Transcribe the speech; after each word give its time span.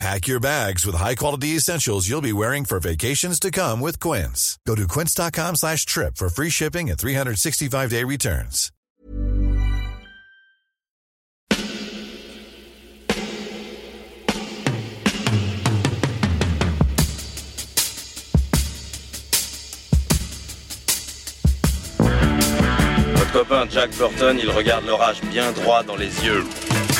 Pack 0.00 0.26
your 0.26 0.40
bags 0.40 0.84
with 0.84 0.96
high-quality 0.96 1.48
essentials 1.56 2.08
you'll 2.08 2.20
be 2.20 2.32
wearing 2.32 2.64
for 2.64 2.80
vacations 2.80 3.38
to 3.40 3.50
come 3.50 3.80
with 3.80 4.00
Quince. 4.00 4.58
Go 4.66 4.74
to 4.74 4.88
quince.com 4.88 5.56
slash 5.56 5.86
trip 5.86 6.16
for 6.16 6.28
free 6.28 6.50
shipping 6.50 6.90
and 6.90 6.98
365-day 6.98 8.04
returns. 8.04 8.70
Votre 23.16 23.32
copain 23.32 23.66
Jack 23.70 23.90
Burton, 23.96 24.38
il 24.38 24.50
regarde 24.50 24.84
l'orage 24.86 25.20
bien 25.22 25.52
droit 25.52 25.82
dans 25.82 25.96
les 25.96 26.24
yeux 26.24 26.44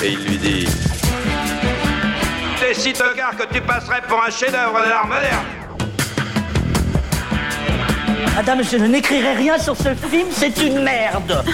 et 0.02 0.12
il 0.12 0.24
lui 0.24 0.38
dit 0.38 0.66
T'es 2.60 2.74
si 2.74 2.92
tocard 2.92 3.36
que 3.36 3.52
tu 3.52 3.60
passerais 3.60 4.00
pour 4.08 4.22
un 4.22 4.30
chef-d'œuvre 4.30 4.84
de 4.84 4.88
l'art 4.88 5.06
moderne. 5.06 5.44
Madame, 8.36 8.62
je 8.64 8.77
n'écrirai 8.77 9.34
rien 9.34 9.58
sur 9.58 9.77
ce 9.77 9.94
film, 9.94 10.28
c'est 10.30 10.56
une 10.62 10.82
merde. 10.82 11.44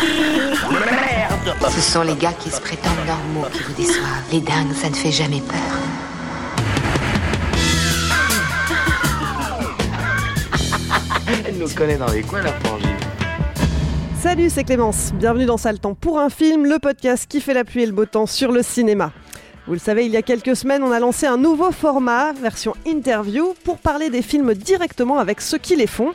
Merde. 0.71 1.57
Ce 1.71 1.81
sont 1.81 2.03
les 2.03 2.15
gars 2.15 2.33
qui 2.33 2.51
se 2.51 2.61
prétendent 2.61 3.07
normaux 3.07 3.49
qui 3.53 3.63
vous 3.63 3.73
déçoivent. 3.75 4.25
Les 4.33 4.41
dingues, 4.41 4.73
ça 4.75 4.89
ne 4.89 4.95
fait 4.95 5.11
jamais 5.11 5.41
peur. 5.41 5.57
Elle 11.47 11.59
nous 11.59 11.69
connaît 11.69 11.97
dans 11.97 12.11
les 12.11 12.23
coins, 12.23 12.43
la 12.43 12.53
frangine. 12.53 12.89
Salut, 14.21 14.51
c'est 14.51 14.65
Clémence. 14.65 15.13
Bienvenue 15.15 15.47
dans 15.47 15.57
Sale 15.57 15.79
Temps 15.79 15.95
pour 15.95 16.19
un 16.19 16.29
film, 16.29 16.67
le 16.67 16.79
podcast 16.79 17.27
qui 17.27 17.41
fait 17.41 17.55
la 17.55 17.65
pluie 17.65 17.83
et 17.85 17.87
le 17.87 17.93
beau 17.93 18.05
temps 18.05 18.27
sur 18.27 18.53
le 18.53 18.63
cinéma. 18.63 19.13
Vous 19.71 19.75
le 19.75 19.79
savez, 19.79 20.05
il 20.05 20.11
y 20.11 20.17
a 20.17 20.23
quelques 20.23 20.57
semaines, 20.57 20.83
on 20.83 20.91
a 20.91 20.99
lancé 20.99 21.27
un 21.27 21.37
nouveau 21.37 21.71
format, 21.71 22.33
version 22.33 22.75
interview, 22.89 23.55
pour 23.63 23.79
parler 23.79 24.11
des 24.11 24.21
films 24.21 24.53
directement 24.53 25.21
avec 25.21 25.41
ceux 25.41 25.59
qui 25.59 25.77
les 25.77 25.87
font. 25.87 26.13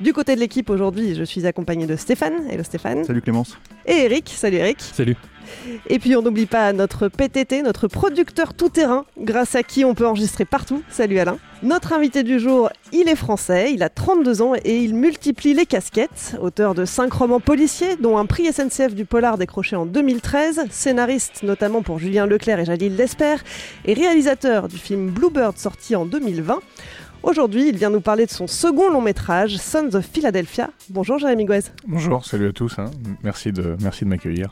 Du 0.00 0.12
côté 0.12 0.36
de 0.36 0.40
l'équipe 0.40 0.70
aujourd'hui, 0.70 1.16
je 1.16 1.24
suis 1.24 1.44
accompagné 1.44 1.86
de 1.86 1.96
Stéphane. 1.96 2.48
Hello 2.48 2.62
Stéphane. 2.62 3.02
Salut 3.02 3.20
Clémence. 3.20 3.58
Et 3.84 4.04
Eric. 4.04 4.32
Salut 4.32 4.58
Eric. 4.58 4.80
Salut. 4.80 5.16
Et 5.88 5.98
puis 5.98 6.14
on 6.14 6.22
n'oublie 6.22 6.46
pas 6.46 6.72
notre 6.72 7.08
PTT, 7.08 7.62
notre 7.62 7.88
producteur 7.88 8.54
tout-terrain, 8.54 9.06
grâce 9.18 9.56
à 9.56 9.64
qui 9.64 9.84
on 9.84 9.94
peut 9.94 10.06
enregistrer 10.06 10.44
partout. 10.44 10.82
Salut 10.88 11.18
Alain. 11.18 11.38
Notre 11.64 11.92
invité 11.92 12.22
du 12.22 12.38
jour, 12.38 12.70
il 12.92 13.08
est 13.08 13.16
français, 13.16 13.72
il 13.72 13.82
a 13.82 13.88
32 13.88 14.42
ans 14.42 14.52
et 14.62 14.78
il 14.78 14.94
multiplie 14.94 15.54
les 15.54 15.66
casquettes. 15.66 16.36
Auteur 16.40 16.74
de 16.74 16.84
5 16.84 17.12
romans 17.12 17.40
policiers, 17.40 17.96
dont 17.96 18.18
un 18.18 18.26
prix 18.26 18.52
SNCF 18.52 18.94
du 18.94 19.04
Polar 19.04 19.36
décroché 19.38 19.74
en 19.74 19.86
2013, 19.86 20.66
scénariste 20.70 21.42
notamment 21.42 21.82
pour 21.82 21.98
Julien 21.98 22.26
Leclerc 22.26 22.60
et 22.60 22.64
Jalil 22.64 22.94
Lesper, 22.94 23.36
et 23.84 23.94
réalisateur 23.94 24.68
du 24.68 24.78
film 24.78 25.10
Bluebird 25.10 25.58
sorti 25.58 25.96
en 25.96 26.06
2020. 26.06 26.60
Aujourd'hui, 27.22 27.68
il 27.68 27.76
vient 27.76 27.90
nous 27.90 28.00
parler 28.00 28.26
de 28.26 28.30
son 28.30 28.46
second 28.46 28.90
long 28.90 29.00
métrage, 29.02 29.56
Sons 29.56 29.90
of 29.94 30.06
Philadelphia. 30.06 30.70
Bonjour 30.90 31.18
Jérémy 31.18 31.44
Guez. 31.44 31.60
Bonjour, 31.86 32.24
salut 32.24 32.48
à 32.48 32.52
tous. 32.52 32.78
hein. 32.78 32.90
Merci 33.22 33.52
de, 33.52 33.76
merci 33.82 34.04
de 34.04 34.08
m'accueillir. 34.10 34.50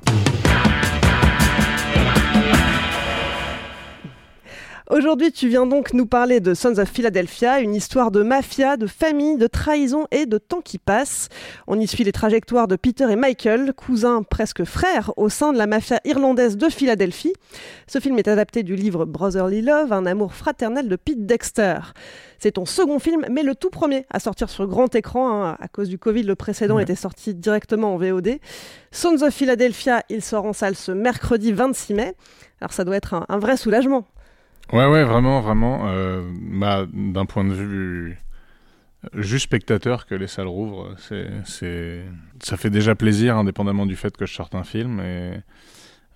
Aujourd'hui, 4.89 5.33
tu 5.33 5.49
viens 5.49 5.67
donc 5.67 5.95
nous 5.95 6.07
parler 6.07 6.39
de 6.39 6.55
Sons 6.55 6.79
of 6.79 6.89
Philadelphia, 6.89 7.59
une 7.59 7.75
histoire 7.75 8.13
de 8.13 8.23
mafia, 8.23 8.77
de 8.77 8.87
famille, 8.87 9.37
de 9.37 9.49
trahison 9.49 10.07
et 10.13 10.27
de 10.27 10.39
temps 10.39 10.61
qui 10.61 10.79
passe. 10.79 11.29
On 11.67 11.81
y 11.81 11.89
suit 11.89 12.05
les 12.05 12.13
trajectoires 12.13 12.69
de 12.69 12.77
Peter 12.77 13.11
et 13.11 13.17
Michael, 13.17 13.73
cousins 13.75 14.23
presque 14.23 14.63
frères 14.63 15.13
au 15.17 15.29
sein 15.29 15.53
de 15.53 15.59
la 15.59 15.67
mafia 15.67 16.01
irlandaise 16.05 16.57
de 16.57 16.69
Philadelphie. 16.69 17.33
Ce 17.89 17.99
film 17.99 18.17
est 18.21 18.29
adapté 18.29 18.63
du 18.63 18.77
livre 18.77 19.07
Brotherly 19.07 19.61
Love, 19.61 19.93
un 19.93 20.07
amour 20.07 20.35
fraternel 20.35 20.89
de 20.89 20.95
Pete 20.95 21.27
Dexter. 21.27 21.79
C'est 22.39 22.53
ton 22.53 22.65
second 22.65 23.01
film, 23.01 23.27
mais 23.29 23.43
le 23.43 23.57
tout 23.57 23.71
premier 23.71 24.07
à 24.11 24.21
sortir 24.21 24.49
sur 24.49 24.69
grand 24.69 24.95
écran. 24.95 25.43
hein. 25.47 25.57
À 25.61 25.67
cause 25.67 25.89
du 25.89 25.99
Covid, 25.99 26.23
le 26.23 26.37
précédent 26.37 26.77
Ouais. 26.77 26.85
était 26.85 26.95
sorti 26.95 27.35
directement 27.35 27.95
en 27.95 27.97
VOD. 27.97 28.39
Sons 28.93 29.23
of 29.23 29.35
Philadelphia, 29.35 30.05
il 30.11 30.23
sort 30.23 30.45
en 30.45 30.53
salle 30.53 30.77
ce 30.77 30.93
mercredi 30.93 31.51
26 31.51 31.95
mai. 31.95 32.15
Alors 32.61 32.73
ça 32.73 32.85
doit 32.85 32.95
être 32.97 33.15
un, 33.15 33.27
un 33.29 33.39
vrai 33.41 33.57
soulagement. 33.57 34.07
Ouais, 34.73 34.87
ouais, 34.87 35.05
vraiment, 35.05 35.41
vraiment. 35.41 35.89
euh, 35.89 36.23
bah, 36.41 36.87
D'un 36.93 37.27
point 37.27 37.45
de 37.45 37.55
vue 37.55 38.19
juste 39.15 39.45
spectateur 39.45 40.07
que 40.07 40.15
les 40.15 40.27
salles 40.27 40.49
rouvrent, 40.49 40.95
c'est, 40.99 42.05
ça 42.43 42.57
fait 42.57 42.71
déjà 42.71 42.95
plaisir, 42.95 43.37
indépendamment 43.37 43.87
du 43.87 43.97
fait 43.97 44.17
que 44.17 44.27
je 44.27 44.35
sorte 44.35 44.55
un 44.55 44.65
film. 44.65 45.01
Et 45.01 45.35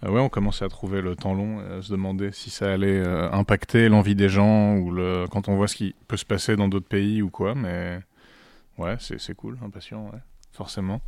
euh, 0.05 0.11
ouais, 0.11 0.21
on 0.21 0.28
commençait 0.28 0.65
à 0.65 0.69
trouver 0.69 1.00
le 1.00 1.16
temps 1.16 1.34
long, 1.34 1.61
et 1.62 1.78
à 1.78 1.83
se 1.83 1.93
demander 1.93 2.33
si 2.33 2.50
ça 2.50 2.72
allait 2.72 2.99
euh, 3.00 3.31
impacter 3.33 3.88
l'envie 3.88 4.16
des 4.16 4.28
gens 4.28 4.77
ou 4.77 4.91
le, 4.91 5.27
quand 5.31 5.49
on 5.49 5.56
voit 5.56 5.69
ce 5.69 5.77
qui 5.77 5.94
peut 6.09 6.17
se 6.17 6.25
passer 6.27 6.56
dans 6.56 6.69
d'autres 6.69 6.88
pays 6.88 7.22
ou 7.22 7.31
quoi. 7.31 7.55
Mais 7.55 8.00
ouais, 8.78 8.97
c'est, 9.00 9.21
c'est 9.21 9.34
cool, 9.34 9.59
impatient, 9.65 10.06
ouais, 10.06 10.21
forcément. 10.53 11.00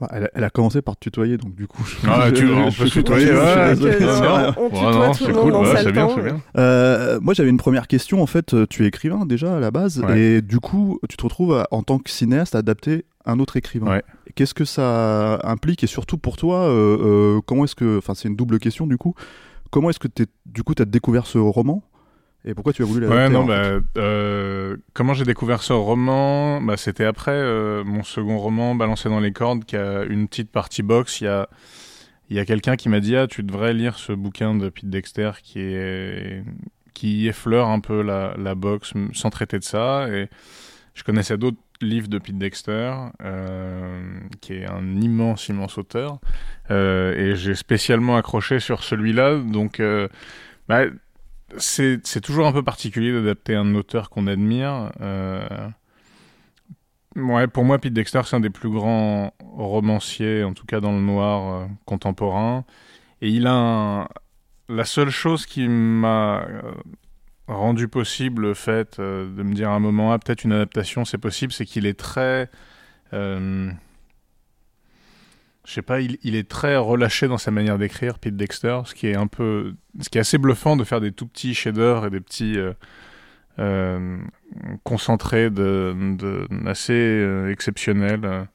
Bah, 0.00 0.08
elle, 0.12 0.24
a, 0.24 0.30
elle 0.34 0.44
a 0.44 0.50
commencé 0.50 0.80
par 0.80 0.96
te 0.96 1.00
tutoyer, 1.00 1.36
donc 1.36 1.54
du 1.54 1.66
coup. 1.66 1.84
je- 1.84 2.08
Ah, 2.08 2.30
tu- 2.34 2.50
on 2.50 2.70
je- 2.70 2.82
peut 2.84 2.88
tutoyer, 2.88 3.32
ouais, 3.32 3.36
on 4.56 4.70
tutoie 4.70 5.08
tout 5.10 5.14
c'est 5.14 5.28
le 5.28 5.34
monde 5.34 5.50
dans 5.52 5.62
bien, 5.62 5.92
Temps. 6.06 6.12
c'est 6.16 6.22
bien. 6.22 6.40
Euh, 6.56 7.18
moi, 7.20 7.34
j'avais 7.34 7.50
une 7.50 7.58
première 7.58 7.86
question. 7.86 8.22
En 8.22 8.26
fait, 8.26 8.54
euh, 8.54 8.66
tu 8.68 8.84
es 8.84 8.88
écrivain 8.88 9.26
déjà 9.26 9.56
à 9.56 9.60
la 9.60 9.70
base, 9.70 9.98
Ouais. 10.00 10.18
et 10.20 10.42
du 10.42 10.58
coup, 10.58 10.98
tu 11.08 11.16
te 11.16 11.22
retrouves 11.22 11.54
à- 11.54 11.66
en 11.70 11.82
tant 11.82 11.98
que 11.98 12.10
cinéaste 12.10 12.54
à 12.54 12.58
adapter 12.58 13.04
un 13.26 13.38
autre 13.40 13.56
écrivain. 13.56 13.90
Ouais. 13.90 14.02
Qu'est-ce 14.34 14.54
que 14.54 14.64
ça 14.64 15.38
implique, 15.44 15.84
et 15.84 15.86
surtout 15.86 16.16
pour 16.16 16.36
toi, 16.38 16.60
euh, 16.68 17.36
euh, 17.36 17.40
comment 17.44 17.64
est-ce 17.64 17.74
que, 17.74 17.98
enfin, 17.98 18.14
c'est 18.14 18.28
une 18.28 18.36
double 18.36 18.58
question 18.58 18.86
du 18.86 18.96
coup. 18.96 19.14
Comment 19.70 19.90
est-ce 19.90 19.98
que 19.98 20.08
t'es, 20.08 20.26
du 20.46 20.62
coup, 20.62 20.74
tu 20.74 20.82
as 20.82 20.86
découvert 20.86 21.26
ce 21.26 21.38
roman, 21.38 21.82
et 22.44 22.54
pourquoi 22.54 22.72
tu 22.72 22.82
as 22.82 22.86
voulu 22.86 23.00
l'adapter 23.00 23.22
Ouais, 23.22 23.28
non, 23.28 23.44
bah, 23.44 23.80
euh, 23.98 24.76
comment 24.94 25.12
j'ai 25.12 25.24
découvert 25.24 25.62
ce 25.62 25.72
roman 25.74 26.60
bah, 26.62 26.76
C'était 26.76 27.04
après 27.04 27.32
euh, 27.32 27.84
mon 27.84 28.02
second 28.02 28.38
roman, 28.38 28.74
Balancé 28.74 29.08
dans 29.08 29.20
les 29.20 29.32
cordes, 29.32 29.64
qui 29.64 29.76
a 29.76 30.04
une 30.04 30.26
petite 30.26 30.50
partie 30.50 30.82
boxe. 30.82 31.20
Il 31.20 31.24
y 31.24 31.28
a, 31.28 31.48
il 32.30 32.36
y 32.36 32.40
a 32.40 32.46
quelqu'un 32.46 32.76
qui 32.76 32.88
m'a 32.88 33.00
dit 33.00 33.14
Ah, 33.16 33.26
tu 33.26 33.42
devrais 33.42 33.74
lire 33.74 33.98
ce 33.98 34.12
bouquin 34.12 34.54
de 34.54 34.70
Pete 34.70 34.88
Dexter 34.88 35.32
qui, 35.42 35.60
est, 35.60 36.42
qui 36.94 37.28
effleure 37.28 37.68
un 37.68 37.80
peu 37.80 38.00
la, 38.02 38.34
la 38.38 38.54
boxe 38.54 38.94
sans 39.12 39.28
traiter 39.30 39.58
de 39.58 39.64
ça. 39.64 40.08
Et 40.08 40.28
je 40.94 41.04
connaissais 41.04 41.36
d'autres 41.36 41.58
livres 41.82 42.08
de 42.08 42.18
Pete 42.18 42.38
Dexter, 42.38 42.92
euh, 43.22 44.02
qui 44.40 44.54
est 44.54 44.66
un 44.66 44.96
immense, 45.00 45.48
immense 45.48 45.76
auteur. 45.76 46.18
Euh, 46.70 47.14
et 47.14 47.36
j'ai 47.36 47.54
spécialement 47.54 48.16
accroché 48.16 48.60
sur 48.60 48.82
celui-là. 48.82 49.36
Donc. 49.38 49.78
euh, 49.78 50.08
bah, 50.68 50.84
c'est 51.58 52.20
toujours 52.20 52.46
un 52.46 52.52
peu 52.52 52.62
particulier 52.62 53.12
d'adapter 53.12 53.54
un 53.54 53.74
auteur 53.74 54.10
qu'on 54.10 54.26
admire. 54.26 54.92
Euh... 55.00 55.68
Ouais, 57.16 57.46
pour 57.48 57.64
moi, 57.64 57.78
Pete 57.78 57.92
Dexter, 57.92 58.20
c'est 58.24 58.36
un 58.36 58.40
des 58.40 58.50
plus 58.50 58.70
grands 58.70 59.34
romanciers, 59.40 60.44
en 60.44 60.54
tout 60.54 60.64
cas 60.66 60.80
dans 60.80 60.92
le 60.92 61.00
noir 61.00 61.54
euh, 61.54 61.66
contemporain. 61.84 62.64
Et 63.20 63.28
il 63.30 63.46
a 63.46 63.54
un... 63.54 64.08
la 64.68 64.84
seule 64.84 65.10
chose 65.10 65.44
qui 65.46 65.68
m'a 65.68 66.42
euh, 66.42 66.62
rendu 67.48 67.88
possible 67.88 68.42
le 68.42 68.54
fait 68.54 69.00
de 69.00 69.42
me 69.42 69.54
dire 69.54 69.70
à 69.70 69.74
un 69.74 69.80
moment, 69.80 70.12
ah, 70.12 70.18
peut-être 70.18 70.44
une 70.44 70.52
adaptation, 70.52 71.04
c'est 71.04 71.18
possible, 71.18 71.52
c'est 71.52 71.66
qu'il 71.66 71.86
est 71.86 71.98
très. 71.98 72.48
Je 75.66 75.72
sais 75.74 75.82
pas, 75.82 76.00
il, 76.00 76.18
il 76.22 76.34
est 76.36 76.48
très 76.48 76.76
relâché 76.76 77.28
dans 77.28 77.38
sa 77.38 77.50
manière 77.50 77.78
d'écrire, 77.78 78.18
Pete 78.18 78.36
Dexter, 78.36 78.80
ce 78.86 78.94
qui 78.94 79.08
est 79.08 79.16
un 79.16 79.26
peu, 79.26 79.74
ce 80.00 80.08
qui 80.08 80.18
est 80.18 80.20
assez 80.22 80.38
bluffant 80.38 80.76
de 80.76 80.84
faire 80.84 81.00
des 81.00 81.12
tout 81.12 81.26
petits 81.26 81.54
chefs-d'œuvre 81.54 82.06
et 82.06 82.10
des 82.10 82.20
petits 82.20 82.58
euh, 82.58 82.72
euh, 83.58 84.16
concentrés 84.84 85.50
de, 85.50 85.94
de 86.18 86.48
assez 86.66 86.92
euh, 86.94 87.50
exceptionnels. 87.52 88.46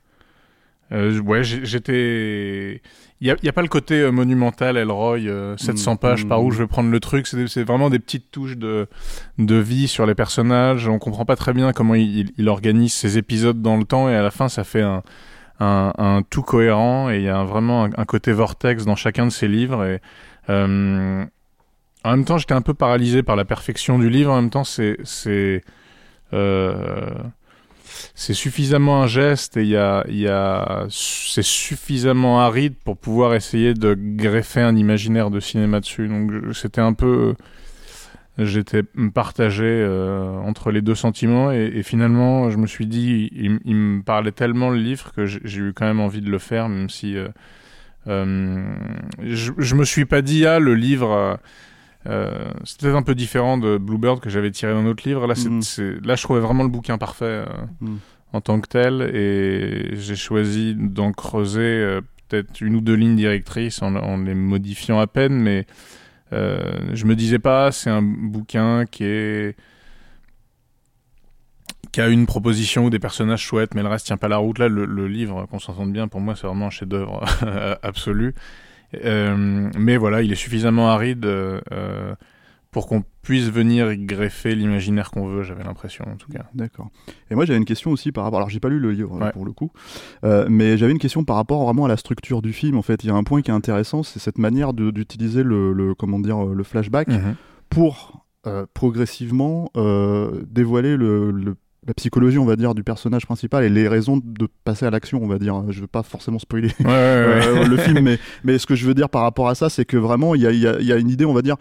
Ouais, 0.92 1.44
j'étais. 1.44 2.82
Il 3.22 3.36
n'y 3.42 3.50
a, 3.50 3.54
pas 3.54 3.64
le 3.64 3.68
côté 3.68 4.10
monumental, 4.12 4.78
Elroy, 4.78 5.20
euh, 5.22 5.58
700 5.58 5.94
Mm, 5.94 5.98
pages, 5.98 6.28
par 6.28 6.44
où 6.44 6.50
mm. 6.50 6.52
je 6.54 6.58
vais 6.60 6.68
prendre 6.68 6.92
le 6.92 7.00
truc. 7.00 7.26
C'est 7.28 7.64
vraiment 7.64 7.90
des 7.90 7.98
petites 8.00 8.30
touches 8.30 8.56
de, 8.58 8.88
de 9.40 9.56
vie 9.56 9.88
sur 9.88 10.06
les 10.06 10.14
personnages. 10.16 10.88
On 10.88 11.00
comprend 11.00 11.26
pas 11.26 11.36
très 11.36 11.54
bien 11.54 11.74
comment 11.74 11.96
il, 11.96 12.20
il- 12.20 12.32
il 12.38 12.48
organise 12.50 12.94
ses 12.94 13.18
épisodes 13.18 13.62
dans 13.62 13.78
le 13.78 13.84
temps 13.84 14.10
et 14.10 14.16
à 14.16 14.22
la 14.22 14.32
fin, 14.32 14.48
ça 14.48 14.64
fait 14.64 14.84
un, 14.84 15.02
un, 15.60 15.94
un 15.98 16.22
tout 16.24 16.42
cohérent 16.42 17.10
et 17.10 17.18
il 17.18 17.24
y 17.24 17.30
a 17.30 17.38
un- 17.38 17.46
vraiment 17.46 17.86
un, 17.86 18.06
côté 18.06 18.32
vortex 18.32 18.86
dans 18.86 18.96
chacun 18.96 19.26
de 19.26 19.32
ses 19.32 19.48
livres. 19.48 19.86
Et, 19.86 20.02
euh, 20.50 21.26
en 22.04 22.12
même 22.12 22.26
temps, 22.26 22.38
j'étais 22.38 22.54
un 22.54 22.62
peu 22.62 22.74
paralysé 22.74 23.24
par 23.24 23.36
la 23.36 23.46
perfection 23.46 23.98
du 24.00 24.10
livre. 24.10 24.32
En 24.32 24.42
même 24.42 24.50
temps, 24.50 24.64
c'est. 24.64 24.98
c'est 25.04 25.64
euh, 26.34 27.10
c'est 28.14 28.34
suffisamment 28.34 29.04
un 29.04 29.08
geste 29.08 29.58
et 29.58 29.62
il 29.62 29.70
y 29.70 29.78
a, 29.78 30.04
y 30.10 30.28
a, 30.28 30.86
c'est 30.90 31.44
suffisamment 31.44 32.42
aride 32.42 32.76
pour 32.84 32.98
pouvoir 32.98 33.34
essayer 33.36 33.74
de 33.74 33.96
greffer 33.98 34.62
un 34.62 34.76
imaginaire 34.76 35.30
de 35.30 35.40
cinéma 35.40 35.80
dessus. 35.80 36.08
Donc 36.08 36.32
c'était 36.54 36.82
un 36.82 36.94
peu, 36.94 37.36
j'étais 38.38 38.84
partagé 39.14 39.64
euh, 39.66 40.36
entre 40.40 40.72
les 40.72 40.82
deux 40.82 40.96
sentiments 40.96 41.52
et, 41.52 41.72
et 41.76 41.84
finalement 41.84 42.50
je 42.50 42.58
me 42.58 42.68
suis 42.68 42.86
dit, 42.86 43.30
il, 43.34 43.60
il 43.66 43.76
me 43.76 44.02
parlait 44.04 44.32
tellement 44.34 44.70
le 44.70 44.78
livre 44.78 45.12
que 45.14 45.26
j'ai 45.26 45.60
eu 45.60 45.74
quand 45.74 45.86
même 45.86 46.00
envie 46.02 46.22
de 46.22 46.30
le 46.30 46.40
faire, 46.40 46.68
même 46.70 46.90
si 46.90 47.16
euh, 47.18 47.28
euh, 48.08 48.66
je, 49.24 49.52
je 49.58 49.76
me 49.76 49.84
suis 49.86 50.06
pas 50.06 50.22
dit 50.22 50.46
ah 50.46 50.60
le 50.60 50.76
livre. 50.76 51.40
c'était 52.64 52.90
un 52.90 53.02
peu 53.04 53.16
différent 53.16 53.58
de 53.58 53.78
Bluebird 53.78 54.20
que 54.20 54.30
j'avais 54.30 54.52
tiré 54.52 54.74
d'un 54.74 54.86
autre 54.86 55.08
livre. 55.08 55.26
Là, 55.28 55.34
c'est- 55.36 55.50
c'est- 55.62 56.06
là, 56.06 56.16
je 56.16 56.24
trouvais 56.24 56.40
vraiment 56.40 56.64
le 56.64 56.70
bouquin 56.70 56.98
parfait 56.98 57.46
Mhm. 57.82 57.98
en 58.34 58.42
tant 58.42 58.60
que 58.60 58.68
tel, 58.68 59.02
et 59.14 59.96
j'ai 59.96 60.16
choisi 60.16 60.76
d'en 60.78 61.12
creuser 61.14 62.00
peut-être 62.28 62.62
une 62.62 62.76
ou 62.76 62.82
deux 62.82 62.94
lignes 62.96 63.16
directrices 63.16 63.82
en, 63.82 63.96
en 63.96 64.18
les 64.18 64.36
modifiant 64.36 65.00
à 65.00 65.08
peine, 65.08 65.34
mais 65.34 65.66
euh, 66.36 66.80
je 66.94 67.06
me 67.06 67.16
disais 67.16 67.40
pas, 67.40 67.72
c'est 67.72 67.90
un 67.90 68.02
bouquin 68.02 68.86
qui 68.86 69.04
a 71.98 72.08
une 72.08 72.26
proposition 72.26 72.86
ou 72.86 72.90
des 72.90 73.00
personnages 73.00 73.42
chouettes, 73.42 73.74
mais 73.74 73.82
le 73.82 73.88
reste 73.88 74.06
tient 74.06 74.18
pas 74.18 74.28
la 74.28 74.38
route. 74.38 74.60
Là, 74.60 74.68
le, 74.68 75.08
livre, 75.08 75.46
qu'on 75.46 75.60
s'entende 75.60 75.94
bien, 75.94 76.08
pour 76.08 76.20
moi, 76.20 76.36
c'est 76.36 76.46
vraiment 76.48 76.68
un 76.68 76.72
chef-d'œuvre 76.72 77.24
absolu. 77.82 78.36
Euh, 79.04 79.70
mais 79.78 79.98
voilà, 79.98 80.22
il 80.22 80.32
est 80.32 80.36
suffisamment 80.36 80.90
aride 80.90 81.26
euh, 81.26 82.16
pour 82.76 82.88
qu'on 82.88 83.04
puisse 83.22 83.50
venir 83.50 83.96
greffer 83.96 84.54
l'imaginaire 84.54 85.10
qu'on 85.10 85.28
veut, 85.28 85.44
j'avais 85.44 85.64
l'impression 85.64 86.04
en 86.12 86.18
tout 86.18 86.30
cas. 86.30 86.44
D'accord. 86.54 86.90
Et 87.32 87.36
moi 87.36 87.46
j'avais 87.46 87.58
une 87.58 87.64
question 87.64 87.90
aussi 87.92 88.12
par 88.12 88.26
rapport. 88.26 88.40
Alors 88.40 88.50
j'ai 88.50 88.60
pas 88.60 88.68
lu 88.68 88.80
le 88.80 88.92
livre 88.92 89.18
Ouais. 89.18 89.32
pour 89.32 89.46
le 89.46 89.54
coup, 89.54 89.72
euh, 90.26 90.46
mais 90.50 90.78
j'avais 90.78 90.92
une 90.92 91.00
question 91.00 91.24
par 91.24 91.38
rapport 91.38 91.64
vraiment 91.64 91.86
à 91.86 91.88
la 91.88 91.96
structure 91.96 92.42
du 92.42 92.52
film. 92.52 92.76
En 92.78 92.82
fait, 92.82 93.06
il 93.06 93.08
y 93.08 93.10
a 93.12 93.16
un 93.16 93.24
point 93.24 93.42
qui 93.42 93.50
est 93.50 93.54
intéressant, 93.54 94.04
c'est 94.04 94.20
cette 94.20 94.38
manière 94.40 94.74
d'utiliser 94.74 95.42
le, 95.44 95.72
le 95.72 95.96
comment 95.96 96.20
dire 96.20 96.44
le 96.44 96.64
flashback 96.66 97.08
Mhm. 97.08 97.36
pour 97.70 98.26
euh, 98.46 98.66
progressivement 98.74 99.70
euh, 99.78 100.44
dévoiler 100.50 100.98
le, 100.98 101.32
le- 101.32 101.56
la 101.88 101.94
psychologie, 101.94 102.38
on 102.40 102.46
va 102.46 102.56
dire, 102.56 102.74
du 102.74 102.84
personnage 102.84 103.26
principal 103.26 103.64
et 103.64 103.70
les 103.70 103.88
raisons 103.88 104.18
de 104.24 104.48
passer 104.64 104.86
à 104.86 104.90
l'action, 104.90 105.20
on 105.22 105.28
va 105.28 105.38
dire. 105.38 105.64
Je 105.70 105.82
veux 105.82 105.88
pas 105.88 106.02
forcément 106.04 106.40
spoiler 106.40 106.70
Ouais, 106.80 106.86
ouais, 106.86 106.92
ouais. 106.92 107.48
euh, 107.48 107.68
le 107.68 107.78
film, 107.78 108.00
mais, 108.02 108.18
mais 108.44 108.58
ce 108.58 108.66
que 108.66 108.76
je 108.76 108.86
veux 108.88 108.94
dire 108.96 109.10
par 109.10 109.22
rapport 109.22 109.48
à 109.50 109.56
ça, 109.56 109.70
c'est 109.70 109.86
que 109.86 109.98
vraiment, 109.98 110.34
il 110.36 110.42
y 110.42 110.48
a, 110.48 110.52
il 110.52 110.60
y 110.60 110.68
a- 110.68 110.80
il 110.80 110.86
y 110.88 110.92
a 110.92 110.98
une 110.98 111.10
idée, 111.10 111.26
on 111.26 111.34
va 111.34 111.42
dire, 111.44 111.58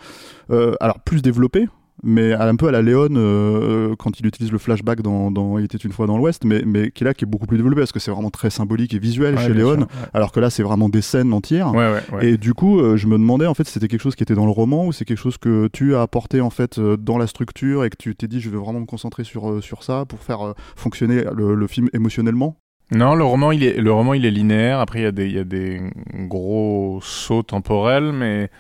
euh, 0.51 0.75
alors 0.81 1.01
plus 1.01 1.21
développée, 1.23 1.67
mais 2.05 2.33
un 2.33 2.57
peu 2.57 2.69
à 2.69 2.71
la 2.71 2.83
Léon 2.83 3.09
euh, 3.13 3.95
quand 3.99 4.21
il 4.21 4.27
utilise 4.27 4.53
le 4.53 4.59
flashback 4.59 5.03
dans, 5.03 5.31
dans 5.31 5.59
Il 5.59 5.65
était 5.65 5.79
une 5.79 5.93
fois 5.93 6.07
dans 6.07 6.17
l'Ouest, 6.19 6.45
mais, 6.45 6.63
mais 6.65 6.91
qui 6.91 7.05
est 7.05 7.07
là, 7.07 7.15
qui 7.15 7.25
est 7.25 7.27
beaucoup 7.27 7.47
plus 7.47 7.57
développé 7.57 7.81
parce 7.81 7.93
que 7.93 7.99
c'est 7.99 8.11
vraiment 8.11 8.31
très 8.31 8.51
symbolique 8.51 8.95
et 8.95 8.99
visuel 8.99 9.35
Ouais, 9.37 9.47
chez 9.47 9.55
Léon, 9.55 9.79
sûr, 9.79 9.89
alors 10.13 10.33
que 10.33 10.41
là, 10.41 10.51
c'est 10.51 10.63
vraiment 10.63 10.89
des 10.89 11.03
scènes 11.03 11.33
entières. 11.33 11.75
Ouais. 11.75 12.01
Et 12.21 12.37
du 12.37 12.55
coup, 12.55 12.81
euh, 12.81 12.97
je 12.97 13.07
me 13.07 13.19
demandais 13.19 13.47
en 13.47 13.55
fait 13.55 13.65
si 13.65 13.73
c'était 13.73 13.89
quelque 13.89 14.03
chose 14.03 14.15
qui 14.15 14.23
était 14.23 14.35
dans 14.35 14.47
le 14.47 14.53
roman 14.53 14.87
ou 14.87 14.93
c'est 14.93 15.05
quelque 15.05 15.19
chose 15.19 15.39
que 15.39 15.69
tu 15.73 15.95
as 15.95 16.03
apporté 16.03 16.41
en 16.41 16.51
fait 16.51 16.79
euh, 16.79 16.97
dans 16.97 17.19
la 17.19 17.27
structure 17.27 17.85
et 17.85 17.91
que 17.91 17.97
tu 17.97 18.15
t'es 18.15 18.29
dit 18.29 18.41
je 18.41 18.51
vais 18.51 18.59
vraiment 18.59 18.81
me 18.81 18.87
concentrer 18.87 19.25
sur, 19.25 19.51
euh, 19.51 19.61
sur 19.61 19.83
ça 19.83 20.05
pour 20.07 20.21
faire 20.21 20.47
euh, 20.47 20.53
fonctionner 20.77 21.25
le, 21.35 21.55
le 21.55 21.67
film 21.67 21.89
émotionnellement? 21.93 22.57
Non, 22.91 23.15
le 23.15 23.25
roman, 23.25 23.51
il 23.51 23.65
est, 23.65 23.79
le 23.81 23.93
roman, 23.93 24.13
il 24.13 24.27
est 24.27 24.31
linéaire. 24.31 24.79
Après, 24.79 25.01
il 25.01 25.03
y 25.03 25.07
a 25.07 25.13
des, 25.13 25.27
il 25.27 25.33
y 25.33 25.39
a 25.39 25.45
des 25.45 25.81
gros 26.29 27.01
sauts 27.03 27.43
temporels, 27.43 28.13
mais 28.13 28.51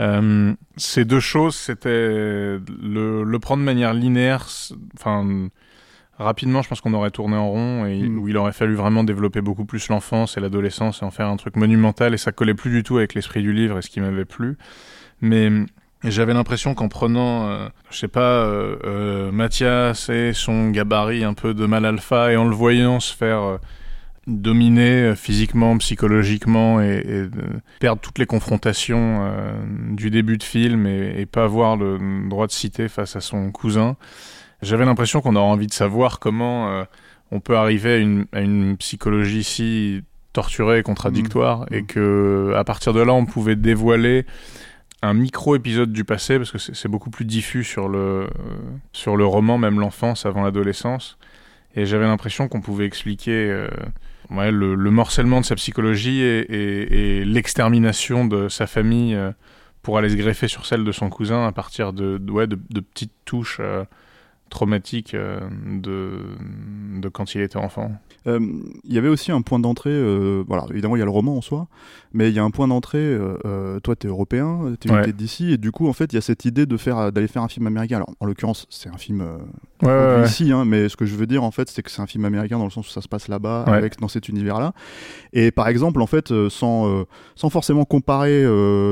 euh, 0.00 0.54
ces 0.76 1.04
deux 1.04 1.20
choses, 1.20 1.56
c'était 1.56 1.88
le, 1.88 3.24
le 3.24 3.38
prendre 3.38 3.60
de 3.60 3.64
manière 3.64 3.92
linéaire. 3.94 4.46
Enfin, 4.96 5.48
rapidement, 6.18 6.62
je 6.62 6.68
pense 6.68 6.80
qu'on 6.80 6.94
aurait 6.94 7.10
tourné 7.10 7.36
en 7.36 7.48
rond 7.48 7.86
et 7.86 8.02
Mm. 8.02 8.18
où 8.18 8.28
il 8.28 8.36
aurait 8.36 8.52
fallu 8.52 8.74
vraiment 8.74 9.04
développer 9.04 9.40
beaucoup 9.40 9.64
plus 9.64 9.88
l'enfance 9.88 10.36
et 10.36 10.40
l'adolescence 10.40 11.02
et 11.02 11.04
en 11.04 11.10
faire 11.10 11.28
un 11.28 11.36
truc 11.36 11.56
monumental. 11.56 12.14
Et 12.14 12.18
ça 12.18 12.32
collait 12.32 12.54
plus 12.54 12.70
du 12.70 12.82
tout 12.82 12.98
avec 12.98 13.14
l'esprit 13.14 13.42
du 13.42 13.52
livre 13.52 13.78
et 13.78 13.82
ce 13.82 13.90
qui 13.90 14.00
m'avait 14.00 14.24
plu. 14.24 14.56
Mais 15.20 15.50
j'avais 16.04 16.32
l'impression 16.32 16.74
qu'en 16.74 16.88
prenant, 16.88 17.48
euh, 17.48 17.68
je 17.90 17.98
sais 17.98 18.08
pas, 18.08 18.44
euh, 18.44 18.76
euh, 18.84 19.32
Mathias 19.32 20.08
et 20.10 20.32
son 20.32 20.70
gabarit 20.70 21.24
un 21.24 21.34
peu 21.34 21.54
de 21.54 21.66
mal 21.66 21.84
alpha 21.84 22.32
et 22.32 22.36
en 22.36 22.44
le 22.46 22.54
voyant 22.54 23.00
se 23.00 23.14
faire 23.16 23.58
dominer 24.28 25.02
euh, 25.02 25.14
physiquement, 25.14 25.76
psychologiquement 25.78 26.80
et, 26.80 27.02
et 27.04 27.22
de 27.22 27.44
perdre 27.80 28.00
toutes 28.00 28.18
les 28.18 28.26
confrontations 28.26 29.20
euh, 29.22 29.52
du 29.92 30.10
début 30.10 30.38
de 30.38 30.42
film 30.42 30.86
et, 30.86 31.20
et 31.20 31.26
pas 31.26 31.44
avoir 31.44 31.76
le 31.76 31.98
droit 32.28 32.46
de 32.46 32.52
citer 32.52 32.88
face 32.88 33.16
à 33.16 33.20
son 33.20 33.50
cousin. 33.50 33.96
J'avais 34.62 34.84
l'impression 34.84 35.20
qu'on 35.20 35.36
aurait 35.36 35.50
envie 35.50 35.66
de 35.66 35.72
savoir 35.72 36.18
comment 36.18 36.68
euh, 36.70 36.84
on 37.30 37.40
peut 37.40 37.56
arriver 37.56 37.94
à 37.94 37.96
une, 37.98 38.26
à 38.32 38.40
une 38.40 38.76
psychologie 38.76 39.44
si 39.44 40.02
torturée 40.32 40.78
et 40.78 40.82
contradictoire 40.82 41.60
Mmh. 41.62 41.74
et 41.74 41.82
que 41.84 42.52
à 42.54 42.64
partir 42.64 42.92
de 42.92 43.00
là 43.00 43.12
on 43.12 43.24
pouvait 43.24 43.56
dévoiler 43.56 44.26
un 45.02 45.14
micro 45.14 45.56
épisode 45.56 45.92
du 45.92 46.04
passé 46.04 46.38
parce 46.38 46.50
que 46.50 46.58
c'est 46.58 46.88
beaucoup 46.88 47.10
plus 47.10 47.24
diffus 47.24 47.64
sur 47.64 47.88
le 47.88 47.98
euh, 47.98 48.28
sur 48.92 49.16
le 49.16 49.24
roman 49.24 49.58
même 49.58 49.80
l'enfance 49.80 50.26
avant 50.26 50.42
l'adolescence 50.42 51.18
et 51.74 51.86
j'avais 51.86 52.06
l'impression 52.06 52.48
qu'on 52.48 52.60
pouvait 52.60 52.84
expliquer 52.84 53.50
euh, 53.50 53.68
le, 54.30 54.74
le 54.74 54.90
morcellement 54.90 55.40
de 55.40 55.46
sa 55.46 55.54
psychologie 55.54 56.20
et, 56.20 57.24
l'extermination 57.24 58.26
de 58.26 58.48
sa 58.48 58.66
famille 58.66 59.14
euh, 59.14 59.32
pour 59.82 59.98
aller 59.98 60.10
se 60.10 60.16
greffer 60.16 60.48
sur 60.48 60.66
celle 60.66 60.84
de 60.84 60.92
son 60.92 61.08
cousin 61.08 61.46
à 61.46 61.52
partir 61.52 61.92
de, 61.92 62.18
de- 62.18 62.80
petites 62.80 63.12
touches 63.24 63.60
traumatiques 64.50 65.14
euh, 65.14 65.38
de, 65.64 66.10
de 67.00 67.08
quand 67.08 67.34
il 67.34 67.40
était 67.42 67.56
enfant. 67.58 67.92
Euh, 68.26 68.40
Il 68.84 68.92
y 68.92 68.98
avait 68.98 69.08
aussi 69.08 69.30
un 69.32 69.42
point 69.42 69.58
d'entrée, 69.58 69.90
euh, 69.92 70.42
voilà, 70.46 70.64
évidemment 70.70 70.96
il 70.96 70.98
y 70.98 71.02
a 71.02 71.04
le 71.04 71.10
roman 71.10 71.36
en 71.36 71.40
soi, 71.40 71.68
mais 72.12 72.28
il 72.30 72.34
y 72.34 72.38
a 72.38 72.44
un 72.44 72.50
point 72.50 72.66
d'entrée, 72.68 72.98
euh, 72.98 73.78
toi 73.80 73.94
tu 73.96 74.06
es 74.06 74.10
européen, 74.10 74.74
tu 74.80 74.90
Ouais. 74.90 75.08
es 75.08 75.12
d'ici, 75.12 75.52
et 75.52 75.56
du 75.58 75.70
coup 75.70 75.86
en 75.88 75.92
fait 75.92 76.12
il 76.12 76.16
y 76.16 76.18
a 76.18 76.22
cette 76.22 76.44
idée 76.44 76.66
de 76.66 76.76
faire 76.76 77.12
d'aller 77.12 77.28
faire 77.28 77.42
un 77.42 77.48
film 77.48 77.66
américain. 77.66 77.96
Alors 77.96 78.10
en 78.20 78.26
l'occurrence 78.26 78.66
c'est 78.70 78.88
un 78.88 78.96
film 78.98 79.24
Ouais, 79.82 80.24
ici, 80.24 80.50
hein, 80.50 80.64
mais 80.64 80.88
ce 80.88 80.96
que 80.96 81.06
je 81.06 81.14
veux 81.14 81.26
dire 81.26 81.44
en 81.44 81.52
fait 81.52 81.68
c'est 81.70 81.82
que 81.82 81.90
c'est 81.90 82.02
un 82.02 82.06
film 82.06 82.24
américain 82.24 82.58
dans 82.58 82.64
le 82.64 82.70
sens 82.70 82.88
où 82.88 82.90
ça 82.90 83.00
se 83.00 83.08
passe 83.08 83.28
là-bas, 83.28 83.62
avec 83.64 84.00
dans 84.00 84.08
cet 84.08 84.28
univers-là. 84.28 84.72
Et 85.32 85.50
par 85.52 85.68
exemple 85.68 86.02
en 86.02 86.06
fait 86.06 86.32
sans, 86.48 87.04
sans 87.36 87.50
forcément 87.50 87.84
comparer 87.84 88.44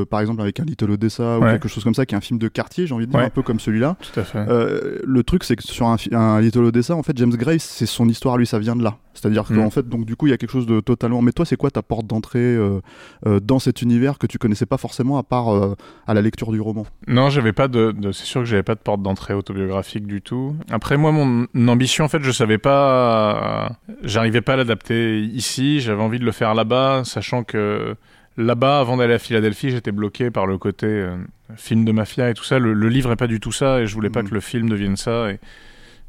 par 0.08 0.20
exemple 0.20 0.40
avec 0.40 0.60
un 0.60 0.64
Little 0.64 0.92
Odessa 0.92 1.38
ou 1.38 1.42
quelque 1.42 1.68
chose 1.68 1.82
comme 1.82 1.94
ça 1.94 2.06
qui 2.06 2.14
est 2.14 2.18
un 2.18 2.20
film 2.20 2.38
de 2.38 2.48
quartier, 2.48 2.86
j'ai 2.86 2.94
envie 2.94 3.06
de 3.06 3.10
dire 3.10 3.20
un 3.20 3.30
peu 3.30 3.42
comme 3.42 3.58
celui-là. 3.60 3.96
Le 4.34 5.22
truc, 5.22 5.42
c'est 5.46 5.56
que 5.56 5.62
sur 5.62 5.86
un, 5.86 5.96
un 6.12 6.40
Little 6.40 6.64
Odessa, 6.64 6.94
en 6.94 7.02
fait, 7.02 7.16
James 7.16 7.30
Gray, 7.34 7.58
c'est 7.60 7.86
son 7.86 8.08
histoire, 8.08 8.36
lui, 8.36 8.46
ça 8.46 8.58
vient 8.58 8.76
de 8.76 8.82
là. 8.82 8.96
C'est-à-dire 9.14 9.44
Mm. 9.48 9.56
qu'en 9.56 9.70
fait, 9.70 9.88
donc 9.88 10.04
du 10.04 10.14
coup, 10.16 10.26
il 10.26 10.30
y 10.30 10.32
a 10.32 10.36
quelque 10.36 10.50
chose 10.50 10.66
de 10.66 10.80
totalement. 10.80 11.22
Mais 11.22 11.32
toi, 11.32 11.44
c'est 11.46 11.56
quoi 11.56 11.70
ta 11.70 11.82
porte 11.82 12.06
d'entrée 12.06 12.38
euh, 12.40 12.80
euh, 13.26 13.40
dans 13.40 13.58
cet 13.58 13.80
univers 13.80 14.18
que 14.18 14.26
tu 14.26 14.36
connaissais 14.38 14.66
pas 14.66 14.76
forcément 14.76 15.16
à 15.16 15.22
part 15.22 15.54
euh, 15.54 15.74
à 16.06 16.12
la 16.14 16.20
lecture 16.20 16.52
du 16.52 16.60
roman? 16.60 16.84
Non, 17.08 17.30
j'avais 17.30 17.52
pas 17.54 17.68
de, 17.68 17.92
de- 17.92 18.12
c'est 18.12 18.26
sûr 18.26 18.42
que 18.42 18.46
j'avais 18.46 18.62
pas 18.62 18.74
de 18.74 18.80
porte 18.80 19.00
d'entrée 19.02 19.32
autobiographique 19.34 20.06
du 20.06 20.20
tout. 20.20 20.54
Après 20.70 20.96
moi, 20.98 21.12
mon 21.12 21.46
ambition, 21.68 22.04
en 22.04 22.08
fait, 22.08 22.22
je 22.22 22.30
savais 22.30 22.58
pas, 22.58 23.70
j'arrivais 24.02 24.40
pas 24.42 24.54
à 24.54 24.56
l'adapter 24.56 25.20
ici. 25.22 25.80
J'avais 25.80 26.02
envie 26.02 26.18
de 26.18 26.24
le 26.24 26.32
faire 26.32 26.54
là-bas, 26.54 27.02
sachant 27.04 27.42
que 27.44 27.94
là-bas, 28.36 28.80
avant 28.80 28.96
d'aller 28.96 29.14
à 29.14 29.18
Philadelphie, 29.18 29.70
j'étais 29.70 29.92
bloqué 29.92 30.30
par 30.30 30.46
le 30.46 30.58
côté 30.58 30.86
euh, 30.86 31.16
film 31.56 31.84
de 31.84 31.92
mafia 31.92 32.30
et 32.30 32.34
tout 32.34 32.44
ça. 32.44 32.58
Le, 32.58 32.72
le 32.72 32.88
livre 32.88 33.12
est 33.12 33.16
pas 33.16 33.26
du 33.26 33.40
tout 33.40 33.52
ça, 33.52 33.80
et 33.80 33.86
je 33.86 33.94
voulais 33.94 34.10
pas 34.10 34.22
Mhm. 34.22 34.28
que 34.28 34.34
le 34.34 34.40
film 34.40 34.68
devienne 34.68 34.96
ça. 34.96 35.30
Et 35.30 35.38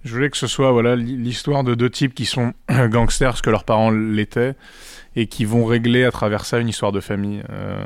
je 0.06 0.14
voulais 0.14 0.30
que 0.30 0.38
ce 0.38 0.48
soit 0.48 0.72
voilà 0.72 0.96
l'histoire 0.96 1.64
de 1.64 1.76
deux 1.76 1.90
types 1.90 2.14
qui 2.14 2.26
sont 2.26 2.54
gangsters, 2.90 3.38
ce 3.38 3.42
que 3.42 3.50
leurs 3.50 3.64
parents 3.64 3.92
l'étaient, 3.92 4.56
et 5.16 5.28
qui 5.28 5.46
vont 5.46 5.66
régler 5.66 6.04
à 6.04 6.12
travers 6.12 6.46
ça 6.46 6.60
une 6.60 6.70
histoire 6.70 6.92
de 6.92 7.00
famille. 7.00 7.42
Euh, 7.50 7.84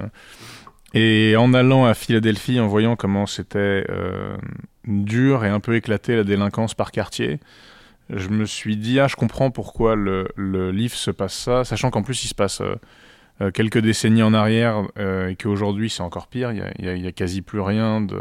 et 0.93 1.35
en 1.37 1.53
allant 1.53 1.85
à 1.85 1.93
Philadelphie, 1.93 2.59
en 2.59 2.67
voyant 2.67 2.95
comment 2.97 3.25
c'était 3.25 3.85
euh, 3.89 4.35
dur 4.85 5.45
et 5.45 5.49
un 5.49 5.61
peu 5.61 5.75
éclaté 5.75 6.15
la 6.17 6.23
délinquance 6.25 6.73
par 6.73 6.91
quartier, 6.91 7.39
je 8.09 8.27
me 8.27 8.43
suis 8.45 8.75
dit, 8.75 8.99
ah, 8.99 9.07
je 9.07 9.15
comprends 9.15 9.51
pourquoi 9.51 9.95
le, 9.95 10.27
le 10.35 10.71
livre 10.71 10.95
se 10.95 11.11
passe 11.11 11.33
ça, 11.33 11.63
sachant 11.63 11.91
qu'en 11.91 12.03
plus 12.03 12.25
il 12.25 12.27
se 12.27 12.35
passe 12.35 12.61
euh, 13.41 13.51
quelques 13.51 13.79
décennies 13.79 14.23
en 14.23 14.33
arrière 14.33 14.83
euh, 14.99 15.29
et 15.29 15.35
qu'aujourd'hui 15.35 15.89
c'est 15.89 16.03
encore 16.03 16.27
pire, 16.27 16.51
il 16.51 16.85
y 16.85 17.07
a, 17.07 17.11
quasi 17.11 17.41
plus 17.41 17.59
rien 17.59 17.99
de 17.99 18.19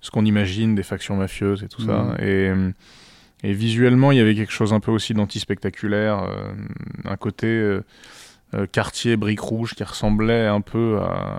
ce 0.00 0.10
qu'on 0.10 0.24
imagine 0.24 0.74
des 0.74 0.82
factions 0.82 1.16
mafieuses 1.16 1.62
et 1.62 1.68
tout 1.68 1.82
ça. 1.82 2.02
Mhm. 2.02 2.16
Et, 2.20 2.52
et 3.44 3.52
visuellement, 3.52 4.10
il 4.10 4.18
y 4.18 4.20
avait 4.20 4.34
quelque 4.34 4.52
chose 4.52 4.72
un 4.72 4.80
peu 4.80 4.90
aussi 4.90 5.12
d'anti-spectaculaire, 5.12 6.22
euh, 6.22 6.52
un 7.04 7.16
côté 7.16 7.46
euh, 7.46 7.82
quartier 8.72 9.16
briques 9.16 9.40
rouges 9.40 9.74
qui 9.74 9.84
ressemblait 9.84 10.46
un 10.46 10.60
peu 10.60 10.98
à... 11.00 11.38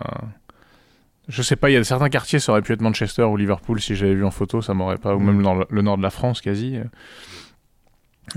Je 1.27 1.41
sais 1.41 1.55
pas, 1.55 1.71
il 1.71 1.73
y 1.73 1.77
a 1.77 1.83
certains 1.83 2.09
quartiers, 2.09 2.39
ça 2.39 2.51
aurait 2.51 2.61
pu 2.61 2.73
être 2.73 2.81
Manchester 2.81 3.23
ou 3.23 3.37
Liverpool 3.37 3.81
si 3.81 3.95
j'avais 3.95 4.13
vu 4.13 4.23
en 4.23 4.29
photo, 4.29 4.61
ça 4.61 4.75
m'aurait 4.75 4.99
pas, 4.99 5.15
ou 5.15 5.19
même 5.19 5.41
dans 5.41 5.55
le, 5.55 5.65
le 5.69 5.81
nord 5.81 5.97
de 5.97 6.03
la 6.03 6.11
France 6.11 6.41
quasi. 6.41 6.77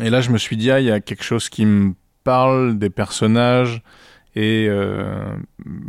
Et 0.01 0.09
là, 0.09 0.23
je 0.23 0.31
me 0.31 0.39
suis 0.39 0.57
dit, 0.57 0.71
ah, 0.71 0.81
il 0.81 0.87
y 0.87 0.91
a 0.91 1.01
quelque 1.01 1.25
chose 1.25 1.51
qui 1.51 1.67
me 1.67 1.93
parle 2.25 2.79
des 2.79 2.89
personnages 2.89 3.83
et 4.39 4.69
euh, 4.69 5.37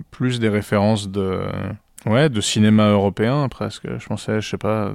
plus 0.10 0.40
des 0.40 0.50
références 0.50 1.08
de, 1.12 1.44
ouais, 2.08 2.30
de 2.30 2.42
cinéma 2.42 2.90
européen 2.90 3.48
presque. 3.48 3.88
Je 4.00 4.08
pensais, 4.08 4.42
je 4.42 4.50
sais 4.50 4.58
pas, 4.58 4.88
euh, 4.88 4.94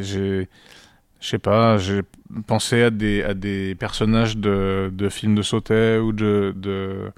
j'ai, 0.00 0.48
je 1.20 1.28
sais 1.28 1.38
pas, 1.38 1.76
j'ai 1.76 2.00
pensé 2.46 2.82
à 2.82 2.90
des, 2.90 3.22
à 3.22 3.34
des 3.34 3.74
personnages 3.74 4.38
de, 4.38 4.90
de 4.90 5.08
films 5.10 5.34
de 5.34 5.42
Sautet 5.42 5.98
ou 5.98 6.14
de, 6.14 6.54
de, 6.56 7.12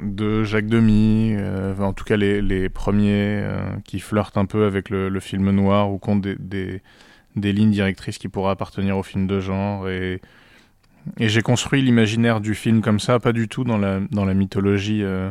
de 0.00 0.42
Jacques 0.42 0.68
Demy, 0.68 1.34
euh, 1.36 1.76
en 1.78 1.92
tout 1.92 2.04
cas 2.04 2.16
les, 2.16 2.40
les 2.40 2.70
premiers 2.70 3.46
qui 3.84 4.00
flirtent 4.00 4.38
un 4.38 4.46
peu 4.46 4.64
avec 4.64 4.88
le, 4.88 5.20
film 5.20 5.50
noir 5.50 5.92
ou 5.92 5.98
qui 5.98 6.16
des, 6.16 6.36
des, 6.38 6.82
des 7.36 7.52
lignes 7.52 7.72
directrices 7.72 8.16
qui 8.16 8.28
pourraient 8.28 8.52
appartenir 8.52 8.96
au 8.96 9.02
film 9.02 9.26
de 9.26 9.38
genre. 9.38 9.86
Et, 9.90 10.22
et 11.18 11.28
j'ai 11.28 11.42
construit 11.42 11.82
l'imaginaire 11.82 12.40
du 12.40 12.54
film 12.54 12.80
comme 12.80 13.00
ça, 13.00 13.18
pas 13.18 13.32
du 13.32 13.48
tout 13.48 13.64
dans 13.64 13.78
la, 13.78 14.00
dans 14.10 14.24
la 14.24 14.34
mythologie 14.34 15.02
euh, 15.02 15.30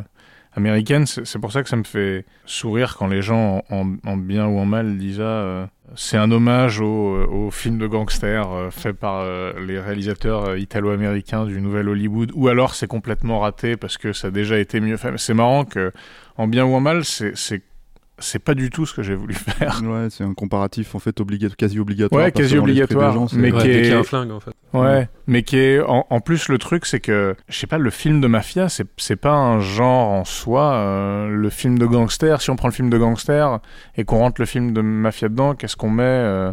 américaine. 0.56 1.06
C'est 1.06 1.38
pour 1.38 1.52
ça 1.52 1.62
que 1.62 1.68
ça 1.68 1.76
me 1.76 1.84
fait 1.84 2.24
sourire 2.46 2.96
quand 2.98 3.06
les 3.06 3.22
gens, 3.22 3.62
en, 3.70 3.94
en 4.04 4.16
bien 4.16 4.46
ou 4.46 4.58
en 4.58 4.64
mal, 4.64 4.96
disent 4.96 5.20
ah, 5.20 5.24
euh, 5.24 5.66
c'est 5.94 6.16
un 6.16 6.30
hommage 6.30 6.80
au, 6.80 7.16
euh, 7.16 7.26
au 7.26 7.50
film 7.50 7.78
de 7.78 7.86
gangster 7.86 8.50
euh, 8.50 8.70
fait 8.70 8.92
par 8.94 9.24
les 9.60 9.78
réalisateurs 9.78 10.56
italo-américains 10.56 11.44
du 11.44 11.60
Nouvel 11.60 11.88
Hollywood, 11.88 12.32
ou 12.34 12.48
alors 12.48 12.74
c'est 12.74 12.88
complètement 12.88 13.40
raté 13.40 13.76
parce 13.76 13.98
que 13.98 14.12
ça 14.12 14.28
a 14.28 14.30
déjà 14.30 14.58
été 14.58 14.80
mieux 14.80 14.96
fait. 14.96 15.12
C'est 15.18 15.34
marrant 15.34 15.64
que, 15.64 15.92
en 16.36 16.48
bien 16.48 16.64
ou 16.64 16.74
en 16.74 16.80
mal, 16.80 17.04
c'est 17.04 17.62
c'est 18.18 18.38
pas 18.38 18.54
du 18.54 18.70
tout 18.70 18.86
ce 18.86 18.94
que 18.94 19.02
j'ai 19.02 19.14
voulu 19.14 19.34
faire. 19.34 19.80
Ouais, 19.84 20.08
c'est 20.10 20.24
un 20.24 20.32
comparatif 20.34 20.94
en 20.94 20.98
fait 20.98 21.20
obliga- 21.20 21.54
quasi 21.54 21.78
obligatoire. 21.78 22.24
Ouais, 22.24 22.32
quasi 22.32 22.56
obligatoire, 22.58 23.12
gens, 23.12 23.26
mais 23.34 23.52
Ouais, 23.52 23.60
qui 23.62 23.68
est- 23.70 23.92
un 23.92 24.02
flingue, 24.02 24.30
en 24.30 24.40
fait. 24.40 24.52
Ouais, 24.72 25.08
mais 25.26 25.42
qui 25.42 25.56
est 25.58 25.80
en, 25.80 26.06
en 26.08 26.20
plus 26.20 26.48
le 26.48 26.58
truc 26.58 26.86
c'est 26.86 27.00
que 27.00 27.34
je 27.48 27.56
sais 27.58 27.66
pas 27.66 27.78
le 27.78 27.90
film 27.90 28.20
de 28.20 28.26
mafia 28.26 28.68
c'est 28.68 28.86
c'est 28.96 29.16
pas 29.16 29.32
un 29.34 29.60
genre 29.60 30.08
en 30.10 30.24
soi 30.24 30.72
euh, 30.74 31.28
le 31.28 31.50
film 31.50 31.78
de 31.78 31.86
gangster 31.86 32.40
si 32.42 32.50
on 32.50 32.56
prend 32.56 32.68
le 32.68 32.74
film 32.74 32.90
de 32.90 32.98
gangster 32.98 33.58
et 33.96 34.04
qu'on 34.04 34.18
rentre 34.18 34.40
le 34.40 34.46
film 34.46 34.72
de 34.72 34.80
mafia 34.82 35.28
dedans 35.28 35.54
qu'est-ce 35.54 35.76
qu'on 35.76 35.88
met 35.90 36.02
euh, 36.04 36.52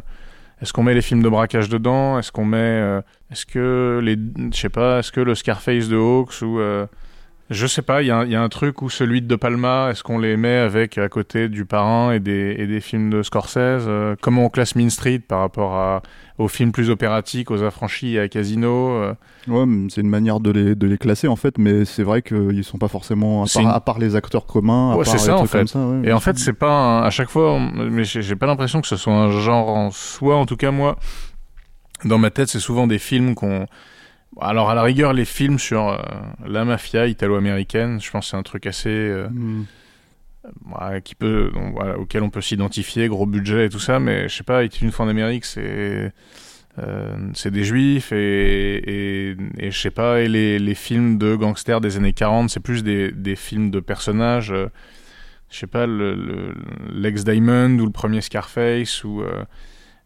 est-ce 0.61 0.71
qu'on 0.71 0.83
met 0.83 0.93
les 0.93 1.01
films 1.01 1.21
de 1.23 1.27
braquage 1.29 1.67
dedans 1.69 2.17
est-ce 2.19 2.31
qu'on 2.31 2.45
met 2.45 2.57
euh, 2.57 3.01
est-ce 3.31 3.45
que 3.45 3.99
les 4.01 4.17
je 4.53 4.57
sais 4.57 4.69
pas 4.69 4.99
est-ce 4.99 5.11
que 5.11 5.19
le 5.21 5.35
Scarface 5.35 5.89
de 5.89 5.97
Hawks 5.97 6.41
ou 6.41 6.59
euh, 6.59 6.85
je 7.49 7.67
sais 7.67 7.81
pas, 7.81 8.01
il 8.01 8.07
y, 8.07 8.11
a 8.11 8.17
un- 8.19 8.25
il 8.25 8.31
y 8.31 8.35
a 8.35 8.41
un 8.41 8.49
truc 8.49 8.81
où 8.81 8.89
celui 8.89 9.21
de 9.21 9.27
De 9.27 9.35
Palma, 9.35 9.89
est-ce 9.91 10.01
qu'on 10.03 10.17
les 10.17 10.37
met 10.37 10.55
avec 10.57 10.97
à 10.97 11.09
côté 11.09 11.49
du 11.49 11.65
Parrain 11.65 12.11
et 12.11 12.19
des, 12.19 12.55
et 12.57 12.65
des 12.67 12.79
films 12.81 13.09
de 13.09 13.21
Scorsese 13.21 13.57
euh, 13.57 14.15
Comment 14.21 14.45
on 14.45 14.49
classe 14.49 14.75
Mean 14.75 14.89
Street 14.89 15.19
par 15.19 15.39
rapport 15.41 15.73
à, 15.75 16.01
aux 16.39 16.47
films 16.47 16.71
plus 16.71 16.89
opératiques, 16.89 17.51
aux 17.51 17.61
affranchis 17.61 18.15
et 18.15 18.19
à 18.21 18.27
Casino 18.27 18.91
euh, 18.91 19.13
Ouais, 19.47 19.65
c'est 19.89 20.01
une 20.01 20.09
manière 20.09 20.39
de 20.39 20.51
les, 20.51 20.73
de 20.75 20.87
les 20.87 20.97
classer 20.97 21.27
en 21.27 21.35
fait, 21.35 21.57
mais 21.57 21.85
c'est 21.85 22.03
vrai 22.03 22.21
qu'ils 22.21 22.63
sont 22.63 22.77
pas 22.77 22.87
forcément, 22.87 23.43
à 23.43 23.47
part, 23.53 23.61
une- 23.61 23.67
à 23.69 23.79
part 23.81 23.99
les 23.99 24.15
acteurs 24.15 24.45
communs, 24.45 24.91
à 24.93 24.95
Ouais, 24.95 25.03
part 25.03 25.13
c'est 25.13 25.19
les 25.19 25.23
ça, 25.25 25.37
en 25.37 25.45
fait. 25.45 25.57
comme 25.59 25.67
ça. 25.67 25.85
ouais, 25.85 26.07
Et 26.07 26.13
en 26.13 26.19
fait, 26.21 26.37
c'est 26.39 26.53
pas 26.53 26.71
un- 26.71 27.03
à 27.03 27.09
chaque 27.09 27.29
fois, 27.29 27.59
mais 27.59 28.03
j'ai 28.05 28.35
pas 28.35 28.47
l'impression 28.47 28.79
que 28.81 28.87
ce 28.87 28.95
soit 28.95 29.13
un 29.13 29.31
genre 29.31 29.69
en 29.69 29.91
soi. 29.91 30.37
En 30.37 30.45
tout 30.45 30.57
cas, 30.57 30.71
moi, 30.71 30.97
dans 32.05 32.17
ma 32.17 32.31
tête, 32.31 32.47
c'est 32.49 32.59
souvent 32.59 32.87
des 32.87 32.99
films 32.99 33.35
qu'on. 33.35 33.65
Alors, 34.41 34.69
à 34.69 34.75
la 34.75 34.81
rigueur, 34.83 35.13
les 35.13 35.25
films 35.25 35.59
sur 35.59 35.89
euh, 35.89 35.97
la 36.45 36.65
mafia 36.65 37.07
italo-américaine, 37.07 38.01
je 38.01 38.09
pense 38.11 38.25
que 38.25 38.31
c'est 38.31 38.37
un 38.37 38.43
truc 38.43 38.65
assez. 38.65 38.89
euh, 38.89 39.27
Mm. 39.29 39.65
ouais, 40.81 41.01
qui 41.03 41.15
peut, 41.15 41.51
donc, 41.53 41.73
voilà, 41.73 41.97
auquel 41.97 42.23
on 42.23 42.29
peut 42.29 42.41
s'identifier, 42.41 43.07
gros 43.07 43.25
budget 43.25 43.67
et 43.67 43.69
tout 43.69 43.79
ça, 43.79 43.99
mais 43.99 44.27
je 44.27 44.35
sais 44.35 44.43
pas, 44.43 44.63
était 44.63 44.79
une 44.79 44.91
fois 44.91 45.05
en 45.05 45.09
Amérique, 45.09 45.45
c'est. 45.45 46.11
euh, 46.79 47.15
c'est 47.35 47.51
des 47.51 47.63
juifs 47.63 48.11
et, 48.11 49.29
et, 49.31 49.37
et 49.59 49.71
je 49.71 49.79
sais 49.79 49.91
pas, 49.91 50.21
et 50.21 50.27
les, 50.27 50.57
les 50.57 50.73
films 50.75 51.17
de 51.19 51.35
gangsters 51.35 51.79
des 51.81 51.97
années 51.97 52.13
40, 52.13 52.49
c'est 52.49 52.59
plus 52.59 52.83
des, 52.83 53.11
des 53.11 53.35
films 53.35 53.69
de 53.69 53.79
personnages. 53.79 54.53
je 55.51 55.57
sais 55.57 55.67
pas, 55.67 55.85
le- 55.85 56.15
le- 56.15 56.55
l'ex 56.91 57.23
Diamond 57.23 57.77
ou 57.79 57.85
le 57.85 57.91
premier 57.91 58.21
Scarface 58.21 59.03
ou 59.03 59.21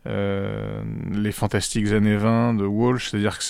euh, 0.05 0.81
les 1.11 1.31
fantastiques 1.31 1.91
années 1.91 2.15
20 2.17 2.53
de 2.55 2.65
Walsh. 2.65 3.09
C'est-à-dire 3.09 3.37
que 3.37 3.43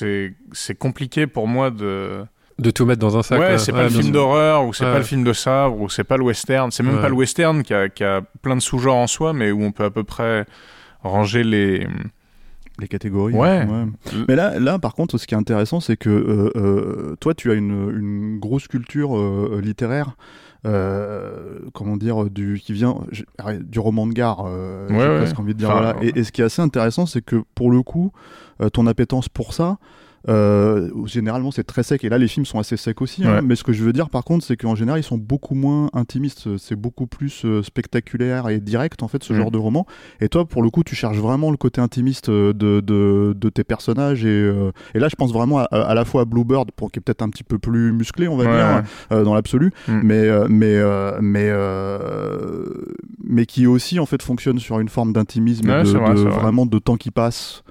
c'est, 0.54 0.76
compliqué 0.76 1.28
pour 1.28 1.48
moi 1.48 1.70
de. 1.72 2.24
De 2.60 2.72
tout 2.72 2.86
mettre 2.86 3.02
dans 3.02 3.16
un 3.18 3.22
sac. 3.22 3.40
ouais, 3.40 3.60
c'est 3.60 3.72
pas 3.72 3.80
Ouais, 3.80 3.84
le 3.84 3.90
film 3.92 4.12
d'horreur 4.12 4.66
ou 4.66 4.74
c'est 4.74 4.84
Ouais. 4.86 4.92
pas 4.92 4.98
le 4.98 5.04
film 5.04 5.24
de 5.24 5.34
sabre 5.34 5.80
ou 5.80 5.90
c'est 5.90 6.04
pas 6.04 6.18
le 6.18 6.24
western. 6.24 6.72
C'est 6.72 6.82
même 6.82 6.96
Ouais. 6.96 7.02
pas 7.02 7.10
le 7.10 7.14
western 7.16 7.62
qui 7.62 7.74
a, 7.74 7.88
qui 7.90 8.04
a 8.04 8.22
plein 8.42 8.56
de 8.56 8.62
sous-genres 8.62 8.96
en 8.96 9.06
soi, 9.06 9.32
mais 9.34 9.52
où 9.52 9.62
on 9.62 9.72
peut 9.72 9.84
à 9.84 9.92
peu 9.92 10.04
près 10.04 10.46
ranger 11.04 11.44
les. 11.44 11.88
Les 12.80 12.88
catégories. 12.88 13.34
Ouais. 13.34 13.66
Mais 14.28 14.36
là, 14.36 14.60
là, 14.60 14.78
par 14.80 14.94
contre, 14.94 15.18
ce 15.18 15.26
qui 15.26 15.34
est 15.34 15.38
intéressant, 15.38 15.80
c'est 15.80 15.98
que 15.98 16.10
euh, 16.10 16.52
euh, 16.56 17.16
toi, 17.20 17.34
tu 17.34 17.50
as 17.52 17.56
une, 17.56 17.90
une 18.00 18.40
grosse 18.40 18.68
culture 18.68 19.18
euh, 19.18 19.60
littéraire. 19.64 20.16
euh, 20.66 21.60
comment 21.74 21.98
dire 21.98 22.26
du 22.30 22.60
qui 22.60 22.74
vient 22.74 22.98
je- 23.12 23.24
du 23.62 23.80
roman 23.80 24.08
de 24.08 24.14
gare 24.14 24.44
euh, 24.48 24.88
Ouais, 24.90 24.96
j'ai 25.00 25.08
ouais. 25.08 25.18
presque 25.18 25.40
envie 25.40 25.54
de 25.54 25.60
dire 25.60 25.70
Enfin, 25.70 25.80
voilà 25.94 25.96
et, 26.04 26.20
et 26.20 26.24
ce 26.24 26.32
qui 26.32 26.42
est 26.42 26.46
assez 26.46 26.62
intéressant 26.64 27.06
c'est 27.06 27.22
que 27.22 27.44
pour 27.56 27.70
le 27.72 27.84
coup 27.84 28.12
euh, 28.62 28.70
ton 28.70 28.88
appétence 28.88 29.30
pour 29.30 29.54
ça 29.54 29.78
euh, 30.30 30.90
généralement 31.06 31.52
c'est 31.52 31.64
très 31.64 31.84
sec 31.84 32.04
et 32.04 32.10
là 32.10 32.18
les 32.18 32.28
films 32.28 32.46
sont 32.46 32.60
assez 32.60 32.76
secs 32.76 33.02
aussi 33.02 33.26
hein. 33.26 33.42
Mais 33.44 33.56
ce 33.56 33.64
que 33.64 33.72
je 33.72 33.84
veux 33.84 33.94
dire 33.94 34.10
par 34.10 34.24
contre 34.24 34.44
c'est 34.44 34.58
qu'en 34.58 34.76
général 34.76 35.00
ils 35.00 35.04
sont 35.04 35.18
beaucoup 35.18 35.56
moins 35.56 35.90
intimistes 35.94 36.58
c'est 36.58 36.76
beaucoup 36.76 37.08
plus 37.08 37.46
euh, 37.46 37.62
spectaculaire 37.64 38.50
et 38.50 38.60
direct 38.60 39.04
en 39.04 39.08
fait 39.08 39.24
ce 39.24 39.32
Mm. 39.34 39.36
genre 39.38 39.52
de 39.52 39.58
roman 39.58 39.86
et 40.20 40.28
toi 40.30 40.46
pour 40.46 40.64
le 40.64 40.70
coup 40.70 40.84
tu 40.84 40.96
cherches 40.96 41.18
vraiment 41.18 41.52
le 41.52 41.58
côté 41.58 41.80
intimiste 41.82 42.30
euh, 42.30 42.52
de, 42.54 42.80
de, 42.82 43.34
de 43.38 43.50
tes 43.50 43.64
personnages 43.64 44.26
et, 44.26 44.28
euh, 44.30 44.72
et 44.96 45.00
là 45.00 45.08
je 45.10 45.16
pense 45.16 45.32
vraiment 45.32 45.60
à, 45.60 45.64
à 45.64 45.94
la 45.94 46.04
fois 46.06 46.24
à 46.24 46.26
Bluebird 46.26 46.72
pour 46.72 46.92
qui 46.92 47.00
est 47.00 47.02
peut-être 47.02 47.22
un 47.22 47.30
petit 47.30 47.44
peu 47.44 47.60
plus 47.60 47.92
musclé 47.92 48.28
on 48.28 48.36
va 48.38 48.46
Ouais, 48.46 48.56
dire 48.58 48.84
ouais. 49.18 49.24
dans 49.24 49.34
l'absolu 49.36 49.72
Mm. 49.88 50.00
mais 50.04 50.28
mais 50.50 50.82
mais 51.22 51.52
mais 53.24 53.46
qui 53.46 53.68
aussi 53.68 54.00
en 54.00 54.06
fait 54.06 54.22
fonctionne 54.22 54.60
sur 54.60 54.80
une 54.80 54.90
forme 54.90 55.14
d'intimisme 55.14 55.68
de, 55.68 55.72
vrai, 55.72 55.84
de- 56.16 56.20
vrai. 56.22 56.40
vraiment 56.40 56.66
de 56.66 56.80
temps 56.80 56.98
qui 56.98 57.12
passe 57.12 57.64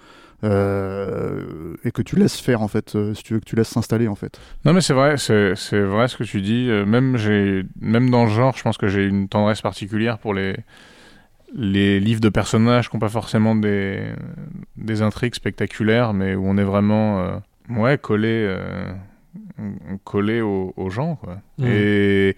euh, 0.44 1.74
et 1.84 1.90
que 1.90 2.02
tu 2.02 2.16
laisses 2.16 2.40
faire 2.40 2.60
en 2.62 2.68
fait 2.68 2.94
euh, 2.94 3.14
si 3.14 3.22
tu 3.22 3.34
veux 3.34 3.40
que 3.40 3.44
tu 3.46 3.56
laisses 3.56 3.68
s'installer 3.70 4.06
en 4.08 4.14
fait 4.14 4.38
Non 4.64 4.72
mais 4.72 4.80
c'est 4.80 4.92
vrai, 4.92 5.16
c'est 5.16 5.54
c'est 5.56 5.80
vrai 5.80 6.08
ce 6.08 6.16
que 6.16 6.24
tu 6.24 6.40
dis. 6.42 6.68
Euh, 6.68 6.84
Même 6.84 7.16
j'ai, 7.16 7.64
même 7.80 8.10
dans 8.10 8.24
le 8.24 8.30
genre, 8.30 8.56
je 8.56 8.62
pense 8.62 8.76
que 8.78 8.86
j'ai 8.88 9.04
une 9.06 9.28
tendresse 9.28 9.62
particulière 9.62 10.18
pour 10.18 10.34
les 10.34 10.56
les 11.54 12.00
livres 12.00 12.20
de 12.20 12.28
personnages 12.28 12.90
qui 12.90 12.96
n'ont 12.96 13.00
pas 13.00 13.08
forcément 13.08 13.54
des 13.54 14.02
des 14.76 15.00
intrigues 15.02 15.34
spectaculaires, 15.34 16.12
mais 16.12 16.34
où 16.34 16.46
on 16.46 16.56
est 16.58 16.64
vraiment 16.64 17.20
euh, 17.20 17.36
ouais 17.70 17.96
collé 17.98 18.28
euh, 18.46 18.92
collé 20.04 20.40
aux, 20.40 20.74
aux 20.76 20.90
gens 20.90 21.16
quoi. 21.16 21.38
Mhm. 21.58 21.66
Et 21.68 22.36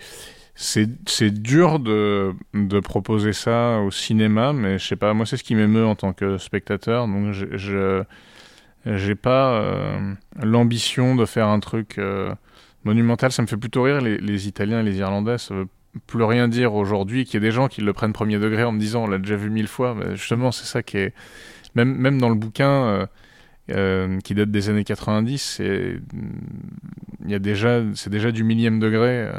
c'est 0.60 1.30
dur 1.30 1.78
de 1.78 2.34
de 2.52 2.80
proposer 2.80 3.32
ça 3.32 3.78
au 3.78 3.90
cinéma, 3.92 4.52
mais 4.52 4.78
je 4.78 4.86
sais 4.86 4.96
pas, 4.96 5.14
moi 5.14 5.24
c'est 5.24 5.36
ce 5.36 5.44
qui 5.44 5.54
m'émeut 5.54 5.86
en 5.86 5.94
tant 5.94 6.12
que 6.12 6.36
spectateur, 6.36 7.06
donc 7.06 7.32
je, 7.32 8.02
j'ai 8.84 9.14
pas 9.14 9.52
euh, 9.60 10.14
l'ambition 10.42 11.14
de 11.14 11.24
faire 11.26 11.48
un 11.48 11.60
truc 11.60 11.98
euh, 11.98 12.34
monumental. 12.84 13.32
Ça 13.32 13.42
me 13.42 13.46
fait 13.46 13.56
plutôt 13.56 13.82
rire 13.82 14.00
les, 14.00 14.18
les 14.18 14.48
Italiens 14.48 14.80
et 14.80 14.82
les 14.82 14.98
Irlandais. 14.98 15.38
Ça 15.38 15.54
veut 15.54 15.68
plus 16.06 16.24
rien 16.24 16.48
dire 16.48 16.74
aujourd'hui 16.74 17.24
qu'il 17.24 17.34
y 17.34 17.36
ait 17.38 17.48
des 17.48 17.52
gens 17.52 17.68
qui 17.68 17.80
le 17.80 17.92
prennent 17.92 18.12
premier 18.12 18.38
degré 18.38 18.64
en 18.64 18.72
me 18.72 18.78
disant 18.78 19.04
on 19.04 19.06
l'a 19.08 19.18
déjà 19.18 19.36
vu 19.36 19.50
mille 19.50 19.68
fois. 19.68 19.94
Mais 19.94 20.16
justement, 20.16 20.52
c'est 20.52 20.66
ça 20.66 20.82
qui 20.82 20.98
est 20.98 21.14
même 21.74 21.94
même 21.96 22.20
dans 22.20 22.28
le 22.28 22.34
bouquin 22.34 22.70
euh, 22.70 23.06
euh, 23.70 24.18
qui 24.20 24.34
date 24.34 24.50
des 24.50 24.70
années 24.70 24.84
90, 24.84 25.38
c'est 25.38 26.00
il 27.24 27.30
y 27.30 27.34
a 27.34 27.38
déjà 27.38 27.82
c'est 27.94 28.10
déjà 28.10 28.32
du 28.32 28.44
millième 28.44 28.80
degré. 28.80 29.30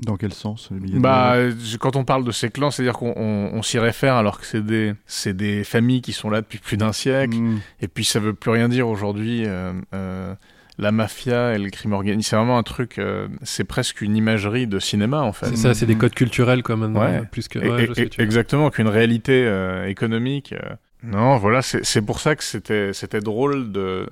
Dans 0.00 0.16
quel 0.16 0.32
sens 0.32 0.68
le 0.70 0.78
billet 0.78 0.96
de 0.96 1.00
Bah, 1.00 1.34
euh, 1.36 1.52
quand 1.80 1.96
on 1.96 2.04
parle 2.04 2.24
de 2.24 2.30
ces 2.32 2.50
clans, 2.50 2.70
c'est-à-dire 2.70 2.94
qu'on 2.94 3.14
on, 3.16 3.50
on 3.54 3.62
s'y 3.62 3.78
réfère 3.78 4.14
alors 4.16 4.38
que 4.40 4.46
c'est 4.46 4.64
des, 4.64 4.94
c'est 5.06 5.34
des 5.36 5.64
familles 5.64 6.02
qui 6.02 6.12
sont 6.12 6.28
là 6.30 6.40
depuis 6.42 6.58
plus 6.58 6.76
d'un 6.76 6.92
siècle. 6.92 7.36
Mm. 7.36 7.60
Et 7.80 7.88
puis 7.88 8.04
ça 8.04 8.20
veut 8.20 8.34
plus 8.34 8.50
rien 8.50 8.68
dire 8.68 8.88
aujourd'hui. 8.88 9.44
euh, 9.46 9.72
euh, 9.94 10.34
la 10.78 10.92
mafia 10.92 11.54
et 11.54 11.58
le 11.58 11.70
crime 11.70 11.94
organisé, 11.94 12.28
c'est 12.28 12.36
vraiment 12.36 12.58
un 12.58 12.62
truc. 12.62 12.98
euh, 12.98 13.28
c'est 13.42 13.64
presque 13.64 14.02
une 14.02 14.14
imagerie 14.14 14.66
de 14.66 14.78
cinéma 14.78 15.22
en 15.22 15.32
fait. 15.32 15.46
C'est 15.46 15.56
ça, 15.56 15.72
c'est 15.72 15.86
des 15.86 15.96
codes 15.96 16.12
culturels 16.14 16.62
quoi 16.62 16.76
maintenant. 16.76 17.00
Ouais. 17.00 17.22
Plus 17.32 17.48
que. 17.48 17.58
Ouais, 17.58 17.88
et- 17.96 18.22
exactement, 18.22 18.68
qu'une 18.68 18.88
réalité 18.88 19.44
euh, 19.46 19.88
économique. 19.88 20.52
euh. 20.52 20.74
Non, 21.02 21.38
voilà, 21.38 21.62
c'est 21.62 21.82
c'est 21.82 22.02
pour 22.02 22.20
ça 22.20 22.36
que 22.36 22.44
c'était 22.44 22.92
c'était 22.92 23.20
drôle 23.20 23.72
de. 23.72 24.06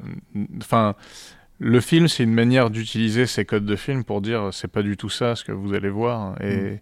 Enfin, 0.62 0.94
le 1.64 1.80
film, 1.80 2.08
c'est 2.08 2.24
une 2.24 2.34
manière 2.34 2.68
d'utiliser 2.68 3.24
ces 3.26 3.46
codes 3.46 3.64
de 3.64 3.74
film 3.74 4.04
pour 4.04 4.20
dire 4.20 4.50
c'est 4.52 4.68
pas 4.68 4.82
du 4.82 4.98
tout 4.98 5.08
ça 5.08 5.34
ce 5.34 5.44
que 5.44 5.52
vous 5.52 5.72
allez 5.72 5.88
voir. 5.88 6.40
Et, 6.42 6.80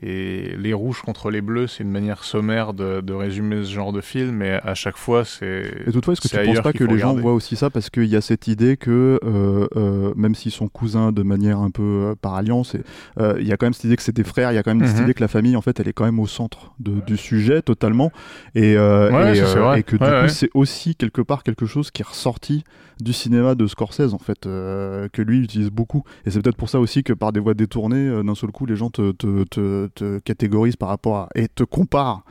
et 0.00 0.54
les 0.58 0.72
rouges 0.72 1.02
contre 1.02 1.30
les 1.30 1.40
bleus, 1.40 1.66
c'est 1.66 1.82
une 1.82 1.90
manière 1.90 2.22
sommaire 2.24 2.72
de, 2.72 3.00
de 3.00 3.12
résumer 3.12 3.64
ce 3.64 3.70
genre 3.72 3.92
de 3.92 4.00
film, 4.00 4.30
mais 4.36 4.60
à 4.62 4.74
chaque 4.74 4.96
fois, 4.96 5.24
c'est. 5.24 5.72
Et 5.86 5.92
toutefois, 5.92 6.12
est-ce 6.12 6.20
que 6.20 6.28
tu 6.28 6.36
penses 6.36 6.46
ailleurs 6.46 6.62
pas 6.62 6.72
que 6.72 6.84
les 6.84 6.98
gens 6.98 7.14
voient 7.16 7.34
aussi 7.34 7.56
ça 7.56 7.70
parce 7.70 7.90
qu'il 7.90 8.04
y 8.06 8.16
a 8.16 8.20
cette 8.20 8.46
idée 8.46 8.76
que 8.76 9.18
euh, 9.24 9.66
euh, 9.76 10.12
même 10.16 10.34
s'ils 10.34 10.52
sont 10.52 10.68
cousins 10.68 11.10
de 11.12 11.22
manière 11.22 11.58
un 11.58 11.70
peu 11.70 11.82
euh, 11.82 12.14
par 12.20 12.34
alliance, 12.34 12.76
euh, 13.18 13.36
il 13.40 13.46
y 13.46 13.52
a 13.52 13.56
quand 13.56 13.66
même 13.66 13.72
cette 13.72 13.84
idée 13.84 13.96
que 13.96 14.02
c'est 14.02 14.14
des 14.14 14.24
frères, 14.24 14.52
il 14.52 14.54
y 14.54 14.58
a 14.58 14.62
quand 14.62 14.74
même 14.74 14.86
cette 14.86 14.98
Mhm. 14.98 15.04
idée 15.04 15.14
que 15.14 15.20
la 15.20 15.28
famille, 15.28 15.56
en 15.56 15.62
fait, 15.62 15.80
elle 15.80 15.88
est 15.88 15.92
quand 15.92 16.04
même 16.04 16.20
au 16.20 16.26
centre 16.26 16.72
de- 16.78 17.00
du 17.00 17.16
sujet 17.16 17.62
totalement, 17.62 18.12
et, 18.54 18.76
euh, 18.76 19.10
Ouais, 19.10 19.32
et, 19.32 19.40
ça, 19.40 19.46
c'est 19.46 19.58
euh, 19.58 19.62
vrai. 19.62 19.80
et 19.80 19.82
que 19.82 19.96
du 19.96 20.02
Ouais, 20.04 20.08
coup, 20.10 20.14
ouais. 20.22 20.28
c'est 20.28 20.50
aussi 20.54 20.94
quelque 20.94 21.22
part 21.22 21.42
quelque 21.42 21.66
chose 21.66 21.90
qui 21.90 22.02
est 22.02 22.08
ressorti 22.08 22.62
du 23.00 23.12
cinéma 23.12 23.54
de 23.54 23.66
Scorsese, 23.66 24.12
en 24.12 24.18
fait, 24.18 24.46
euh, 24.46 25.08
que 25.12 25.22
lui 25.22 25.38
utilise 25.40 25.70
beaucoup. 25.70 26.02
Et 26.26 26.30
c'est 26.30 26.42
peut-être 26.42 26.56
pour 26.56 26.68
ça 26.68 26.80
aussi 26.80 27.04
que 27.04 27.12
par 27.12 27.32
des 27.32 27.38
voies 27.40 27.54
détournées, 27.54 28.08
euh, 28.08 28.22
d'un 28.24 28.34
seul 28.34 28.50
coup, 28.50 28.66
les 28.66 28.74
gens 28.76 28.90
te, 28.90 29.12
te, 29.12 29.44
te, 29.44 29.86
te 29.88 30.18
catégorisent 30.20 30.76
par 30.76 30.88
rapport 30.88 31.16
à 31.16 31.28
et 31.34 31.48
te 31.48 31.64
comparent 31.64 32.22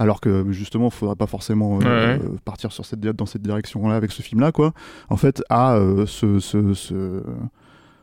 alors 0.00 0.20
que 0.20 0.44
justement, 0.52 0.86
il 0.86 0.92
faudrait 0.92 1.16
pas 1.16 1.26
forcément 1.26 1.80
euh, 1.82 2.16
Ouais. 2.18 2.20
partir 2.44 2.70
sur 2.70 2.84
cette, 2.86 3.00
dans 3.00 3.26
cette 3.26 3.42
direction-là 3.42 3.96
avec 3.96 4.12
ce 4.12 4.22
film-là, 4.22 4.52
quoi. 4.52 4.72
En 5.08 5.16
fait, 5.16 5.42
à 5.50 5.74
euh, 5.74 6.06
ce, 6.06 6.38
ce, 6.38 6.72
ce, 6.72 7.20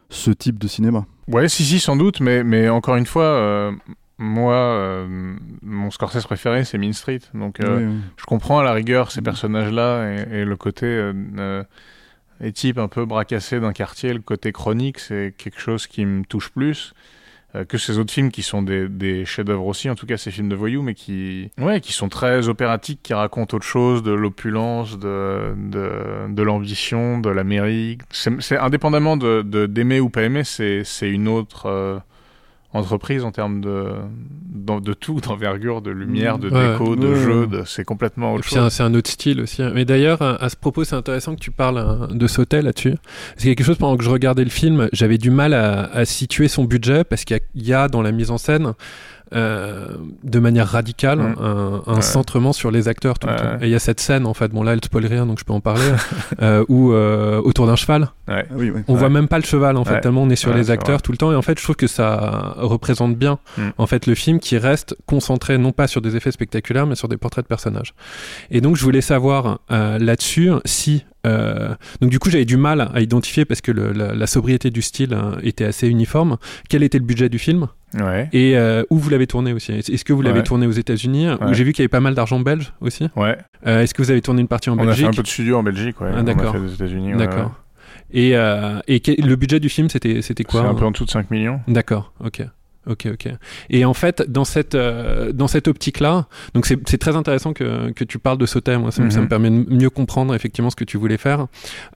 ce 0.09 0.31
type 0.31 0.59
de 0.59 0.67
cinéma. 0.67 1.05
Ouais, 1.29 1.47
si, 1.47 1.63
si, 1.63 1.79
sans 1.79 1.95
doute, 1.95 2.19
mais, 2.19 2.43
mais 2.43 2.67
encore 2.67 2.97
une 2.97 3.05
fois, 3.05 3.23
euh, 3.23 3.71
moi, 4.17 5.05
mon 5.61 5.89
Scorsese 5.89 6.25
préféré, 6.25 6.65
c'est 6.65 6.77
Mean 6.77 6.91
Street. 6.91 7.19
Donc, 7.33 7.59
Oui, 7.61 7.67
oui. 7.69 7.93
je 8.17 8.25
comprends 8.25 8.59
à 8.59 8.63
la 8.65 8.73
rigueur 8.73 9.09
ces 9.11 9.21
personnages-là 9.21 10.11
et, 10.31 10.39
et 10.41 10.45
le 10.45 10.57
côté 10.57 11.11
types 12.53 12.77
un 12.77 12.87
peu 12.89 13.05
bracassés 13.05 13.59
d'un 13.61 13.71
quartier, 13.73 14.13
le 14.13 14.19
côté 14.19 14.51
chronique, 14.51 14.99
c'est 14.99 15.33
quelque 15.37 15.59
chose 15.59 15.87
qui 15.87 16.05
me 16.05 16.23
touche 16.25 16.49
plus. 16.49 16.93
Euh, 17.55 17.65
que 17.65 17.77
ces 17.77 17.97
autres 17.97 18.13
films 18.13 18.31
qui 18.31 18.43
sont 18.43 18.61
des, 18.61 18.87
des 18.87 19.25
chefs-d'œuvre 19.25 19.65
aussi, 19.65 19.89
en 19.89 19.95
tout 19.95 20.05
cas 20.05 20.17
ces 20.17 20.31
films 20.31 20.49
de 20.49 20.55
voyous, 20.55 20.81
mais 20.81 20.93
qui, 20.93 21.51
ouais, 21.57 21.79
qui 21.79 21.93
sont 21.93 22.09
très 22.09 22.49
opératiques, 22.49 22.99
qui 23.01 23.13
racontent 23.13 23.55
autre 23.55 23.65
chose, 23.65 24.03
de 24.03 24.11
l'opulence, 24.11 24.99
de, 24.99 25.53
de, 25.55 25.89
de 26.29 26.43
l'ambition, 26.43 27.19
de 27.19 27.29
l'Amérique. 27.29 28.01
C'est 28.11 28.57
indépendamment 28.57 29.17
de 29.17 29.41
d'aimer 29.65 29.99
ou 29.99 30.09
pas 30.09 30.23
aimer, 30.23 30.43
c'est 30.43 30.83
c'est 30.83 31.09
une 31.09 31.27
autre 31.27 31.67
euh, 31.67 31.99
entreprise 32.75 33.23
en 33.23 33.31
termes 33.31 33.61
de, 33.61 33.85
de 34.81 34.93
tout, 34.93 35.19
d'envergure, 35.27 35.81
de 35.81 35.91
lumière, 35.91 36.37
de 36.37 36.49
Ouais. 36.49 36.71
déco, 36.73 36.95
de 36.95 37.07
Ouais. 37.07 37.15
jeu, 37.15 37.47
de- 37.47 37.63
c'est 37.65 37.83
complètement 37.83 38.33
autre 38.33 38.41
puis 38.43 38.51
c'est 38.53 38.59
un, 38.59 38.63
chose. 38.63 38.73
c'est 38.73 38.83
un 38.83 38.93
autre 38.93 39.09
style 39.09 39.41
aussi. 39.41 39.63
hein. 39.63 39.71
Mais 39.73 39.85
d'ailleurs, 39.85 40.21
à, 40.21 40.35
à 40.43 40.49
ce 40.49 40.55
propos, 40.55 40.83
c'est 40.83 40.95
intéressant 40.95 41.35
que 41.35 41.39
tu 41.39 41.51
parles 41.51 41.77
hein, 41.79 42.07
de 42.11 42.27
Sautet 42.27 42.61
là-dessus. 42.61 42.95
C'est 43.37 43.47
quelque 43.47 43.63
chose 43.65 43.77
pendant 43.77 43.97
que 43.97 44.03
je 44.03 44.09
regardais 44.09 44.43
le 44.43 44.49
film, 44.49 44.89
j'avais 44.93 45.17
du 45.17 45.31
mal 45.31 45.53
à, 45.53 45.83
à 45.91 46.05
situer 46.05 46.47
son 46.47 46.63
budget 46.65 47.03
parce 47.03 47.23
qu'il 47.25 47.39
y, 47.55 47.73
a 47.73 47.87
dans 47.87 48.01
la 48.01 48.11
mise 48.11 48.31
en 48.31 48.37
scène. 48.37 48.73
Euh, 49.33 49.87
de 50.23 50.39
manière 50.39 50.67
radicale 50.67 51.19
Mm. 51.19 51.35
un, 51.41 51.83
un 51.87 51.95
Ouais. 51.95 52.01
centrement 52.01 52.53
sur 52.53 52.69
les 52.71 52.87
acteurs 52.87 53.17
tout 53.19 53.27
le 53.27 53.35
temps. 53.35 53.43
ouais. 53.43 53.57
Et 53.61 53.65
il 53.65 53.71
y 53.71 53.75
a 53.75 53.79
cette 53.79 53.99
scène 53.99 54.25
en 54.25 54.33
fait, 54.33 54.51
bon 54.51 54.61
là 54.63 54.73
elle 54.73 54.83
spoil 54.83 55.05
rien 55.05 55.25
donc 55.25 55.39
je 55.39 55.43
peux 55.45 55.53
en 55.53 55.61
parler, 55.61 55.81
euh, 56.41 56.63
où 56.69 56.91
euh, 56.91 57.41
autour 57.41 57.65
d'un 57.67 57.75
cheval, 57.75 58.09
Ouais. 58.27 58.45
Ah 58.49 58.53
oui, 58.55 58.71
oui. 58.73 58.81
on 58.87 58.93
Ouais. 58.93 58.99
voit 58.99 59.09
même 59.09 59.27
pas 59.27 59.37
le 59.39 59.43
cheval 59.45 59.77
en 59.77 59.85
fait, 59.85 59.93
Ouais. 59.95 60.01
tellement 60.01 60.23
on 60.23 60.29
est 60.29 60.35
sur 60.35 60.51
Ouais, 60.51 60.57
les 60.57 60.71
acteurs 60.71 60.95
vrai. 60.97 61.01
tout 61.03 61.11
le 61.11 61.17
temps. 61.17 61.31
Et 61.31 61.35
en 61.35 61.41
fait, 61.41 61.57
je 61.59 61.63
trouve 61.63 61.75
que 61.75 61.87
ça 61.87 62.53
représente 62.57 63.15
bien 63.15 63.39
Mm. 63.57 63.61
en 63.77 63.87
fait 63.87 64.05
le 64.07 64.15
film 64.15 64.39
qui 64.39 64.57
reste 64.57 64.95
concentré 65.05 65.57
non 65.57 65.71
pas 65.71 65.87
sur 65.87 66.01
des 66.01 66.15
effets 66.15 66.31
spectaculaires, 66.31 66.85
mais 66.87 66.95
sur 66.95 67.07
des 67.07 67.17
portraits 67.17 67.45
de 67.45 67.47
personnages. 67.47 67.93
Et 68.51 68.61
donc, 68.61 68.75
je 68.75 68.83
voulais 68.83 69.01
savoir 69.01 69.59
euh, 69.71 69.97
là-dessus 69.99 70.51
si 70.65 71.05
euh, 71.27 71.73
donc 72.01 72.11
du 72.11 72.19
coup, 72.19 72.29
j'avais 72.29 72.45
du 72.45 72.55
mal 72.57 72.87
à 72.93 73.01
identifier 73.01 73.45
parce 73.45 73.59
que 73.59 73.71
le- 73.71 73.91
la, 73.93 74.13
la 74.13 74.27
sobriété 74.27 74.69
du 74.69 74.83
style 74.83 75.11
hein, 75.15 75.37
était 75.41 75.65
assez 75.65 75.87
uniforme. 75.87 76.37
Quel 76.69 76.83
était 76.83 76.99
le 76.99 77.03
budget 77.03 77.29
du 77.29 77.39
film? 77.39 77.65
Ouais. 77.99 78.29
et 78.33 78.57
euh, 78.57 78.83
où 78.89 78.97
vous 78.97 79.09
l'avez 79.09 79.27
tourné 79.27 79.53
aussi? 79.53 79.71
Est-ce 79.73 80.03
que 80.03 80.13
vous 80.13 80.21
l'avez 80.21 80.39
Ouais. 80.39 80.43
tourné 80.43 80.67
aux 80.67 80.71
États-Unis? 80.71 81.27
Où 81.41 81.53
j'ai 81.53 81.63
vu 81.63 81.71
qu'il 81.73 81.81
y 81.81 81.83
avait 81.83 81.89
pas 81.89 81.99
mal 81.99 82.13
d'argent 82.15 82.39
belge 82.39 82.73
aussi. 82.81 83.09
Ouais. 83.15 83.37
Euh, 83.67 83.81
Est-ce 83.81 83.93
que 83.93 84.01
vous 84.01 84.11
avez 84.11 84.21
tourné 84.21 84.41
une 84.41 84.47
partie 84.47 84.69
en 84.69 84.73
On 84.73 84.77
a 84.77 84.81
fait 84.81 84.87
Belgique? 84.87 85.05
un 85.07 85.11
peu 85.11 85.21
de 85.23 85.27
studio 85.27 85.57
en 85.57 85.63
Belgique, 85.63 86.01
ouais. 86.01 86.09
Ah, 86.13 86.17
On 86.19 86.23
d'accord. 86.23 86.55
États-Unis. 86.55 87.13
D'accord. 87.17 87.53
Et, 88.11 88.35
euh, 88.35 88.79
et 88.87 89.01
le 89.21 89.35
budget 89.35 89.59
du 89.59 89.69
film, 89.69 89.89
c'était 89.89 90.21
c'était 90.21 90.43
C'est 90.43 90.51
quoi 90.51 90.61
un 90.61 90.75
peu 90.75 90.85
en 90.85 90.91
dessous 90.91 91.05
de 91.05 91.09
5 91.09 91.31
millions. 91.31 91.59
D'accord, 91.67 92.13
ok. 92.23 92.43
Ok, 92.87 93.07
ok. 93.11 93.29
Et 93.69 93.83
en 93.85 93.93
fait, 93.93 94.23
dans 94.29 94.45
cette, 94.45 94.75
euh, 94.75 95.31
dans 95.31 95.47
cette 95.47 95.67
optique-là, 95.67 96.27
donc 96.53 96.65
c'est 96.67 96.77
c'est 96.87 96.97
très 96.99 97.15
intéressant 97.15 97.51
que, 97.53 97.91
que 97.91 98.03
tu 98.03 98.19
parles 98.19 98.37
de 98.37 98.45
Sautet, 98.45 98.77
moi, 98.77 98.91
ça, 98.91 99.01
me- 99.01 99.09
ça 99.09 99.17
me 99.19 99.23
Mhm. 99.23 99.29
permet 99.29 99.49
de 99.49 99.73
mieux 99.73 99.89
comprendre 99.89 100.35
effectivement 100.35 100.69
ce 100.69 100.75
que 100.75 100.83
tu 100.83 100.97
voulais 100.97 101.17
faire. 101.17 101.47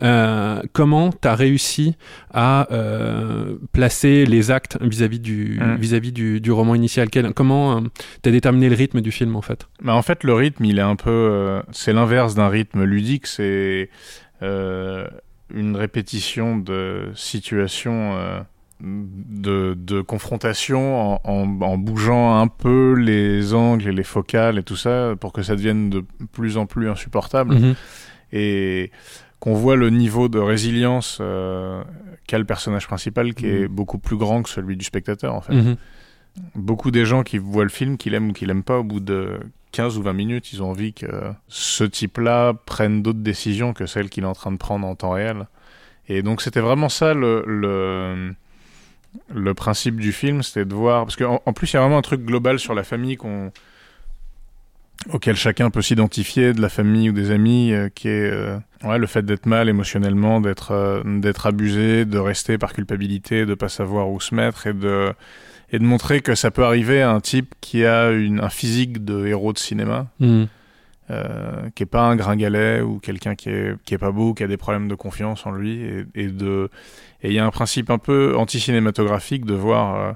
Euh, 0.01 0.61
comment 0.73 1.11
tu 1.11 1.27
as 1.27 1.35
réussi 1.35 1.95
à 2.33 2.67
euh, 2.73 3.55
placer 3.71 4.25
les 4.25 4.49
actes 4.51 4.77
vis-à-vis 4.81 5.19
du, 5.19 5.59
Mhm. 5.61 5.75
vis-à-vis 5.75 6.11
du, 6.11 6.41
du 6.41 6.51
roman 6.51 6.73
initial? 6.75 7.09
Quel- 7.09 7.33
Comment 7.33 7.81
tu 8.23 8.29
as 8.29 8.31
déterminé 8.31 8.69
le 8.69 8.75
rythme 8.75 9.01
du 9.01 9.11
film 9.11 9.35
en 9.35 9.41
fait? 9.41 9.67
Bah, 9.83 9.93
en 9.93 10.01
fait, 10.01 10.23
le 10.23 10.33
rythme, 10.33 10.65
il 10.65 10.79
est 10.79 10.81
un 10.81 10.95
peu. 10.95 11.61
c'est 11.71 11.93
l'inverse 11.93 12.33
d'un 12.35 12.49
rythme 12.49 12.83
ludique. 12.83 13.27
C'est 13.27 13.89
une 14.41 15.75
répétition 15.75 16.57
de 16.57 17.09
situations 17.15 18.17
de, 18.81 19.75
de 19.77 20.01
confrontation 20.01 21.15
en, 21.15 21.21
en- 21.23 21.61
en 21.61 21.77
bougeant 21.77 22.39
un 22.39 22.47
peu 22.47 22.93
les 22.93 23.53
angles 23.53 23.87
et 23.87 23.91
les 23.91 24.03
focales 24.03 24.57
et 24.57 24.63
tout 24.63 24.75
ça 24.77 25.15
pour 25.19 25.33
que 25.33 25.41
ça 25.41 25.55
devienne 25.55 25.89
de 25.89 26.05
plus 26.31 26.57
en 26.57 26.65
plus 26.65 26.89
insupportable. 26.89 27.55
Mhm. 27.55 27.75
Et 28.31 28.91
qu'on 29.39 29.53
voit 29.53 29.75
le 29.75 29.89
niveau 29.89 30.27
de 30.29 30.39
résilience 30.39 31.17
euh, 31.21 31.81
qu'a 32.27 32.37
le 32.37 32.45
personnage 32.45 32.87
principal 32.87 33.33
qui 33.33 33.47
est 33.47 33.67
beaucoup 33.67 33.97
plus 33.97 34.17
grand 34.17 34.43
que 34.43 34.49
celui 34.49 34.75
du 34.77 34.85
spectateur, 34.85 35.33
en 35.33 35.41
fait 35.41 35.53
Mhm. 35.55 35.75
beaucoup 36.55 36.91
des 36.91 37.05
gens 37.05 37.23
qui 37.23 37.37
voient 37.37 37.63
le 37.63 37.69
film, 37.69 37.97
qui 37.97 38.09
l'aiment 38.09 38.29
ou 38.29 38.33
qui 38.33 38.45
l'aiment 38.45 38.63
pas, 38.63 38.79
au 38.79 38.83
bout 38.83 38.99
de 38.99 39.39
15 39.71 39.97
ou 39.97 40.03
20 40.03 40.13
minutes, 40.13 40.51
ils 40.53 40.61
ont 40.63 40.69
envie 40.69 40.93
que 40.93 41.07
ce 41.47 41.83
type-là 41.83 42.53
prenne 42.65 43.01
d'autres 43.01 43.19
décisions 43.19 43.73
que 43.73 43.85
celles 43.85 44.09
qu'il 44.09 44.23
est 44.23 44.27
en 44.27 44.33
train 44.33 44.51
de 44.51 44.57
prendre 44.57 44.85
en 44.87 44.95
temps 44.95 45.11
réel. 45.11 45.47
Et 46.07 46.21
donc 46.21 46.41
c'était 46.41 46.59
vraiment 46.61 46.89
ça 46.89 47.13
le, 47.13 47.43
le, 47.45 48.33
le 49.33 49.53
principe 49.53 49.97
du 49.97 50.11
film, 50.11 50.43
c'était 50.43 50.65
de 50.65 50.73
voir... 50.73 51.05
Parce 51.05 51.15
qu'en 51.15 51.41
en 51.45 51.53
plus, 51.53 51.71
il 51.71 51.75
y 51.75 51.77
a 51.77 51.81
vraiment 51.81 51.97
un 51.97 52.03
truc 52.03 52.25
global 52.25 52.59
sur 52.59 52.73
la 52.73 52.83
famille 52.83 53.17
qu'on 53.17 53.51
auquel 55.13 55.35
chacun 55.35 55.69
peut 55.69 55.81
s'identifier, 55.81 56.53
de 56.53 56.61
la 56.61 56.69
famille 56.69 57.09
ou 57.09 57.13
des 57.13 57.31
amis, 57.31 57.71
euh, 57.71 57.89
qui 57.89 58.09
est 58.09 58.29
euh, 58.31 58.57
ouais, 58.83 58.97
le 58.97 59.07
fait 59.07 59.23
d'être 59.23 59.45
mal 59.45 59.69
émotionnellement, 59.69 60.41
d'être 60.41 60.71
euh, 60.71 61.01
d'être 61.05 61.45
abusé, 61.47 62.05
de 62.05 62.17
rester 62.17 62.57
par 62.57 62.73
culpabilité, 62.73 63.45
de 63.45 63.53
pas 63.53 63.69
savoir 63.69 64.09
où 64.09 64.19
se 64.19 64.35
mettre 64.35 64.67
et 64.67 64.73
de 64.73 65.13
et 65.71 65.79
de 65.79 65.83
montrer 65.83 66.21
que 66.21 66.35
ça 66.35 66.51
peut 66.51 66.65
arriver 66.65 67.01
à 67.01 67.11
un 67.11 67.19
type 67.19 67.53
qui 67.61 67.85
a 67.85 68.09
une, 68.09 68.39
un 68.39 68.49
physique 68.49 69.05
de 69.05 69.27
héros 69.27 69.53
de 69.53 69.59
cinéma, 69.59 70.07
Mhm. 70.19 70.47
Euh, 71.09 71.69
qui 71.75 71.83
est 71.83 71.87
pas 71.87 72.03
un 72.03 72.15
gringalet 72.15 72.81
ou 72.81 72.99
quelqu'un 72.99 73.35
qui 73.35 73.49
est, 73.49 73.75
qui 73.85 73.93
est 73.93 73.97
pas 73.97 74.11
beau, 74.11 74.33
qui 74.33 74.43
a 74.43 74.47
des 74.47 74.57
problèmes 74.57 74.87
de 74.87 74.95
confiance 74.95 75.45
en 75.45 75.51
lui, 75.51 75.81
et, 75.81 76.05
et 76.15 76.27
de 76.27 76.69
et 77.21 77.27
il 77.29 77.33
y 77.33 77.39
a 77.39 77.45
un 77.45 77.51
principe 77.51 77.89
un 77.89 77.97
peu 77.97 78.35
anti-cinématographique 78.37 79.43
de 79.45 79.53
voir 79.55 79.95
euh, 79.95 80.11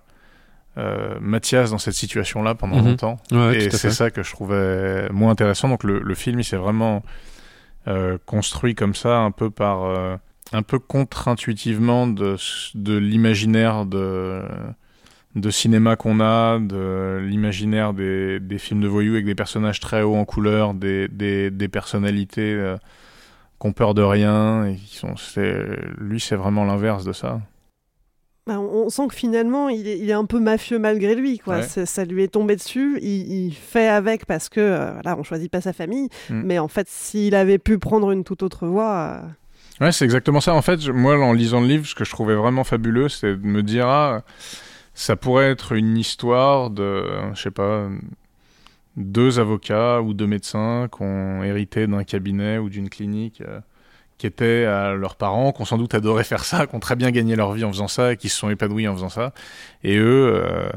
euh, 0.77 1.17
Mathias 1.21 1.71
dans 1.71 1.77
cette 1.77 1.93
situation-là 1.95 2.55
pendant 2.55 2.77
Mhm. 2.77 2.85
longtemps, 2.89 3.17
Ouais, 3.31 3.57
et 3.65 3.69
c'est 3.69 3.91
ça 3.91 4.09
que 4.11 4.23
je 4.23 4.31
trouvais 4.31 5.07
moins 5.09 5.31
intéressant. 5.31 5.69
Donc 5.69 5.83
le, 5.83 5.99
le 5.99 6.15
film, 6.15 6.39
il 6.39 6.43
s'est 6.43 6.57
vraiment 6.57 7.03
euh, 7.87 8.17
construit 8.25 8.73
comme 8.75 8.95
ça, 8.95 9.17
un 9.19 9.31
peu 9.31 9.49
par 9.49 9.83
euh, 9.83 10.15
un 10.51 10.61
peu 10.63 10.79
contre-intuitivement 10.79 12.07
de, 12.07 12.37
de 12.75 12.95
l'imaginaire 12.97 13.85
de 13.85 14.41
de 15.35 15.49
cinéma 15.49 15.95
qu'on 15.95 16.19
a, 16.19 16.59
de 16.59 17.19
l'imaginaire 17.21 17.93
des, 17.93 18.39
des 18.39 18.57
films 18.57 18.81
de 18.81 18.87
voyous 18.87 19.13
avec 19.13 19.25
des 19.25 19.35
personnages 19.35 19.79
très 19.79 20.01
hauts 20.03 20.15
en 20.15 20.25
couleur, 20.25 20.73
des, 20.73 21.07
des, 21.07 21.49
des 21.49 21.67
personnalités 21.67 22.53
euh, 22.53 22.77
qui 23.59 23.67
ont 23.67 23.73
peur 23.73 23.93
de 23.93 24.03
rien. 24.03 24.65
Et 24.65 24.75
qui 24.75 24.95
sont, 24.97 25.15
lui, 25.97 26.19
c'est 26.19 26.35
vraiment 26.35 26.65
l'inverse 26.65 27.03
de 27.03 27.13
ça. 27.13 27.41
Bah, 28.45 28.59
on 28.59 28.89
sent 28.89 29.07
que 29.07 29.15
finalement, 29.15 29.69
il 29.69 29.87
est, 29.87 29.97
il 29.99 30.09
est 30.09 30.13
un 30.13 30.25
peu 30.25 30.39
mafieux 30.39 30.77
malgré 30.77 31.15
lui. 31.15 31.39
Quoi. 31.39 31.59
Ouais. 31.59 31.85
Ça 31.85 32.03
lui 32.05 32.23
est 32.23 32.27
tombé 32.27 32.55
dessus. 32.57 32.99
Il, 33.01 33.31
il 33.47 33.53
fait 33.53 33.87
avec 33.87 34.25
parce 34.25 34.49
que, 34.49 34.59
euh, 34.59 34.91
voilà, 34.91 35.17
on 35.17 35.23
choisit 35.23 35.49
pas 35.49 35.61
sa 35.61 35.71
famille. 35.71 36.09
Mm. 36.29 36.41
Mais 36.43 36.59
en 36.59 36.67
fait, 36.67 36.87
s'il 36.89 37.35
avait 37.35 37.57
pu 37.57 37.79
prendre 37.79 38.11
une 38.11 38.23
toute 38.25 38.43
autre 38.43 38.67
voie, 38.67 39.21
euh, 39.23 39.27
Ouais, 39.85 39.91
c'est 39.91 40.05
exactement 40.05 40.39
ça. 40.41 40.53
En 40.53 40.61
fait, 40.61 40.79
je- 40.81 40.91
moi, 40.91 41.17
en 41.17 41.33
lisant 41.33 41.59
le 41.61 41.67
livre, 41.67 41.87
ce 41.87 41.95
que 41.95 42.03
je 42.05 42.11
trouvais 42.11 42.35
vraiment 42.35 42.63
fabuleux, 42.63 43.09
c'est 43.09 43.35
de 43.35 43.47
me 43.47 43.63
dire, 43.63 43.87
ah, 43.87 44.21
ça 44.93 45.15
pourrait 45.15 45.49
être 45.51 45.71
une 45.73 45.97
histoire 45.97 46.69
de, 46.69 47.05
je 47.33 47.41
sais 47.41 47.51
pas, 47.51 47.87
deux 48.95 49.39
avocats 49.39 50.01
ou 50.01 50.13
deux 50.13 50.27
médecins 50.27 50.87
qui 50.95 51.01
ont 51.03 51.43
hérité 51.43 51.87
d'un 51.87 52.03
cabinet 52.03 52.57
ou 52.59 52.69
d'une 52.69 52.89
clinique 52.89 53.41
euh, 53.41 53.59
qui 54.19 54.27
étaient 54.27 54.65
à 54.65 54.93
leurs 54.93 55.15
parents, 55.15 55.51
qui 55.51 55.61
ont 55.61 55.65
sans 55.65 55.77
doute 55.79 55.95
adoré 55.95 56.23
faire 56.23 56.45
ça, 56.45 56.67
qui 56.67 56.75
ont 56.75 56.79
très 56.79 56.95
bien 56.95 57.09
gagné 57.11 57.35
leur 57.35 57.53
vie 57.53 57.63
en 57.63 57.71
faisant 57.71 57.87
ça 57.87 58.13
et 58.13 58.17
qui 58.17 58.29
se 58.29 58.37
sont 58.37 58.49
épanouis 58.51 58.87
en 58.87 58.93
faisant 58.93 59.09
ça. 59.09 59.33
Et 59.83 59.97
eux, 59.97 60.31
euh, 60.45 60.69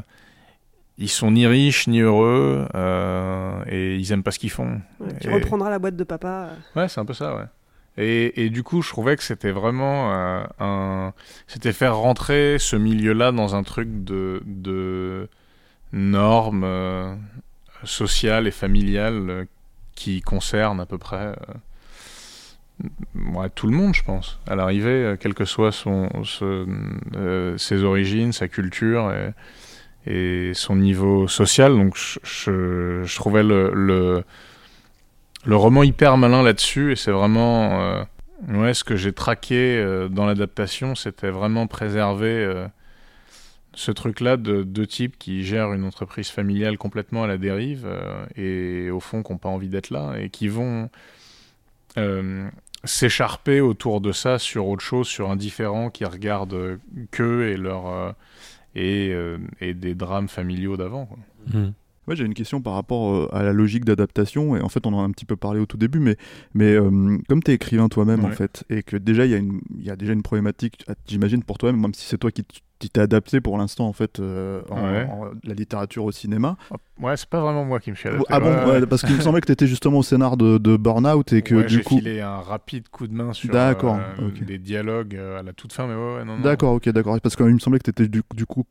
ils 0.97 1.09
sont 1.09 1.29
ni 1.29 1.45
riches 1.45 1.87
ni 1.87 1.99
heureux 1.99 2.67
euh, 2.73 3.63
et 3.67 3.97
ils 3.97 4.11
aiment 4.11 4.23
pas 4.23 4.31
ce 4.31 4.39
qu'ils 4.39 4.49
font. 4.49 4.81
ouais, 4.99 5.13
qui 5.21 5.27
Et- 5.27 5.33
reprendra 5.33 5.69
la 5.69 5.77
boîte 5.77 5.95
de 5.95 6.03
papa. 6.03 6.49
Ouais, 6.75 6.87
c'est 6.89 6.99
un 6.99 7.05
peu 7.05 7.13
ça, 7.13 7.35
ouais. 7.35 7.43
Et, 7.97 8.49
du 8.51 8.61
coup, 8.61 8.83
je 8.83 8.89
trouvais 8.89 9.15
que 9.15 9.23
c'était 9.23 9.51
vraiment 9.51 10.13
euh, 10.13 10.43
un. 10.59 11.13
C'était 11.47 11.73
faire 11.73 11.97
rentrer 11.97 12.57
ce 12.59 12.75
milieu-là 12.75 13.31
dans 13.31 13.55
un 13.55 13.63
truc 13.63 14.03
de, 14.03 15.27
normes 15.93 16.63
euh, 16.63 17.15
sociales 17.83 18.45
et 18.45 18.51
familiales 18.51 19.29
euh, 19.29 19.45
qui 19.95 20.21
concernent 20.21 20.79
à 20.79 20.85
peu 20.85 20.99
près 20.99 21.33
tout 23.55 23.67
le 23.67 23.73
monde, 23.73 23.93
je 23.93 24.03
pense. 24.03 24.39
À 24.47 24.55
l'arrivée, 24.55 24.89
euh, 24.89 25.15
quel 25.19 25.33
que 25.33 25.43
euh, 26.41 27.57
ses 27.57 27.83
origines, 27.83 28.31
sa 28.31 28.47
culture 28.47 29.13
et, 30.05 30.53
son 30.53 30.75
niveau 30.75 31.27
social. 31.27 31.73
Donc, 31.73 31.97
je, 32.23 33.15
trouvais 33.15 33.43
le 33.43 34.23
le 35.47 35.55
roman 35.55 35.83
hyper 35.83 36.17
malin 36.17 36.43
là-dessus 36.43 36.91
et 36.91 36.95
c'est 36.97 37.11
vraiment 37.11 37.79
euh, 37.79 38.03
ouais 38.49 38.73
ce 38.73 38.83
que 38.83 38.97
j'ai 38.97 39.13
traqué 39.13 39.77
euh, 39.77 40.09
dans 40.09 40.25
l'adaptation 40.25 40.93
c'était 40.93 41.29
vraiment 41.29 41.67
préserver 41.67 42.27
euh, 42.27 42.67
ce 43.73 43.91
truc-là 43.91 44.35
de 44.35 44.63
deux 44.63 44.85
types 44.85 45.17
qui 45.17 45.45
gèrent 45.45 45.71
une 45.71 45.85
entreprise 45.85 46.27
familiale 46.27 46.77
complètement 46.77 47.23
à 47.23 47.27
la 47.27 47.37
dérive 47.37 47.87
et 48.35 48.89
au 48.89 48.99
fond 48.99 49.23
qui 49.23 49.31
n'ont 49.31 49.37
pas 49.37 49.49
envie 49.49 49.69
d'être 49.69 49.91
là 49.91 50.15
et 50.19 50.29
qui 50.29 50.47
vont 50.47 50.89
s'écharper 52.83 53.61
autour 53.61 54.01
de 54.01 54.11
ça 54.11 54.39
sur 54.39 54.67
autre 54.67 54.83
chose, 54.83 55.07
sur 55.07 55.29
un 55.29 55.35
différent 55.35 55.89
qui 55.91 56.05
regarde 56.05 56.79
qu'eux 57.11 57.55
et 58.75 59.13
et, 59.61 59.73
des 59.75 59.95
drames 59.95 60.27
familiaux 60.27 60.75
d'avant. 60.75 61.07
Ouais, 62.07 62.15
j'ai 62.15 62.23
une 62.23 62.33
question 62.33 62.61
par 62.61 62.73
rapport 62.73 63.13
euh, 63.13 63.35
à 63.35 63.43
la 63.43 63.53
logique 63.53 63.83
d'adaptation. 63.83 64.55
Et 64.55 64.61
en 64.61 64.69
fait, 64.69 64.85
on 64.85 64.93
en 64.93 65.01
a 65.01 65.03
un 65.03 65.11
petit 65.11 65.25
peu 65.25 65.35
parlé 65.35 65.59
au 65.59 65.65
tout 65.65 65.77
début, 65.77 65.99
mais, 65.99 66.15
mais 66.53 66.73
euh, 66.73 67.17
comme 67.27 67.43
tu 67.43 67.51
es 67.51 67.55
écrivain 67.55 67.89
toi-même, 67.89 68.23
en 68.23 68.31
fait, 68.31 68.63
et 68.69 68.83
que 68.83 68.95
déjà, 68.95 69.25
il 69.25 69.59
y, 69.79 69.85
y, 69.85 69.89
a 69.89 69.95
déjà 69.95 70.13
une 70.13 70.23
problématique, 70.23 70.85
j'imagine, 71.07 71.43
pour 71.43 71.57
toi-même, 71.57 71.81
même 71.81 71.93
si 71.93 72.05
c'est 72.05 72.17
toi 72.17 72.31
qui 72.31 72.43
tu 72.79 72.89
t'es 72.89 73.01
adapté 73.01 73.41
pour 73.41 73.57
l'instant 73.57 73.87
en 73.87 73.93
fait 73.93 74.19
euh, 74.19 74.61
en, 74.69 75.25
la 75.43 75.53
littérature 75.53 76.05
au 76.05 76.11
cinéma. 76.11 76.57
Ouais, 76.99 77.15
c'est 77.15 77.29
pas 77.29 77.39
vraiment 77.39 77.63
moi 77.63 77.79
qui 77.79 77.91
me 77.91 77.95
suis 77.95 78.09
adapté. 78.09 78.25
Ah 78.29 78.39
bon, 78.39 78.85
parce 78.89 79.03
qu'il 79.03 79.15
me 79.15 79.21
semblait 79.21 79.41
que 79.41 79.45
tu 79.45 79.51
étais 79.51 79.67
justement 79.67 79.99
au 79.99 80.03
scénar 80.03 80.35
de, 80.35 80.57
de 80.57 80.77
Burnout 80.77 81.31
et 81.31 81.41
que 81.41 81.67
du 81.67 81.83
coup. 81.83 81.95
J'ai 81.95 82.01
filé 82.01 82.21
un 82.21 82.37
rapide 82.37 82.89
coup 82.89 83.07
de 83.07 83.13
main 83.13 83.33
sur 83.33 83.49
euh, 83.53 84.31
des 84.45 84.57
dialogues 84.57 85.15
euh, 85.15 85.39
à 85.39 85.43
la 85.43 85.53
toute 85.53 85.73
fin, 85.73 85.87
mais 85.87 85.93
ouais, 85.93 86.25
non. 86.25 86.39
D'accord, 86.39 86.73
ok, 86.73 86.89
d'accord. 86.89 87.19
Parce 87.21 87.35
qu'il 87.35 87.45
me 87.45 87.59
semblait 87.59 87.79
que 87.79 87.85
tu 87.85 87.89
étais 87.91 88.07
du, 88.07 88.23
du, 88.33 88.45
coup 88.45 88.63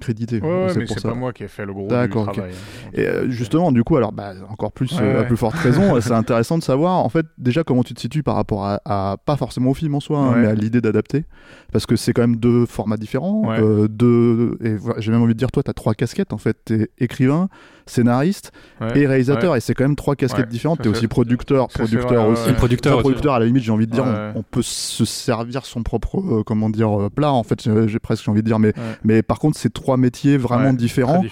crédité. 0.00 0.40
Ouais, 0.40 0.72
mais 0.76 0.86
c'est 0.86 1.02
pas 1.02 1.14
moi 1.14 1.32
qui 1.32 1.44
ai 1.44 1.48
fait 1.48 1.66
le 1.66 1.72
gros 1.72 1.88
D'accord, 1.88 2.30
travail. 2.32 2.52
Hein, 2.52 2.90
et 2.92 3.30
justement, 3.30 3.72
du 3.72 3.82
coup, 3.82 3.96
alors 3.96 4.12
bah, 4.12 4.34
encore 4.48 4.72
plus 4.72 4.92
à 5.00 5.24
plus 5.24 5.36
forte 5.36 5.56
raison, 5.56 6.00
c'est 6.00 6.12
intéressant 6.12 6.58
de 6.58 6.62
savoir 6.62 6.92
en 6.92 7.08
fait 7.08 7.26
déjà 7.38 7.64
comment 7.64 7.82
tu 7.82 7.94
te 7.94 8.00
situes 8.00 8.22
par 8.22 8.36
rapport 8.36 8.66
à, 8.66 9.16
pas 9.24 9.36
forcément 9.36 9.70
au 9.70 9.74
film 9.74 9.94
en 9.94 10.00
soi, 10.00 10.18
hein, 10.18 10.34
mais 10.36 10.46
à 10.46 10.54
l'idée 10.54 10.80
d'adapter, 10.80 11.24
parce 11.72 11.86
que 11.86 11.96
c'est 11.96 12.12
quand 12.12 12.22
même 12.22 12.36
deux 12.36 12.66
formats 12.66 12.96
différents 12.96 13.11
euh, 13.20 13.88
de, 13.88 14.58
et 14.64 14.76
j'ai 14.98 15.10
même 15.10 15.22
envie 15.22 15.34
de 15.34 15.38
dire, 15.38 15.50
toi, 15.50 15.62
tu 15.62 15.70
as 15.70 15.74
trois 15.74 15.94
casquettes 15.94 16.32
en 16.32 16.38
fait. 16.38 16.56
Tu 16.64 16.82
es 16.82 16.90
écrivain, 16.98 17.48
scénariste 17.86 18.52
et 18.94 19.06
réalisateur, 19.06 19.56
et 19.56 19.60
c'est 19.60 19.74
quand 19.74 19.84
même 19.84 19.96
trois 19.96 20.16
casquettes 20.16 20.48
différentes. 20.48 20.82
Tu 20.82 20.88
es 20.88 20.90
aussi 20.90 21.08
producteur, 21.08 21.68
producteur 21.68 22.28
aussi. 22.28 22.52
Producteur, 22.52 23.00
producteur, 23.00 23.34
à 23.34 23.38
la 23.38 23.46
limite, 23.46 23.62
j'ai 23.62 23.72
envie 23.72 23.86
de 23.86 23.92
dire, 23.92 24.04
on, 24.34 24.42
peut 24.42 24.62
se 24.62 25.04
servir 25.04 25.64
son 25.64 25.82
propre, 25.82 26.18
euh, 26.18 26.42
comment 26.44 26.70
dire, 26.70 27.00
euh, 27.00 27.10
plat, 27.10 27.32
en 27.32 27.42
fait, 27.42 27.68
j'ai 27.86 27.98
presque 27.98 28.28
envie 28.28 28.42
de 28.42 28.46
dire, 28.46 28.58
mais, 28.58 28.72
mais 29.04 29.22
par 29.22 29.38
contre, 29.38 29.58
c'est 29.58 29.72
trois 29.72 29.96
métiers 29.96 30.36
vraiment 30.36 30.72
différents. 30.72 31.24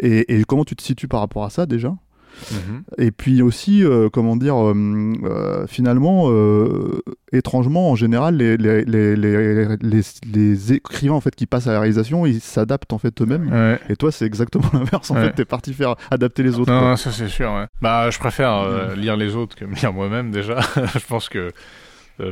et, 0.00 0.38
et 0.38 0.44
comment 0.44 0.64
tu 0.64 0.76
te 0.76 0.82
situes 0.82 1.08
par 1.08 1.20
rapport 1.20 1.44
à 1.44 1.50
ça 1.50 1.66
déjà? 1.66 1.94
Mhm. 2.52 2.82
Et 2.98 3.10
puis 3.10 3.42
aussi, 3.42 3.84
euh, 3.84 4.08
comment 4.10 4.36
dire, 4.36 4.56
euh, 4.56 4.74
euh, 5.24 5.66
finalement, 5.66 6.30
étrangement, 7.32 7.90
en 7.90 7.96
général, 7.96 8.36
les, 8.36 8.56
les, 8.56 8.84
les, 8.84 9.16
les, 9.16 10.72
écrivains 10.72 11.14
en 11.14 11.20
fait, 11.20 11.34
qui 11.34 11.46
passent 11.46 11.66
à 11.66 11.72
la 11.72 11.80
réalisation, 11.80 12.26
ils 12.26 12.40
s'adaptent 12.40 12.92
en 12.92 12.98
fait 12.98 13.20
eux-mêmes. 13.20 13.78
Et 13.88 13.96
toi, 13.96 14.12
c'est 14.12 14.26
exactement 14.26 14.68
l'inverse. 14.72 15.10
En 15.10 15.14
fait, 15.14 15.32
t'es 15.32 15.44
parti 15.44 15.72
faire 15.72 15.96
adapter 16.10 16.42
les 16.42 16.58
autres. 16.58 16.72
Non, 16.72 16.96
ça 16.96 17.10
c'est 17.12 17.28
sûr. 17.28 17.66
Bah, 17.80 18.10
je 18.10 18.18
préfère 18.18 18.64
mhm. 18.64 19.00
lire 19.00 19.16
les 19.16 19.34
autres 19.34 19.56
que 19.56 19.64
lire 19.80 19.92
moi-même 19.92 20.30
déjà. 20.30 20.60
je 20.76 21.06
pense 21.06 21.28
que 21.28 21.50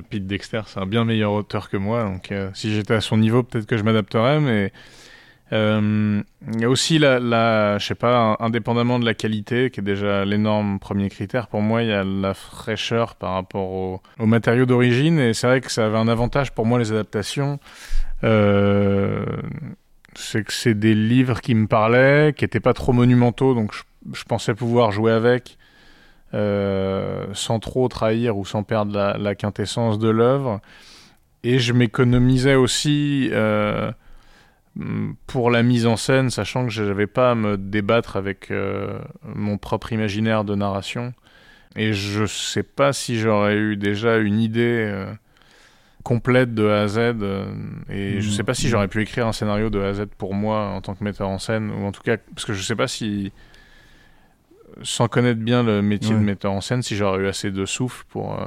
Pete 0.08 0.26
Dexter, 0.26 0.62
c'est 0.66 0.80
un 0.80 0.86
bien 0.86 1.04
meilleur 1.04 1.32
auteur 1.32 1.68
que 1.68 1.76
moi. 1.76 2.04
Donc, 2.04 2.32
si 2.54 2.74
j'étais 2.74 2.94
à 2.94 3.00
son 3.00 3.18
niveau, 3.18 3.42
peut-être 3.42 3.66
que 3.66 3.76
je 3.76 3.82
m'adapterais, 3.82 4.40
mais 4.40 4.72
euh, 5.52 6.22
il 6.52 6.60
y 6.60 6.64
a 6.64 6.68
aussi 6.68 6.98
la, 6.98 7.20
la, 7.20 7.78
je 7.78 7.86
sais 7.86 7.94
pas, 7.94 8.36
indépendamment 8.40 8.98
de 8.98 9.04
la 9.04 9.14
qualité, 9.14 9.70
qui 9.70 9.80
est 9.80 9.84
déjà 9.84 10.24
l'énorme 10.24 10.78
premier 10.78 11.10
critère. 11.10 11.48
Pour 11.48 11.60
moi, 11.60 11.82
il 11.82 11.90
y 11.90 11.92
a 11.92 12.02
la 12.02 12.34
fraîcheur 12.34 13.14
par 13.14 13.34
rapport 13.34 13.70
aux 13.70 14.02
au 14.18 14.26
matériaux 14.26 14.66
d'origine, 14.66 15.18
et 15.18 15.34
c'est 15.34 15.46
vrai 15.46 15.60
que 15.60 15.70
ça 15.70 15.86
avait 15.86 15.98
un 15.98 16.08
avantage 16.08 16.52
pour 16.52 16.64
moi 16.66 16.78
les 16.78 16.92
adaptations. 16.92 17.58
Euh, 18.24 19.26
c'est 20.14 20.44
que 20.44 20.52
c'est 20.52 20.74
des 20.74 20.94
livres 20.94 21.40
qui 21.40 21.54
me 21.54 21.66
parlaient, 21.66 22.32
qui 22.36 22.44
étaient 22.44 22.60
pas 22.60 22.72
trop 22.72 22.92
monumentaux, 22.92 23.54
donc 23.54 23.74
je, 24.12 24.24
pensais 24.24 24.54
pouvoir 24.54 24.92
jouer 24.92 25.12
avec 25.12 25.58
euh, 26.32 27.26
sans 27.34 27.58
trop 27.58 27.88
trahir 27.88 28.38
ou 28.38 28.46
sans 28.46 28.62
perdre 28.62 29.16
la, 29.18 29.34
quintessence 29.34 29.98
de 29.98 30.08
l'œuvre. 30.08 30.60
Et 31.42 31.58
je 31.58 31.74
m'économisais 31.74 32.54
aussi. 32.54 33.30
Pour 35.26 35.50
la 35.50 35.62
mise 35.62 35.86
en 35.86 35.96
scène, 35.96 36.30
sachant 36.30 36.66
que 36.66 36.72
je 36.72 36.82
n'avais 36.82 37.06
pas 37.06 37.30
à 37.30 37.34
me 37.34 37.56
débattre 37.56 38.16
avec 38.16 38.50
euh, 38.50 38.98
mon 39.22 39.56
propre 39.56 39.92
imaginaire 39.92 40.44
de 40.44 40.54
narration. 40.54 41.14
Et 41.76 41.92
je 41.92 42.26
sais 42.26 42.62
pas 42.62 42.92
si 42.92 43.18
j'aurais 43.18 43.56
eu 43.56 43.76
déjà 43.76 44.18
une 44.18 44.40
idée 44.40 44.86
euh, 44.88 45.12
complète 46.02 46.54
de 46.54 46.66
A 46.66 46.82
à 46.82 46.88
Z. 46.88 46.98
Euh, 46.98 47.46
et 47.88 48.20
je 48.20 48.30
sais 48.30 48.42
pas 48.42 48.54
si 48.54 48.68
j'aurais 48.68 48.88
pu 48.88 49.02
écrire 49.02 49.26
un 49.26 49.32
scénario 49.32 49.70
de 49.70 49.80
A 49.80 49.88
à 49.88 49.94
Z 49.94 50.06
pour 50.18 50.34
moi 50.34 50.66
en 50.68 50.80
tant 50.80 50.94
que 50.94 51.04
metteur 51.04 51.28
en 51.28 51.38
scène. 51.38 51.70
Ou 51.70 51.84
en 51.84 51.92
tout 51.92 52.02
cas, 52.02 52.16
parce 52.16 52.44
que 52.44 52.52
je 52.52 52.62
sais 52.62 52.76
pas 52.76 52.88
si, 52.88 53.32
sans 54.82 55.06
connaître 55.06 55.40
bien 55.40 55.62
le 55.62 55.82
métier 55.82 56.14
de 56.14 56.20
metteur 56.20 56.52
en 56.52 56.60
scène, 56.60 56.82
si 56.82 56.96
j'aurais 56.96 57.20
eu 57.20 57.28
assez 57.28 57.52
de 57.52 57.64
souffle 57.64 58.04
pour, 58.08 58.40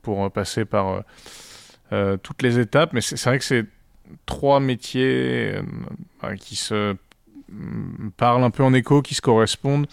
pour 0.00 0.30
passer 0.30 0.64
par 0.64 1.02
toutes 2.22 2.42
les 2.42 2.58
étapes. 2.58 2.92
Mais 2.94 3.02
c'est 3.02 3.22
vrai 3.24 3.38
que 3.38 3.44
c'est 3.44 3.66
trois 4.26 4.60
métiers 4.60 5.54
euh, 6.24 6.36
qui 6.36 6.56
se 6.56 6.96
mm, 7.50 8.10
parlent 8.16 8.44
un 8.44 8.50
peu 8.50 8.62
en 8.62 8.74
écho, 8.74 9.02
qui 9.02 9.14
se 9.14 9.20
correspondent, 9.20 9.86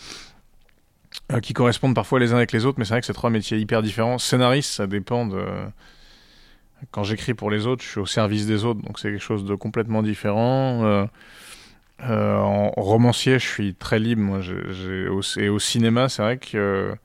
euh, 1.32 1.40
qui 1.40 1.54
correspondent 1.54 1.96
parfois 1.96 2.20
les 2.20 2.34
uns 2.34 2.38
avec 2.38 2.52
les 2.52 2.66
autres, 2.66 2.80
mais 2.80 2.86
c'est 2.86 2.94
vrai 2.94 3.02
que 3.02 3.08
c'est 3.08 3.14
trois 3.14 3.30
métiers 3.30 3.58
hyper 3.58 3.82
différents. 3.82 4.18
Scénariste, 4.18 4.72
ça 4.72 4.88
dépend 4.88 5.26
de. 5.26 5.46
Quand 6.90 7.04
j'écris 7.04 7.36
pour 7.36 7.52
les 7.52 7.68
autres, 7.68 7.84
je 7.84 7.90
suis 7.90 8.00
au 8.00 8.08
service 8.08 8.48
des 8.48 8.66
autres, 8.66 8.82
donc 8.82 8.98
c'est 8.98 9.12
quelque 9.12 9.22
chose 9.22 9.46
de 9.46 9.54
complètement 9.54 10.02
différent. 10.02 11.08
Euh, 12.04 12.36
en 12.38 12.72
romancier, 12.72 13.38
je 13.38 13.48
suis 13.48 13.76
très 13.76 14.00
libre. 14.00 14.22
Moi, 14.22 14.40
et 15.38 15.50
au 15.50 15.60
cinéma, 15.60 16.10
c'est 16.10 16.24
vrai 16.24 16.38
que 16.38 16.96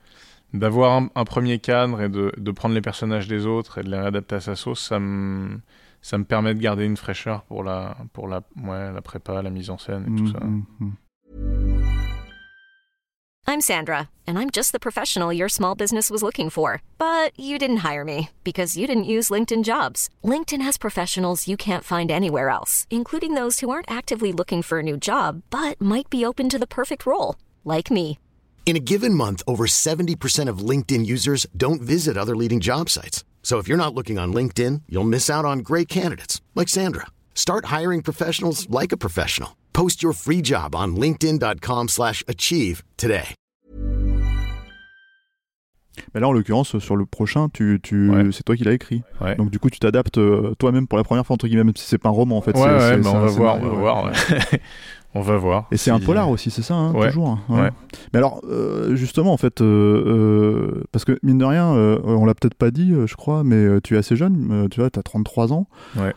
d'avoir 0.54 1.02
un, 1.14 1.24
premier 1.24 1.58
cadre 1.58 2.00
et 2.00 2.08
de, 2.08 2.32
de, 2.38 2.50
prendre 2.50 2.74
les 2.74 2.80
personnages 2.80 3.28
des 3.28 3.44
autres 3.44 3.78
et 3.78 3.82
de 3.82 3.90
les 3.90 3.98
réadapter 3.98 4.36
à 4.36 4.40
sa 4.40 4.56
sauce, 4.56 4.80
ça 4.80 4.98
me 4.98 5.58
ça 6.06 6.18
me 6.18 6.24
permet 6.24 6.54
de 6.54 6.60
garder 6.60 6.84
une 6.84 6.96
fraîcheur 6.96 7.42
pour 7.42 7.64
la, 7.64 7.96
pour 8.12 8.28
la, 8.28 8.40
ouais, 8.62 8.92
la 8.92 9.02
prépa, 9.02 9.42
la 9.42 9.50
mise 9.50 9.70
en 9.70 9.78
scène 9.78 10.04
et 10.04 10.16
tout 10.16 10.30
ça. 10.30 10.38
Mm, 10.38 10.64
mm, 10.78 10.86
mm. 10.86 10.92
I'm 13.48 13.60
Sandra, 13.60 14.08
and 14.26 14.38
I'm 14.38 14.50
just 14.50 14.70
the 14.70 14.78
professional 14.78 15.32
your 15.32 15.48
small 15.48 15.74
business 15.74 16.08
was 16.08 16.22
looking 16.22 16.48
for. 16.48 16.80
But 16.96 17.32
you 17.36 17.58
didn't 17.58 17.78
hire 17.78 18.04
me 18.04 18.28
because 18.44 18.76
you 18.76 18.86
didn't 18.86 19.12
use 19.16 19.30
LinkedIn 19.30 19.64
jobs. 19.64 20.08
LinkedIn 20.22 20.62
has 20.62 20.78
professionals 20.78 21.48
you 21.48 21.56
can't 21.56 21.84
find 21.84 22.10
anywhere 22.10 22.50
else, 22.50 22.86
including 22.88 23.34
those 23.34 23.58
who 23.58 23.70
aren't 23.70 23.90
actively 23.90 24.32
looking 24.32 24.62
for 24.62 24.78
a 24.78 24.84
new 24.84 24.96
job, 24.96 25.42
but 25.50 25.80
might 25.80 26.08
be 26.08 26.24
open 26.24 26.48
to 26.50 26.58
the 26.58 26.68
perfect 26.68 27.04
role, 27.04 27.34
like 27.64 27.90
me. 27.90 28.18
In 28.64 28.76
a 28.76 28.80
given 28.80 29.14
month, 29.14 29.42
over 29.46 29.66
70% 29.66 30.48
of 30.48 30.58
LinkedIn 30.58 31.04
users 31.04 31.46
don't 31.56 31.82
visit 31.82 32.16
other 32.16 32.36
leading 32.36 32.60
job 32.60 32.90
sites. 32.90 33.24
So 33.46 33.58
if 33.58 33.68
you're 33.68 33.78
not 33.78 33.94
looking 33.94 34.18
on 34.18 34.34
LinkedIn, 34.34 34.82
you'll 34.88 35.04
miss 35.04 35.30
out 35.30 35.44
on 35.44 35.60
great 35.60 35.86
candidates 35.86 36.42
like 36.56 36.68
Sandra. 36.68 37.06
Start 37.32 37.66
hiring 37.66 38.02
professionals 38.02 38.68
like 38.68 38.90
a 38.90 38.96
professional. 38.96 39.50
Post 39.72 40.02
your 40.02 40.14
free 40.14 40.42
job 40.42 40.74
on 40.74 40.96
linkedin.com/achieve 40.96 42.82
today. 42.96 43.36
Mais 46.12 46.20
là, 46.20 46.28
en 46.28 46.32
l'occurrence, 46.32 46.78
sur 46.80 46.96
le 46.96 47.06
prochain, 47.06 47.48
tu, 47.48 47.78
tu... 47.80 48.10
c'est 48.32 48.42
toi 48.42 48.56
qui 48.56 48.64
l'as 48.64 48.72
écrit. 48.72 49.02
Donc 49.38 49.50
du 49.50 49.60
coup, 49.60 49.70
tu 49.70 49.78
t'adaptes 49.78 50.18
euh, 50.18 50.54
toi-même 50.58 50.88
pour 50.88 50.98
la 50.98 51.04
première 51.04 51.24
fois 51.24 51.34
entre 51.34 51.46
guillemets, 51.46 51.62
même 51.62 51.76
si 51.76 51.86
c'est 51.86 51.98
pas 51.98 52.08
un 52.08 52.12
roman 52.12 52.38
en 52.38 52.40
fait. 52.40 52.56
Ouais, 52.56 52.64
ouais 52.64 52.96
bah 52.98 53.12
on, 53.14 53.20
va 53.20 53.26
voir, 53.28 53.56
on 53.56 53.60
va 53.60 53.68
voir, 53.68 53.96
On 53.98 54.02
va 54.06 54.10
voir. 54.10 54.12
Et 55.70 55.76
c'est 55.76 55.90
un 55.90 56.00
polar 56.00 56.30
aussi, 56.30 56.50
c'est 56.50 56.62
ça, 56.62 56.74
hein, 56.74 56.92
toujours. 56.92 57.28
Hein, 57.28 57.40
ouais. 57.48 57.70
Mais 58.12 58.18
alors, 58.18 58.40
euh, 58.48 58.96
justement, 58.96 59.32
en 59.32 59.36
fait, 59.36 59.60
euh, 59.60 59.64
euh, 59.64 60.84
parce 60.92 61.04
que 61.04 61.18
mine 61.22 61.38
de 61.38 61.44
rien, 61.44 61.66
on 61.66 62.24
l'a 62.24 62.34
peut-être 62.34 62.54
pas 62.54 62.70
dit, 62.70 62.94
je 63.06 63.14
crois, 63.14 63.44
mais 63.44 63.80
tu 63.82 63.94
es 63.94 63.98
assez 63.98 64.16
jeune, 64.16 64.68
tu 64.70 64.80
vois, 64.80 64.90
tu 64.90 64.98
as 64.98 65.02
33 65.02 65.52
ans. 65.52 65.66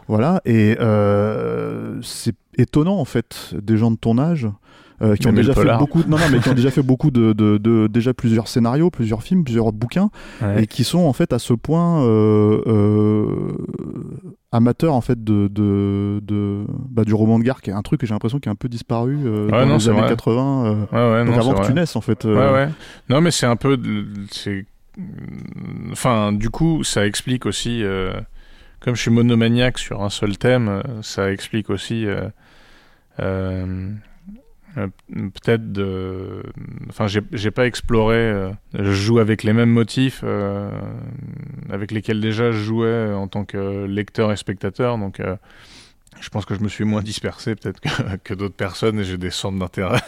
Voilà, 0.08 0.42
et 0.46 0.78
c'est 2.02 2.36
étonnant, 2.58 3.00
en 3.00 3.06
fait, 3.06 3.54
des 3.62 3.78
gens 3.78 3.92
de 3.92 3.98
ton 3.98 4.18
âge. 4.18 4.48
Qui 5.20 5.28
ont 5.28 5.34
déjà 5.34 5.54
fait 5.54 5.78
beaucoup 5.78 6.04
non, 6.08 6.18
non 6.18 6.26
mais 6.32 6.40
qui 6.40 6.50
ont 6.50 6.54
déjà 6.54 6.72
fait 6.72 6.84
beaucoup 6.84 7.12
de, 7.12 7.34
de, 7.34 7.58
de, 7.58 7.88
déjà 7.88 8.14
plusieurs 8.14 8.48
scénarios 8.48 8.90
plusieurs 8.90 9.24
films 9.24 9.44
plusieurs 9.44 9.72
bouquins 9.72 10.10
et 10.58 10.68
qui 10.68 10.84
sont 10.84 11.00
en 11.00 11.14
fait 11.14 11.34
à 11.34 11.40
ce 11.40 11.54
point 11.54 12.04
amateur 14.52 14.94
en 14.94 15.02
fait 15.02 15.24
de, 15.24 15.48
de, 15.48 16.66
bah, 16.68 17.04
du 17.04 17.14
roman 17.14 17.40
de 17.40 17.44
gare 17.44 17.62
qui 17.62 17.70
est 17.70 17.74
un 17.74 17.82
truc 17.82 18.02
que 18.02 18.08
j'ai 18.08 18.14
l'impression 18.14 18.40
qui 18.40 18.50
a 18.50 18.52
un 18.52 18.56
peu 18.56 18.70
disparu 18.70 19.20
euh, 19.26 19.50
dans 19.50 19.76
les 19.76 19.90
années 19.90 20.08
80 20.08 20.88
euh, 20.92 21.22
ouais, 21.22 21.26
donc 21.26 21.38
avant 21.38 21.54
que 21.54 21.68
tu 21.68 21.74
naisses 21.74 21.96
en 21.96 22.02
fait 22.02 22.26
euh. 22.26 22.68
non 23.10 23.22
mais 23.22 23.32
c'est 23.32 23.46
un 23.46 23.56
peu 23.56 23.80
c'est 24.32 24.66
enfin 25.92 26.34
du 26.34 26.50
coup 26.50 26.84
ça 26.84 27.06
explique 27.06 27.46
aussi 27.46 27.84
comme 28.80 28.96
je 28.96 29.02
suis 29.02 29.12
monomaniaque 29.12 29.78
sur 29.78 30.04
un 30.04 30.10
seul 30.10 30.38
thème 30.38 30.82
ça 31.02 31.32
explique 31.32 31.70
aussi 31.70 32.06
euh, 33.20 33.92
peut-être 34.76 35.72
de. 35.72 36.44
Enfin, 36.90 37.08
j'ai 37.08 37.52
pas 37.52 37.66
exploré. 37.66 38.18
Euh, 38.18 38.52
je 38.74 38.92
joue 38.92 39.20
avec 39.20 39.44
les 39.44 39.54
mêmes 39.54 39.72
motifs 39.72 40.22
euh, 40.24 40.72
avec 41.70 41.92
lesquels 41.92 42.22
déjà 42.22 42.52
je 42.52 42.60
jouais 42.60 43.14
en 43.14 43.28
tant 43.28 43.46
que 43.46 43.86
lecteur 43.86 44.32
et 44.32 44.38
spectateur. 44.38 44.98
Donc, 44.98 45.22
je 46.20 46.30
pense 46.30 46.46
que 46.46 46.56
je 46.56 46.62
me 46.62 46.70
suis 46.70 46.86
moins 46.86 47.02
dispersé 47.02 47.56
peut-être 47.56 47.80
que, 47.80 47.90
que 48.24 48.34
d'autres 48.34 48.56
personnes 48.56 49.00
et 49.00 49.04
j'ai 49.04 49.18
des 49.18 49.32
centres 49.32 49.60
d'intérêt 49.60 50.02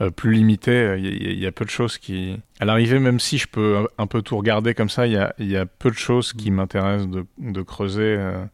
euh, 0.00 0.10
plus 0.10 0.32
limités. 0.32 0.94
Il 0.98 1.38
y, 1.38 1.40
y 1.40 1.46
a 1.46 1.52
peu 1.52 1.64
de 1.64 1.70
choses 1.70 1.98
qui... 1.98 2.38
À 2.60 2.64
l'arrivée, 2.64 3.00
même 3.00 3.18
si 3.18 3.38
je 3.38 3.48
peux 3.48 3.88
un 3.98 4.06
peu 4.06 4.22
tout 4.22 4.36
regarder 4.36 4.74
comme 4.74 4.88
ça, 4.88 5.06
il 5.06 5.14
y 5.14 5.16
a, 5.16 5.34
y 5.38 5.56
a 5.56 5.66
peu 5.66 5.90
de 5.90 5.96
choses 5.96 6.32
qui 6.32 6.50
m'intéressent 6.50 7.08
de, 7.08 7.26
de 7.38 7.62
creuser 7.62 8.16
euh, 8.18 8.44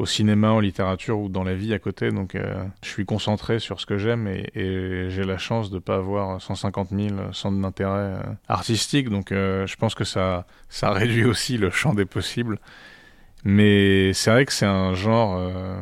au 0.00 0.06
cinéma, 0.06 0.50
en 0.50 0.60
littérature 0.60 1.18
ou 1.18 1.28
dans 1.28 1.44
la 1.44 1.54
vie 1.54 1.74
à 1.74 1.78
côté. 1.78 2.10
Donc 2.10 2.34
euh, 2.34 2.64
je 2.82 2.88
suis 2.88 3.04
concentré 3.04 3.58
sur 3.58 3.80
ce 3.80 3.86
que 3.86 3.98
j'aime 3.98 4.26
et, 4.26 5.08
j'ai 5.08 5.24
la 5.24 5.38
chance 5.38 5.70
de 5.70 5.78
pas 5.78 5.96
avoir 5.96 6.40
150 6.40 6.88
000 6.90 7.32
centres 7.32 7.60
d'intérêt 7.60 7.90
euh, 7.90 8.22
artistiques. 8.48 9.08
Donc 9.08 9.32
euh, 9.32 9.66
je 9.66 9.76
pense 9.76 9.94
que 9.94 10.04
ça, 10.04 10.46
ça 10.68 10.90
réduit 10.90 11.24
aussi 11.24 11.58
le 11.58 11.70
champ 11.70 11.94
des 11.94 12.06
possibles. 12.06 12.58
Mais 13.44 14.12
c'est 14.12 14.30
vrai 14.30 14.44
que 14.44 14.52
c'est 14.52 14.66
un 14.66 14.94
genre 14.94 15.36
euh, 15.38 15.76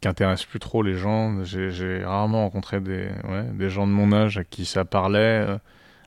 qui 0.00 0.08
intéresse 0.08 0.44
plus 0.44 0.58
trop 0.58 0.82
les 0.82 0.94
gens. 0.94 1.44
J'ai 1.44 2.04
rarement 2.04 2.42
rencontré 2.42 2.80
des, 2.80 3.08
des 3.52 3.70
gens 3.70 3.86
de 3.86 3.92
mon 3.92 4.12
âge 4.12 4.38
à 4.38 4.44
qui 4.44 4.64
ça 4.64 4.84
parlait, 4.84 5.46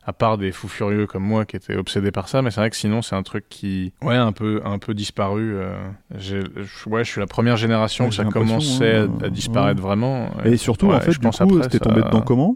à 0.08 0.14
part 0.14 0.38
des 0.38 0.52
fous 0.54 0.70
furieux 0.70 1.06
comme 1.06 1.24
moi 1.24 1.46
qui 1.46 1.58
étaient 1.58 1.76
obsédés 1.76 2.12
par 2.12 2.30
ça. 2.30 2.42
Mais 2.42 2.50
c'est 2.50 2.62
vrai 2.62 2.70
que 2.70 2.76
sinon, 2.78 3.02
c'est 3.02 3.16
un 3.16 3.24
truc 3.24 3.46
qui, 3.50 3.94
ouais, 4.02 4.16
un 4.16 4.32
peu, 4.32 4.62
un 4.66 4.80
peu 4.80 4.94
disparu. 4.94 5.54
euh. 5.56 5.76
J'ai- 6.18 6.42
ouais, 6.88 7.04
je 7.04 7.12
suis 7.12 7.20
la 7.20 7.28
première 7.28 7.58
génération 7.58 8.06
Ouais, 8.06 8.12
ça 8.12 8.24
commençait 8.24 8.96
hein, 8.96 9.10
à, 9.22 9.26
à 9.26 9.30
disparaître 9.30 9.82
ouais. 9.82 9.86
vraiment. 9.88 10.32
Et 10.46 10.58
surtout, 10.58 10.88
Ouais, 10.88 10.96
en 10.96 11.00
fait, 11.02 11.12
je 11.12 11.20
du 11.20 11.24
pense 11.28 11.38
coup, 11.38 11.60
t'es 11.60 11.78
ça- 11.78 11.80
tombé 11.80 12.02
dedans 12.02 12.22
comment? 12.22 12.56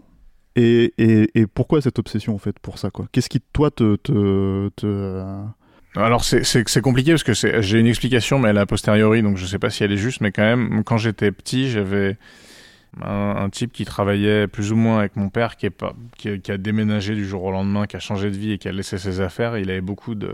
Et, 0.56 0.92
et, 0.98 1.30
et 1.40 1.46
pourquoi 1.46 1.80
cette 1.80 1.98
obsession 1.98 2.34
en 2.34 2.38
fait 2.38 2.58
pour 2.58 2.78
ça 2.78 2.90
quoi? 2.90 3.06
Qu'est-ce 3.12 3.30
qui 3.30 3.40
toi 3.40 3.70
te 3.70 3.96
te, 3.96 4.68
te... 4.76 5.22
Alors 5.96 6.24
c'est 6.24 6.44
c'est 6.44 6.68
c'est 6.68 6.80
compliqué 6.82 7.12
parce 7.12 7.22
que 7.22 7.32
c'est- 7.32 7.62
j'ai 7.62 7.78
une 7.78 7.86
explication 7.86 8.38
mais 8.38 8.50
elle 8.50 8.58
est 8.58 8.60
a 8.60 8.66
posteriori 8.66 9.22
donc 9.22 9.36
je 9.38 9.46
sais 9.46 9.58
pas 9.58 9.70
si 9.70 9.82
elle 9.82 9.92
est 9.92 9.96
juste 9.98 10.20
mais 10.20 10.30
quand 10.30 10.42
même 10.42 10.84
quand 10.84 10.98
j'étais 10.98 11.32
petit 11.32 11.70
j'avais 11.70 12.18
un, 13.00 13.36
un 13.36 13.48
type 13.50 13.72
qui 13.72 13.84
travaillait 13.84 14.46
plus 14.48 14.72
ou 14.72 14.76
moins 14.76 14.98
avec 14.98 15.16
mon 15.16 15.28
père 15.30 15.56
qui 15.56 15.66
est 15.66 15.70
pas 15.70 15.94
qui, 16.18 16.40
qui 16.40 16.52
a 16.52 16.58
déménagé 16.58 17.14
du 17.14 17.26
jour 17.26 17.42
au 17.44 17.50
lendemain 17.50 17.86
qui 17.86 17.96
a 17.96 18.00
changé 18.00 18.30
de 18.30 18.36
vie 18.36 18.52
et 18.52 18.58
qui 18.58 18.68
a 18.68 18.72
laissé 18.72 18.98
ses 18.98 19.20
affaires. 19.20 19.56
Il 19.58 19.70
avait 19.70 19.80
beaucoup 19.80 20.14
de 20.14 20.30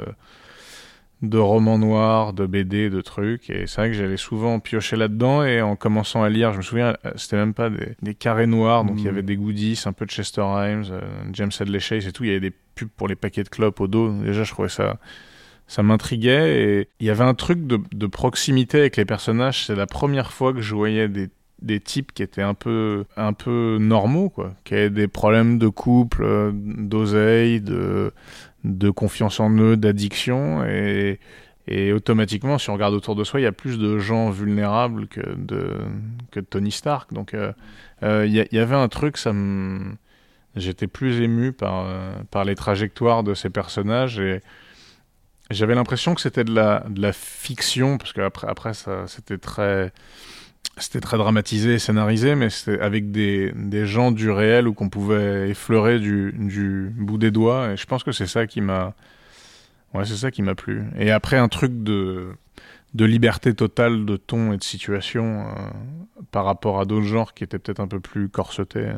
de 1.20 1.36
romans 1.38 1.78
noirs, 1.78 2.32
de 2.32 2.46
BD, 2.46 2.90
de 2.90 3.00
trucs, 3.00 3.50
et 3.50 3.66
c'est 3.66 3.80
vrai 3.80 3.90
que 3.90 3.96
j'allais 3.96 4.16
souvent 4.16 4.60
piocher 4.60 4.94
là-dedans, 4.94 5.42
et 5.42 5.60
en 5.60 5.74
commençant 5.74 6.22
à 6.22 6.28
lire, 6.28 6.52
je 6.52 6.58
me 6.58 6.62
souviens, 6.62 6.96
euh, 7.04 7.10
c'était 7.16 7.34
même 7.34 7.54
pas 7.54 7.70
des, 7.70 7.96
des 8.02 8.14
carrés 8.14 8.46
noirs, 8.46 8.84
donc 8.84 8.98
il 8.98 9.02
y 9.02 9.06
Mm. 9.06 9.10
avait 9.10 9.22
des 9.24 9.36
goodies, 9.36 9.82
un 9.86 9.92
peu 9.92 10.06
de 10.06 10.12
Chester 10.12 10.42
Himes, 10.42 10.84
euh, 10.92 11.00
James 11.32 11.50
Hadley 11.58 11.80
Chase 11.80 12.06
et 12.06 12.12
tout, 12.12 12.22
il 12.22 12.28
y 12.28 12.30
avait 12.30 12.38
des 12.50 12.52
pubs 12.76 12.88
pour 12.96 13.08
les 13.08 13.16
paquets 13.16 13.42
de 13.42 13.48
clopes 13.48 13.80
au 13.80 13.88
dos, 13.88 14.12
déjà 14.12 14.44
je 14.44 14.52
trouvais 14.52 14.68
ça, 14.68 14.98
ça 15.66 15.82
m'intriguait, 15.82 16.62
et 16.62 16.88
il 17.00 17.06
y 17.08 17.10
avait 17.10 17.24
un 17.24 17.34
truc 17.34 17.66
de, 17.66 17.80
de 17.92 18.06
proximité 18.06 18.78
avec 18.78 18.96
les 18.96 19.04
personnages, 19.04 19.66
c'est 19.66 19.74
la 19.74 19.86
première 19.88 20.30
fois 20.30 20.52
que 20.52 20.60
je 20.60 20.72
voyais 20.72 21.08
des 21.08 21.28
des 21.62 21.80
types 21.80 22.12
qui 22.12 22.22
étaient 22.22 22.42
un 22.42 22.54
peu 22.54 23.04
un 23.16 23.32
peu 23.32 23.78
normaux 23.80 24.32
qui 24.64 24.74
avaient 24.74 24.90
des 24.90 25.08
problèmes 25.08 25.58
de 25.58 25.68
couple 25.68 26.22
euh, 26.22 26.50
d'oseille 26.54 27.60
de 27.60 28.12
de 28.64 28.90
confiance 28.90 29.40
en 29.40 29.50
eux 29.50 29.76
d'addiction. 29.76 30.64
Et 30.64 31.18
et 31.70 31.92
automatiquement 31.92 32.56
si 32.56 32.70
on 32.70 32.74
regarde 32.74 32.94
autour 32.94 33.14
de 33.14 33.24
soi 33.24 33.40
il 33.40 33.42
y 33.42 33.46
a 33.46 33.52
plus 33.52 33.78
de 33.78 33.98
gens 33.98 34.30
vulnérables 34.30 35.06
que 35.08 35.20
de 35.36 35.76
que 36.30 36.40
Tony 36.40 36.70
Stark. 36.70 37.12
Donc 37.12 37.34
euh, 37.34 37.52
euh, 38.02 38.24
il 38.26 38.32
y, 38.32 38.58
avait 38.58 38.76
un 38.76 38.88
truc 38.88 39.16
ça 39.16 39.32
j'étais 40.56 40.86
plus 40.86 41.20
ému 41.20 41.52
par 41.52 41.86
par 42.30 42.44
les 42.44 42.54
trajectoires 42.54 43.22
de 43.24 43.34
ces 43.34 43.50
personnages. 43.50 44.18
Et 44.18 44.40
j'avais 45.50 45.74
l'impression 45.74 46.14
que 46.14 46.20
c'était 46.20 46.44
de 46.44 46.54
la 46.54 47.12
fiction 47.12 47.98
parce 47.98 48.12
qu'après 48.12 48.48
après 48.48 48.74
ça 48.74 49.06
c'était 49.06 49.38
très 49.38 49.92
c'était 50.80 51.00
très 51.00 51.18
dramatisé, 51.18 51.78
scénarisé, 51.78 52.34
mais 52.34 52.50
c'était 52.50 52.80
avec 52.80 53.10
des, 53.10 53.52
gens 53.86 54.10
du 54.10 54.30
réel 54.30 54.68
ou 54.68 54.74
qu'on 54.74 54.88
pouvait 54.88 55.50
effleurer 55.50 55.98
du, 55.98 56.32
du 56.32 56.92
bout 56.96 57.18
des 57.18 57.30
doigts. 57.30 57.72
Et 57.72 57.76
je 57.76 57.86
pense 57.86 58.04
que 58.04 58.12
c'est 58.12 58.26
ça 58.26 58.46
qui 58.46 58.60
m'a, 58.60 58.94
ouais, 59.94 60.04
c'est 60.04 60.16
ça 60.16 60.30
qui 60.30 60.42
m'a 60.42 60.54
plu. 60.54 60.84
Et 60.98 61.10
après 61.10 61.36
un 61.36 61.48
truc 61.48 61.82
de 61.82 62.28
de 62.94 63.04
liberté 63.04 63.54
totale 63.54 64.04
de 64.06 64.16
ton 64.16 64.52
et 64.52 64.56
de 64.56 64.64
situation 64.64 65.46
euh, 65.46 65.52
par 66.30 66.44
rapport 66.44 66.80
à 66.80 66.84
d'autres 66.84 67.06
genres 67.06 67.34
qui 67.34 67.44
étaient 67.44 67.58
peut-être 67.58 67.80
un 67.80 67.88
peu 67.88 68.00
plus 68.00 68.28
corsetés. 68.28 68.90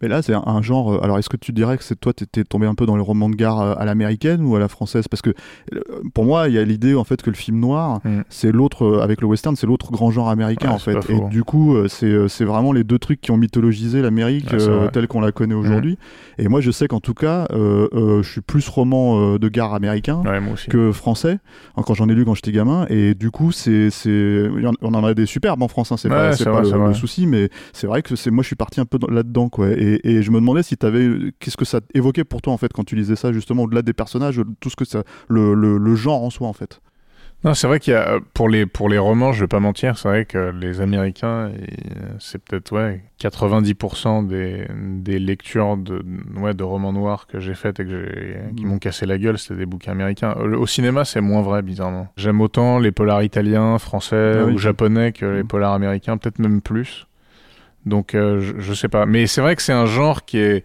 Mais 0.00 0.08
là, 0.08 0.22
c'est 0.22 0.34
un, 0.34 0.62
genre. 0.62 0.92
euh, 0.94 1.00
Alors, 1.02 1.18
est-ce 1.18 1.28
que 1.28 1.36
tu 1.36 1.52
dirais 1.52 1.76
que 1.78 1.84
c'est 1.84 1.98
toi, 1.98 2.12
t'étais 2.12 2.44
tombé 2.44 2.66
un 2.66 2.74
peu 2.74 2.86
dans 2.86 2.96
le 2.96 3.02
roman 3.02 3.28
de 3.28 3.34
gare 3.36 3.60
euh, 3.60 3.74
à 3.78 3.84
l'américaine 3.84 4.44
ou 4.44 4.56
à 4.56 4.58
la 4.58 4.68
française? 4.68 5.08
Parce 5.08 5.22
que 5.22 5.30
euh, 5.74 5.80
pour 6.14 6.24
moi, 6.24 6.48
il 6.48 6.54
y 6.54 6.58
a 6.58 6.64
l'idée 6.64 6.94
en 6.94 7.04
fait 7.04 7.22
que 7.22 7.30
le 7.30 7.36
film 7.36 7.58
noir, 7.60 8.00
c'est 8.28 8.52
l'autre 8.52 9.00
avec 9.02 9.20
le 9.20 9.26
western, 9.26 9.56
c'est 9.56 9.66
l'autre 9.66 9.90
grand 9.92 10.10
genre 10.10 10.28
américain 10.28 10.68
Ouais, 10.68 10.74
en 10.74 10.78
fait. 10.78 11.10
Et 11.10 11.20
du 11.30 11.44
coup, 11.44 11.76
c'est 11.88 12.44
vraiment 12.44 12.72
les 12.72 12.84
deux 12.84 12.98
trucs 12.98 13.20
qui 13.20 13.30
ont 13.30 13.36
mythologisé 13.36 14.02
l'Amérique 14.02 14.52
Ouais, 14.52 14.60
euh, 14.60 14.78
vrai. 14.80 14.90
telle 14.90 15.08
qu'on 15.08 15.20
la 15.20 15.32
connaît 15.32 15.54
aujourd'hui. 15.54 15.98
Et 16.38 16.48
moi, 16.48 16.60
je 16.60 16.70
sais 16.70 16.88
qu'en 16.88 17.00
tout 17.00 17.14
cas, 17.14 17.46
euh, 17.52 17.88
euh, 17.92 18.22
je 18.22 18.30
suis 18.30 18.40
plus 18.40 18.68
roman 18.68 19.36
de 19.38 19.48
gare 19.48 19.74
américain 19.74 20.22
Ouais, 20.24 20.40
que 20.70 20.92
français. 20.92 21.38
hein, 21.76 21.82
Quand 21.86 21.94
j'en 21.94 22.08
ai 22.08 22.14
lu 22.14 22.24
quand 22.24 22.34
j'étais 22.34 22.52
gamin, 22.52 22.86
et 22.88 23.14
du 23.14 23.30
coup, 23.30 23.52
c'est 23.52 23.88
on 24.82 24.94
en 24.94 25.04
a 25.04 25.14
des 25.14 25.26
superbes 25.26 25.62
en 25.62 25.68
France. 25.68 25.92
Hein, 25.92 25.96
c'est 25.96 26.08
pas, 26.08 26.30
pas 26.52 26.60
le, 26.62 26.68
le 26.88 26.94
souci, 26.94 27.26
mais 27.26 27.48
c'est 27.72 27.86
vrai 27.86 28.02
que 28.02 28.16
c'est 28.16 28.30
moi, 28.30 28.42
je 28.42 28.46
suis 28.48 28.56
parti 28.56 28.80
un 28.80 28.84
peu 28.84 28.98
dans- 28.98 29.08
là-dedans, 29.08 29.48
quoi. 29.48 29.68
Et, 29.76 30.00
et 30.16 30.22
je 30.22 30.30
me 30.30 30.40
demandais 30.40 30.62
si 30.62 30.76
tu 30.76 30.86
avais 30.86 31.08
qu'est-ce 31.40 31.56
que 31.56 31.64
ça 31.64 31.80
évoquait 31.94 32.24
pour 32.24 32.42
toi 32.42 32.52
en 32.52 32.56
fait 32.58 32.72
quand 32.72 32.84
tu 32.84 32.96
lisais 32.96 33.16
ça, 33.16 33.32
justement 33.32 33.64
au-delà 33.64 33.82
des 33.82 33.92
personnages, 33.92 34.40
tout 34.60 34.70
ce 34.70 34.76
que 34.76 34.84
ça, 34.84 35.02
le, 35.28 35.54
le, 35.54 35.78
le 35.78 35.94
genre 35.94 36.22
en 36.22 36.30
soi 36.30 36.48
en 36.48 36.52
fait. 36.52 36.80
Non, 37.44 37.54
c'est 37.54 37.66
vrai 37.66 37.80
qu'il 37.80 37.92
y 37.92 37.96
a, 37.96 38.08
euh, 38.08 38.20
pour 38.34 38.48
les, 38.48 38.66
pour 38.66 38.88
les 38.88 38.98
romans, 38.98 39.32
je 39.32 39.40
vais 39.40 39.48
pas 39.48 39.58
mentir, 39.58 39.98
c'est 39.98 40.06
vrai 40.06 40.24
que 40.26 40.52
les 40.60 40.80
Américains, 40.80 41.50
ils- 41.50 42.14
c'est 42.20 42.40
peut-être, 42.40 42.70
ouais, 42.70 43.02
90% 43.18 44.22
des, 44.22 44.66
des 45.00 45.18
lectures 45.18 45.76
de, 45.76 46.04
ouais, 46.36 46.54
de 46.54 46.62
romans 46.62 46.92
noirs 46.92 47.26
que 47.26 47.40
j'ai 47.40 47.54
faites 47.54 47.80
et 47.80 47.84
que 47.84 48.06
qui 48.56 48.64
m'ont 48.64 48.78
cassé 48.78 49.06
la 49.06 49.18
gueule, 49.18 49.38
c'était 49.38 49.56
des 49.58 49.66
bouquins 49.66 49.90
américains. 49.90 50.36
Euh, 50.38 50.56
Au 50.56 50.66
cinéma, 50.68 51.04
c'est 51.04 51.20
moins 51.20 51.42
vrai, 51.42 51.62
bizarrement. 51.62 52.06
J'aime 52.16 52.40
autant 52.40 52.78
les 52.78 52.92
polars 52.92 53.24
italiens, 53.24 53.76
français 53.78 54.34
Ah 54.38 54.44
oui. 54.46 54.52
ou 54.54 54.58
japonais 54.58 55.10
que 55.10 55.26
les 55.26 55.44
polars 55.44 55.72
américains, 55.72 56.16
peut-être 56.18 56.38
même 56.38 56.60
plus. 56.60 57.08
Donc, 57.86 58.14
euh, 58.14 58.40
je, 58.40 58.52
je 58.58 58.74
sais 58.74 58.88
pas. 58.88 59.06
Mais 59.06 59.26
c'est 59.26 59.40
vrai 59.40 59.56
que 59.56 59.62
c'est 59.62 59.72
un 59.72 59.86
genre 59.86 60.24
qui 60.24 60.38
est, 60.38 60.64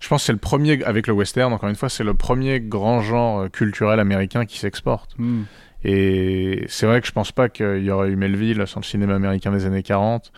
je 0.00 0.08
pense 0.08 0.22
que 0.22 0.26
c'est 0.26 0.32
le 0.32 0.38
premier, 0.38 0.82
avec 0.84 1.06
le 1.06 1.12
western, 1.12 1.52
encore 1.52 1.68
une 1.68 1.76
fois, 1.76 1.88
c'est 1.88 2.04
le 2.04 2.14
premier 2.14 2.60
grand 2.60 3.00
genre 3.02 3.40
euh, 3.42 3.48
culturel 3.48 4.00
américain 4.00 4.44
qui 4.46 4.58
s'exporte. 4.58 5.14
Hmm. 5.18 5.42
Et 5.84 6.64
c'est 6.68 6.86
vrai 6.86 7.00
que 7.00 7.06
je 7.06 7.12
pense 7.12 7.30
pas 7.32 7.48
qu'il 7.48 7.84
y 7.84 7.90
aurait 7.90 8.08
eu 8.10 8.16
Melville 8.16 8.64
sans 8.66 8.80
le 8.80 8.84
cinéma 8.84 9.14
américain 9.14 9.52
des 9.52 9.66
années 9.66 9.82
40. 9.84 10.32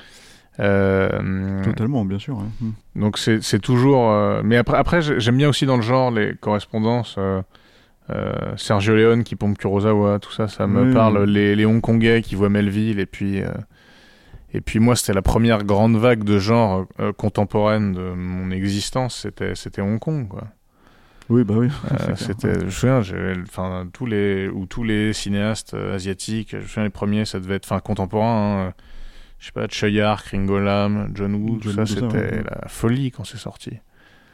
Euh, 0.61 1.63
Totalement, 1.63 2.05
bien 2.05 2.19
sûr. 2.19 2.37
Hmm. 2.61 2.73
donc 2.97 3.17
c'est 3.19 3.59
toujours. 3.61 4.11
euh, 4.11 4.43
Mais 4.45 4.57
après, 4.57 4.77
après 4.77 5.01
j'ai- 5.03 5.21
j'aime 5.21 5.37
bien 5.37 5.49
aussi 5.49 5.67
dans 5.67 5.77
le 5.77 5.83
genre 5.83 6.11
les 6.11 6.35
correspondances. 6.35 7.17
euh, 7.19 7.43
Sergio 8.57 8.95
Leone 8.97 9.23
qui 9.23 9.37
pompe 9.37 9.59
Kurosawa, 9.59 10.19
tout 10.19 10.33
ça, 10.33 10.49
ça 10.49 10.67
me 10.67 10.89
Oui, 10.89 10.95
parle. 10.95 11.19
oui. 11.27 11.31
Les, 11.33 11.55
les 11.57 11.67
Hongkongais 11.67 12.23
qui 12.23 12.35
voient 12.35 12.49
Melville 12.49 13.01
et 13.01 13.07
puis. 13.07 13.43
Euh, 14.55 14.59
et 14.59 14.61
puis 14.61 14.79
moi, 14.79 14.97
c'était 14.97 15.13
la 15.13 15.23
première 15.23 15.65
grande 15.65 15.97
vague 15.97 16.25
de 16.25 16.39
genre 16.39 16.87
euh, 17.01 17.13
contemporaine 17.13 17.93
de 17.93 18.13
mon 18.15 18.51
existence, 18.51 19.21
c'était 19.23 19.55
c'était 19.55 19.83
Hong 19.83 19.99
Kong, 19.99 20.29
quoi. 20.29 20.45
Oui, 21.29 21.45
bah 21.45 21.55
oui. 21.57 21.69
Euh, 21.93 22.15
c'était, 22.17 22.59
je 22.61 22.65
me 22.65 22.71
souviens, 22.71 23.03
enfin 23.43 23.89
tous 23.93 24.07
les 24.07 24.49
ou 24.49 24.67
tous 24.67 24.85
les 24.85 25.13
cinéastes 25.13 25.75
euh, 25.75 25.95
asiatiques, 25.95 26.51
je 26.53 26.57
me 26.57 26.63
souviens 26.63 26.85
les 26.85 26.91
premiers, 26.91 27.25
ça 27.25 27.39
devait 27.39 27.57
être, 27.57 27.67
enfin 27.67 27.81
contemporains, 27.81 28.69
hein, 28.69 28.75
je 29.39 29.47
sais 29.47 29.53
pas, 29.53 29.67
Choyard, 29.69 30.25
Kringo 30.25 30.59
Lam, 30.59 31.11
John 31.15 31.35
Woo, 31.35 31.57
tout 31.59 31.71
John 31.71 31.87
ça, 31.87 31.95
Woo, 31.95 32.01
tout 32.01 32.11
ça, 32.11 32.19
c'était 32.19 32.37
ouais. 32.37 32.45
la 32.45 32.69
folie 32.69 33.11
quand 33.11 33.25
c'est 33.25 33.37
sorti. 33.37 33.79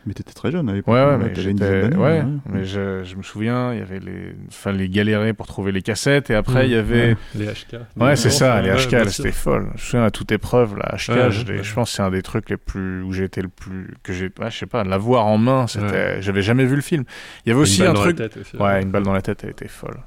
Mais 0.07 0.13
t'étais 0.15 0.33
très 0.35 0.51
jeune 0.51 0.69
à 0.69 0.73
l'époque. 0.75 0.93
Ouais, 0.95 1.01
ouais, 1.05 1.13
hein, 1.13 1.19
mais 1.19 1.33
t'avais 1.33 1.51
une 1.51 1.59
j'étais, 1.59 1.97
ouais, 1.97 2.21
ouais. 2.21 2.25
mais 2.51 2.65
je, 2.65 3.03
je 3.05 3.17
me 3.17 3.23
souviens, 3.23 3.73
il 3.73 3.79
y 3.79 3.83
avait 3.83 4.01
les, 4.01 4.35
enfin 4.49 4.73
les 4.73 4.89
galérer 4.89 5.33
pour 5.33 5.47
trouver 5.47 5.73
les 5.73 5.83
cassettes 5.83 6.31
et 6.31 6.35
après 6.35 6.65
Mmh, 6.65 6.67
il 6.67 6.71
y 6.73 6.75
avait 6.77 7.09
ouais, 7.11 7.17
les 7.35 7.47
HK. 7.47 7.77
Ouais, 7.97 8.17
c'est 8.17 8.31
ça, 8.31 8.61
les 8.63 8.71
HK, 8.71 8.93
là, 8.93 9.09
c'était 9.09 9.33
folle. 9.33 9.67
Je 9.69 9.73
me 9.73 9.79
souviens 9.79 10.05
à 10.05 10.11
toute 10.11 10.31
épreuve, 10.33 10.77
la 10.77 10.97
HK, 10.97 11.09
Ouais, 11.09 11.31
je, 11.31 11.63
je 11.63 11.75
pense 11.75 11.91
que 11.91 11.97
c'est 11.97 12.03
un 12.03 12.11
des 12.11 12.23
trucs 12.23 12.51
les 12.51 12.57
plus 12.57 13.03
où 13.03 13.15
été 13.15 13.41
le 13.43 13.49
plus 13.49 13.95
que 14.03 14.13
j'ai, 14.13 14.27
ouais, 14.39 14.51
je 14.51 14.59
sais 14.59 14.67
pas, 14.67 14.85
l'avoir 14.85 15.27
en 15.27 15.39
main, 15.39 15.67
c'était, 15.67 15.85
Ouais. 15.85 16.17
j'avais 16.21 16.43
jamais 16.43 16.65
vu 16.67 16.77
le 16.77 16.83
film. 16.83 17.05
Il 17.45 17.49
y 17.49 17.53
avait 17.53 17.59
Une 17.59 17.63
aussi 17.63 17.81
balle 17.81 17.89
un 17.91 17.93
dans 17.95 18.01
la 18.01 18.13
truc, 18.13 18.17
tête 18.19 18.37
aussi, 18.37 18.57
ouais, 18.57 18.63
ouais. 18.63 18.83
une 18.83 18.91
balle 18.91 19.03
dans 19.05 19.13
la 19.13 19.23
tête, 19.23 19.41
elle 19.45 19.51
était 19.51 19.69
folle. 19.69 19.99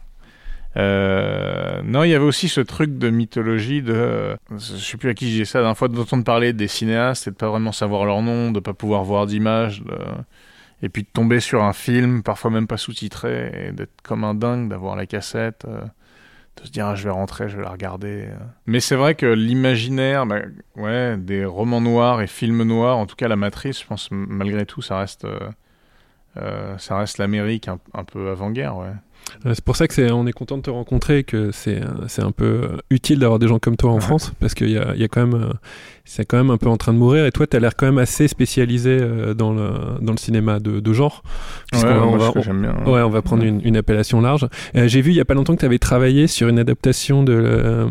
Euh, 0.77 1.81
non, 1.83 2.03
il 2.03 2.09
y 2.09 2.13
avait 2.13 2.25
aussi 2.25 2.49
ce 2.49 2.61
truc 2.61 2.97
de 2.99 3.09
mythologie 3.09 3.81
de, 3.81 4.37
je 4.51 4.57
sais 4.57 4.97
plus 4.97 5.09
à 5.09 5.13
qui 5.15 5.25
disais 5.25 5.45
ça, 5.45 5.59
la 5.59 5.63
dernière 5.63 5.77
fois 5.77 5.87
d'entendre 5.87 6.23
parler 6.23 6.53
des 6.53 6.67
cinéastes 6.67 7.27
et 7.27 7.31
de 7.31 7.35
pas 7.35 7.49
vraiment 7.49 7.71
savoir 7.71 8.05
leur 8.05 8.21
nom, 8.21 8.51
de 8.51 8.59
pas 8.59 8.73
pouvoir 8.73 9.03
voir 9.03 9.25
d'image, 9.25 9.81
et 10.83 10.89
puis 10.89 11.01
de 11.01 11.07
tomber 11.11 11.39
sur 11.39 11.63
un 11.63 11.73
film, 11.73 12.21
parfois 12.21 12.51
même 12.51 12.67
pas 12.67 12.77
sous-titré, 12.77 13.69
et 13.69 13.71
d'être 13.71 14.01
comme 14.03 14.23
un 14.23 14.35
dingue, 14.35 14.69
d'avoir 14.69 14.95
la 14.95 15.07
cassette, 15.07 15.65
euh, 15.67 15.81
de 16.61 16.67
se 16.67 16.71
dire 16.71 16.87
ah, 16.87 16.95
je 16.95 17.05
vais 17.05 17.09
rentrer, 17.09 17.49
je 17.49 17.57
vais 17.57 17.63
la 17.63 17.71
regarder. 17.71 18.25
euh. 18.27 18.35
Mais 18.67 18.79
c'est 18.79 18.95
vrai 18.95 19.15
que 19.15 19.25
l'imaginaire, 19.25 20.27
bah, 20.27 20.41
ouais, 20.75 21.17
des 21.17 21.43
romans 21.45 21.81
noirs 21.81 22.21
et 22.21 22.27
films 22.27 22.61
noirs, 22.63 22.97
en 22.97 23.07
tout 23.07 23.15
cas 23.15 23.27
la 23.27 23.35
Matrice, 23.35 23.81
je 23.81 23.87
pense 23.87 24.09
malgré 24.11 24.67
tout, 24.67 24.83
ça 24.83 24.99
reste, 24.99 25.25
ça 26.77 26.97
reste 26.97 27.17
l'Amérique 27.17 27.67
un, 27.67 27.79
un 27.95 28.03
peu 28.03 28.29
avant-guerre, 28.29 28.77
ouais. 28.77 28.91
Euh, 29.45 29.51
C'est 29.53 29.63
pour 29.63 29.75
ça 29.75 29.87
que 29.87 29.93
c'est, 29.93 30.11
on 30.11 30.25
est 30.27 30.31
content 30.33 30.57
de 30.57 30.61
te 30.63 30.69
rencontrer, 30.69 31.23
que 31.23 31.51
c'est, 31.51 31.81
euh, 31.81 31.87
c'est 32.07 32.23
un 32.23 32.31
peu 32.31 32.45
euh, 32.45 32.67
utile 32.89 33.19
d'avoir 33.19 33.39
des 33.39 33.47
gens 33.47 33.59
comme 33.59 33.75
toi 33.77 33.91
en 33.91 33.99
France, 33.99 34.33
parce 34.39 34.53
qu'il 34.53 34.69
y 34.69 34.77
a, 34.77 34.93
il 34.95 35.01
y 35.01 35.03
a 35.03 35.07
quand 35.07 35.25
même, 35.25 35.49
c'est 36.05 36.25
quand 36.25 36.37
même 36.37 36.49
un 36.49 36.57
peu 36.57 36.69
en 36.69 36.77
train 36.77 36.93
de 36.93 36.97
mourir. 36.97 37.25
Et 37.25 37.31
toi, 37.31 37.45
tu 37.47 37.55
as 37.57 37.59
l'air 37.59 37.75
quand 37.75 37.85
même 37.85 37.97
assez 37.97 38.27
spécialisé 38.27 38.99
dans 39.35 39.53
le 39.53 39.69
dans 40.01 40.11
le 40.13 40.17
cinéma 40.17 40.59
de, 40.59 40.79
de 40.79 40.93
genre. 40.93 41.23
Ouais, 41.73 41.79
on 41.85 42.09
moi, 42.11 42.17
va, 42.17 42.27
ce 42.27 42.31
que 42.33 42.41
j'aime 42.41 42.61
bien. 42.61 42.75
ouais, 42.85 43.01
on 43.01 43.09
va 43.09 43.21
prendre 43.21 43.43
une, 43.43 43.61
une 43.63 43.77
appellation 43.77 44.21
large. 44.21 44.47
Euh, 44.75 44.87
j'ai 44.87 45.01
vu 45.01 45.11
il 45.11 45.17
y 45.17 45.21
a 45.21 45.25
pas 45.25 45.33
longtemps 45.33 45.53
que 45.55 45.59
tu 45.59 45.65
avais 45.65 45.79
travaillé 45.79 46.27
sur 46.27 46.47
une 46.47 46.59
adaptation 46.59 47.23
de 47.23 47.33
euh, 47.33 47.87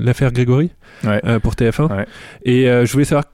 l'affaire 0.00 0.32
Grégory 0.32 0.70
euh, 1.04 1.38
pour 1.38 1.54
TF1. 1.54 1.94
Ouais. 1.96 2.06
Et 2.44 2.64
je 2.66 2.90
voulais 2.92 3.04
savoir 3.04 3.24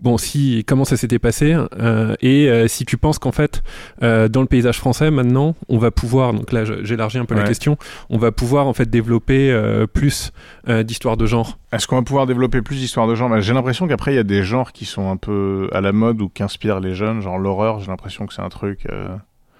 bon 0.00 0.16
si 0.18 0.64
comment 0.66 0.84
ça 0.84 0.96
s'était 0.96 1.18
passé 1.18 1.56
euh, 1.80 2.14
et 2.20 2.48
euh, 2.48 2.68
si 2.68 2.84
tu 2.84 2.96
penses 2.96 3.18
qu'en 3.18 3.32
fait 3.32 3.62
euh, 4.02 4.28
dans 4.28 4.40
le 4.42 4.46
paysage 4.46 4.78
français 4.78 5.10
maintenant 5.10 5.56
on 5.68 5.78
va 5.78 5.90
pouvoir 5.90 6.32
donc 6.34 6.52
là 6.52 6.64
j'élargis 6.82 7.18
un 7.18 7.24
peu 7.24 7.34
la 7.34 7.42
question 7.44 7.76
on 8.10 8.18
va 8.18 8.30
pouvoir 8.32 8.66
en 8.66 8.72
fait 8.74 8.88
développer 8.88 9.50
euh, 9.50 9.86
plus 9.86 10.30
euh, 10.68 10.82
d'histoires 10.82 11.16
de 11.16 11.26
genre 11.26 11.58
Est-ce 11.72 11.86
qu'on 11.86 11.96
va 11.96 12.02
pouvoir 12.02 12.26
développer 12.26 12.62
plus 12.62 12.76
d'histoires 12.76 13.06
de 13.08 13.14
genre? 13.14 13.28
Bah, 13.28 13.40
J'ai 13.40 13.52
l'impression 13.54 13.88
qu'après, 13.88 14.12
il 14.12 14.16
y 14.16 14.20
a 14.20 14.22
des 14.24 14.42
genres 14.42 14.72
qui 14.72 14.84
sont 14.84 15.10
un 15.10 15.16
peu 15.16 15.68
à 15.72 15.80
la 15.80 15.92
mode 15.92 16.20
ou 16.22 16.28
qui 16.28 16.42
inspirent 16.42 16.80
les 16.80 16.94
jeunes, 16.94 17.20
genre 17.20 17.38
l'horreur, 17.38 17.80
j'ai 17.80 17.86
l'impression 17.88 18.26
que 18.26 18.34
c'est 18.34 18.42
un 18.42 18.48
truc... 18.48 18.86
euh, 18.90 19.08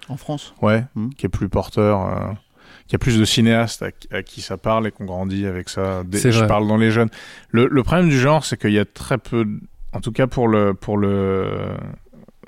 En 0.09 0.17
France? 0.17 0.55
Ouais, 0.63 0.85
Mhm. 0.95 1.15
qui 1.15 1.27
est 1.27 1.29
plus 1.29 1.49
porteur, 1.49 2.01
euh, 2.07 2.33
qui 2.87 2.95
a 2.97 2.99
plus 2.99 3.19
de 3.19 3.25
cinéastes 3.25 3.83
à, 3.83 3.91
qui- 3.93 4.09
à 4.13 4.23
qui 4.23 4.41
ça 4.41 4.57
parle 4.57 4.87
et 4.87 4.91
qu'on 4.91 5.05
grandit 5.05 5.47
avec 5.47 5.69
ça. 5.69 6.03
Des- 6.05 6.19
je 6.19 6.29
vrai. 6.39 6.47
parle 6.47 6.67
dans 6.69 6.77
les 6.79 6.91
jeunes. 6.91 7.11
Le, 7.51 7.67
le 7.71 7.83
problème 7.83 8.09
du 8.09 8.19
genre, 8.19 8.45
c'est 8.45 8.59
qu'il 8.59 8.73
y 8.73 8.79
a 8.79 8.85
très 8.87 9.19
peu, 9.19 9.45
de- 9.45 9.61
en 9.93 10.01
tout 10.01 10.13
cas 10.13 10.27
pour 10.27 10.49
le, 10.49 10.75
pour 10.75 10.97
le, 10.99 11.49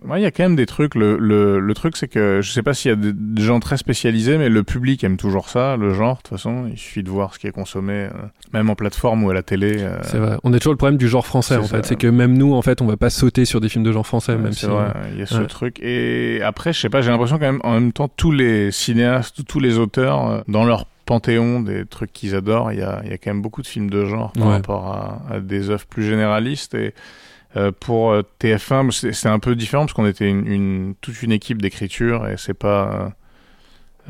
ouais, 0.06 0.20
il 0.20 0.22
y 0.22 0.26
a 0.26 0.30
quand 0.30 0.42
même 0.42 0.56
des 0.56 0.66
trucs. 0.66 0.94
Le, 0.94 1.16
le, 1.18 1.60
le 1.60 1.74
truc, 1.74 1.96
c'est 1.96 2.08
que 2.08 2.40
je 2.42 2.50
sais 2.50 2.62
pas 2.62 2.74
s'il 2.74 2.90
y 2.90 2.92
a 2.92 2.96
des, 2.96 3.42
gens 3.42 3.60
très 3.60 3.76
spécialisés, 3.76 4.38
mais 4.38 4.48
le 4.48 4.62
public 4.62 5.02
aime 5.04 5.16
toujours 5.16 5.48
ça, 5.48 5.76
le 5.76 5.94
genre. 5.94 6.16
De 6.18 6.22
toute 6.22 6.28
façon, 6.36 6.66
il 6.70 6.78
suffit 6.78 7.02
de 7.02 7.10
voir 7.10 7.34
ce 7.34 7.38
qui 7.38 7.46
est 7.46 7.52
consommé, 7.52 7.92
euh, 7.94 8.10
même 8.52 8.68
en 8.70 8.74
plateforme 8.74 9.24
ou 9.24 9.30
à 9.30 9.34
la 9.34 9.42
télé. 9.42 9.76
euh, 9.78 9.98
c'est 10.02 10.18
vrai 10.18 10.36
on 10.44 10.52
a 10.52 10.58
toujours 10.58 10.72
le 10.74 10.78
problème 10.78 10.98
du 10.98 11.08
genre 11.08 11.26
français 11.26 11.54
c'est 11.54 11.60
en 11.60 11.64
ça. 11.64 11.76
fait 11.76 11.86
c'est 11.86 11.96
que 11.96 12.06
même 12.06 12.36
nous 12.36 12.54
en 12.54 12.62
fait 12.62 12.82
on 12.82 12.86
va 12.86 12.96
pas 12.96 13.10
sauter 13.10 13.44
sur 13.44 13.60
des 13.60 13.68
films 13.68 13.84
de 13.84 13.92
genre 13.92 14.06
français 14.06 14.36
même 14.36 14.52
c'est 14.52 14.60
si 14.60 14.66
vrai, 14.66 14.84
euh, 14.94 15.08
il 15.12 15.18
y 15.18 15.22
a 15.22 15.26
ce 15.26 15.36
ouais. 15.38 15.46
truc. 15.46 15.78
Et 15.80 16.40
après, 16.42 16.72
je 16.72 16.80
sais 16.80 16.90
pas, 16.90 17.00
j'ai 17.02 17.10
l'impression 17.10 17.38
quand 17.38 17.46
même, 17.46 17.60
en 17.64 17.72
même 17.74 17.92
temps, 17.92 18.08
tous 18.08 18.32
les 18.32 18.70
cinéastes, 18.70 19.44
tous 19.46 19.60
les 19.60 19.78
auteurs, 19.78 20.44
dans 20.48 20.64
leur 20.64 20.86
panthéon 21.06 21.60
des 21.60 21.86
trucs 21.86 22.12
qu'ils 22.12 22.36
adorent, 22.36 22.72
il 22.72 22.78
y 22.78 22.82
a, 22.82 23.02
y 23.04 23.12
a 23.12 23.18
quand 23.18 23.30
même 23.32 23.42
beaucoup 23.42 23.62
de 23.62 23.66
films 23.66 23.90
de 23.90 24.04
genre 24.04 24.32
par 24.32 24.48
rapport 24.48 24.86
à, 24.86 25.22
à 25.34 25.40
des 25.40 25.70
œuvres 25.70 25.86
plus 25.86 26.04
généralistes. 26.04 26.74
Et 26.74 26.94
euh, 27.56 27.72
pour 27.72 28.12
euh, 28.12 28.22
TF1, 28.40 29.12
c'est 29.12 29.28
un 29.28 29.38
peu 29.38 29.56
différent 29.56 29.84
parce 29.84 29.92
qu'on 29.94 30.06
était 30.06 30.28
une, 30.28 30.46
une- 30.46 30.94
toute 31.00 31.22
une 31.22 31.32
équipe 31.32 31.60
d'écriture 31.62 32.28
et 32.28 32.36
c'est 32.36 32.54
pas. 32.54 33.12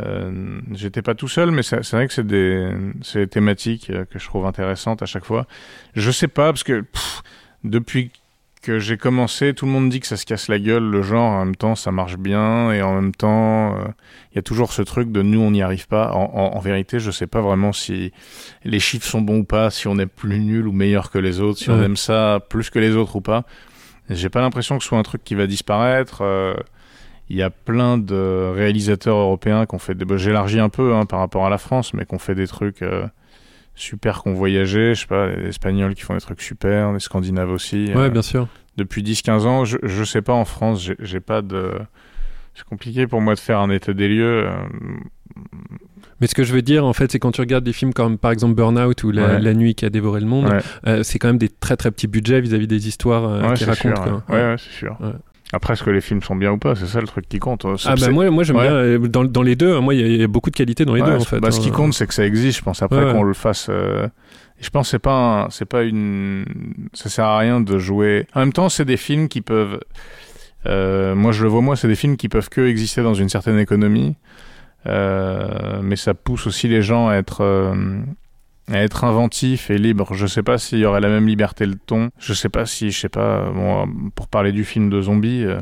euh, 0.01 0.61
J'étais 0.73 1.03
pas 1.03 1.15
tout 1.15 1.29
seul, 1.29 1.51
mais 1.51 1.63
c'est 1.63 1.91
vrai 1.93 2.07
que 2.07 2.13
c'est 2.15 2.27
des, 2.27 2.71
des 3.15 3.27
thématiques 3.27 3.91
euh, 3.91 4.05
que 4.05 4.19
je 4.19 4.25
trouve 4.27 4.47
intéressantes 4.47 5.03
à 5.03 5.07
chaque 5.07 5.25
fois. 5.25 5.47
Je 5.95 6.11
sais 6.11 6.29
pas, 6.29 6.53
parce 6.53 6.65
que 6.65 6.81
pff, 6.83 7.23
depuis 7.65 8.11
que 8.63 8.79
j'ai 8.79 8.97
commencé, 8.99 9.55
tout 9.55 9.65
le 9.67 9.73
monde 9.73 9.89
dit 9.89 10.01
que 10.01 10.07
ça 10.07 10.17
se 10.17 10.27
casse 10.27 10.49
la 10.49 10.59
gueule, 10.59 10.85
le 10.85 11.03
genre, 11.03 11.33
en 11.33 11.45
même 11.45 11.57
temps 11.57 11.75
ça 11.75 11.91
marche 11.93 12.17
bien, 12.19 12.73
et 12.73 12.83
en 12.83 12.95
même 12.95 13.15
temps 13.15 13.77
euh, 13.77 13.85
il 14.33 14.37
y 14.37 14.39
a 14.39 14.43
toujours 14.43 14.73
ce 14.73 14.83
truc 14.83 15.11
de 15.13 15.23
nous 15.23 15.41
on 15.41 15.51
n'y 15.51 15.63
arrive 15.63 15.87
pas. 15.89 16.13
En, 16.13 16.25
en- 16.35 16.57
en 16.57 16.59
vérité, 16.61 17.01
je 17.01 17.11
sais 17.11 17.27
pas 17.27 17.41
vraiment 17.41 17.73
si 17.73 18.13
les 18.65 18.79
chiffres 18.81 19.07
sont 19.07 19.23
bons 19.23 19.39
ou 19.39 19.45
pas, 19.45 19.71
si 19.71 19.89
on 19.89 19.99
est 19.99 20.07
plus 20.07 20.39
nul 20.41 20.67
ou 20.69 20.73
meilleur 20.73 21.11
que 21.11 21.19
les 21.19 21.41
autres, 21.41 21.59
si 21.59 21.71
on 21.71 21.83
aime 21.83 21.97
ça 21.97 22.41
plus 22.51 22.69
que 22.71 22.79
les 22.79 22.97
autres 22.97 23.17
ou 23.17 23.21
pas. 23.23 23.45
J'ai 24.11 24.29
pas 24.29 24.41
l'impression 24.41 24.77
que 24.77 24.83
ce 24.83 24.89
soit 24.89 24.99
un 24.99 25.03
truc 25.05 25.23
qui 25.25 25.35
va 25.35 25.47
disparaître. 25.47 26.19
euh, 26.23 26.55
il 27.29 27.37
y 27.37 27.43
a 27.43 27.51
plein 27.51 27.97
de 27.97 28.51
réalisateurs 28.55 29.17
européens 29.17 29.65
qui 29.65 29.75
ont 29.77 29.79
fait 29.79 29.95
des. 29.95 30.05
bah, 30.05 30.17
J'élargis 30.17 30.59
un 30.59 30.69
peu 30.69 30.95
hein, 30.95 31.07
par 31.07 31.21
rapport 31.21 31.47
à 31.47 31.51
la 31.51 31.59
France, 31.59 31.95
mais 31.95 32.05
qui 32.05 32.15
ont 32.15 32.19
fait 32.19 32.35
des 32.35 32.49
trucs 32.49 32.83
euh, 32.83 33.07
super, 33.81 34.23
qui 34.23 34.29
ont 34.29 34.35
voyagé. 34.35 34.95
Je 34.95 35.01
sais 35.01 35.07
pas, 35.07 35.27
les 35.29 35.49
Espagnols 35.49 35.95
qui 35.95 36.03
font 36.03 36.15
des 36.15 36.21
trucs 36.21 36.41
super, 36.43 36.93
les 36.93 37.01
Scandinaves 37.01 37.51
aussi. 37.51 37.87
ouais 37.95 37.97
euh, 38.03 38.09
bien 38.11 38.23
sûr 38.23 38.49
depuis 38.77 39.03
10-15 39.03 39.41
ans. 39.47 39.65
Je, 39.65 39.77
je 39.83 40.05
sais 40.05 40.23
pas 40.23 40.33
en 40.33 40.45
France, 40.47 40.91
j'ai- 40.99 41.21
pas 41.21 41.43
de. 41.43 41.73
C'est 42.55 42.65
compliqué 42.65 43.07
pour 43.07 43.21
moi 43.21 43.35
de 43.35 43.39
faire 43.41 43.59
un 43.61 43.71
état 43.71 43.93
des 43.93 44.09
lieux. 44.09 44.47
euh, 44.47 44.53
mais 46.21 46.27
ce 46.27 46.35
que 46.35 46.43
je 46.45 46.53
veux 46.53 46.61
dire 46.63 46.85
en 46.85 46.93
fait 46.93 47.11
c'est 47.13 47.19
quand 47.19 47.31
tu 47.33 47.41
regardes 47.41 47.65
des 47.65 47.73
films 47.73 47.93
comme 47.95 48.19
par 48.19 48.31
exemple 48.33 48.55
Burnout 48.55 49.03
ou 49.05 49.11
La, 49.11 49.27
Ouais. 49.27 49.41
La 49.41 49.55
nuit 49.55 49.75
qui 49.75 49.85
a 49.87 49.91
dévoré 49.91 50.21
le 50.21 50.27
monde 50.27 50.47
Ouais. 50.47 50.59
euh, 50.87 51.03
c'est 51.03 51.19
quand 51.19 51.29
même 51.29 51.39
des 51.39 51.49
très 51.49 51.77
très 51.77 51.91
petits 51.91 52.09
budgets 52.09 52.41
vis-à-vis 52.41 52.67
des 52.67 52.89
histoires 52.89 53.25
euh, 53.25 53.43
ouais, 53.43 53.55
qu'ils 53.55 53.67
c'est 53.73 53.85
racontent 53.89 54.05
sûr, 54.05 54.23
ouais, 54.35 54.57
c'est 54.59 54.73
sûr. 54.73 54.99
Après, 55.53 55.73
est-ce 55.73 55.83
que 55.83 55.91
les 55.91 56.01
films 56.01 56.23
sont 56.23 56.37
bien 56.37 56.53
ou 56.53 56.59
pas? 56.59 56.75
C'est 56.77 56.87
ça 56.87 57.01
le 57.01 57.07
truc 57.09 57.29
qui 57.29 57.39
compte. 57.41 57.65
hein. 57.65 57.75
Ah 57.85 57.95
bah 58.01 58.11
moi, 58.11 58.31
moi 58.31 58.45
j'aime 58.45 58.57
Ouais. 58.57 58.63
bien 58.69 58.73
euh, 58.75 58.99
dans, 58.99 59.25
dans 59.25 59.43
les 59.43 59.57
deux. 59.57 59.75
hein, 59.75 59.81
Moi, 59.81 59.95
il 59.95 60.01
y 60.01 60.05
a- 60.05 60.07
il 60.07 60.21
y, 60.21 60.23
a 60.23 60.29
beaucoup 60.29 60.51
de 60.51 60.57
qualité 60.57 60.85
dans 60.85 60.95
les 60.95 61.03
Ouais, 61.03 61.09
deux 61.11 61.17
en 61.17 61.21
fait. 61.25 61.41
bah, 61.41 61.51
ce 61.51 61.59
qui 61.61 61.71
hein. 61.71 61.73
compte, 61.73 61.93
c'est 61.95 62.07
que 62.07 62.15
ça 62.15 62.25
existe. 62.25 62.59
Je 62.59 62.63
pense 62.63 62.83
après 62.83 63.05
Ouais, 63.05 63.13
qu'on 63.13 63.25
le 63.25 63.35
fasse. 63.35 63.67
euh, 63.69 64.07
et 64.61 64.63
je 64.63 64.71
pense 64.71 64.91
c'est 64.91 64.99
pas, 65.01 65.45
un- 65.47 65.51
c'est 65.51 65.65
pas 65.65 65.83
une. 65.83 66.45
Ça 66.93 67.09
sert 67.09 67.25
à 67.25 67.39
rien 67.39 67.61
de 67.61 67.79
jouer. 67.79 68.27
En 68.35 68.41
même 68.41 68.53
temps, 68.53 68.69
c'est 68.69 68.85
des 68.85 68.97
films 68.97 69.29
qui 69.29 69.41
peuvent. 69.41 69.81
euh, 70.67 71.15
moi, 71.17 71.33
je 71.33 71.43
le 71.43 71.49
vois 71.49 71.63
moi, 71.63 71.75
c'est 71.75 71.89
des 71.89 71.97
films 71.97 72.17
qui 72.17 72.29
peuvent 72.29 72.49
que 72.49 72.61
exister 72.61 73.03
dans 73.03 73.15
une 73.15 73.29
certaine 73.29 73.59
économie. 73.59 74.17
Euh, 74.87 75.81
mais 75.83 75.97
ça 75.97 76.15
pousse 76.15 76.47
aussi 76.47 76.69
les 76.69 76.83
gens 76.83 77.09
à 77.09 77.15
être. 77.17 77.43
Euh, 78.71 78.75
à 78.75 78.79
être 78.79 79.05
inventifs 79.05 79.71
et 79.71 79.79
libres. 79.79 80.15
Je 80.15 80.27
sais 80.27 80.43
pas 80.43 80.59
s'il 80.59 80.79
y 80.79 80.85
aurait 80.85 81.01
la 81.01 81.09
même 81.09 81.27
liberté 81.27 81.67
le 81.67 81.75
ton. 81.75 82.11
Je 82.19 82.33
sais 82.35 82.49
pas 82.49 82.67
si, 82.67 82.91
je 82.91 82.99
sais 82.99 83.09
pas, 83.09 83.51
bon, 83.51 83.87
pour 84.15 84.29
parler 84.29 84.53
du 84.53 84.65
film 84.65 84.91
de 84.91 85.01
zombies, 85.01 85.45
euh, 85.45 85.61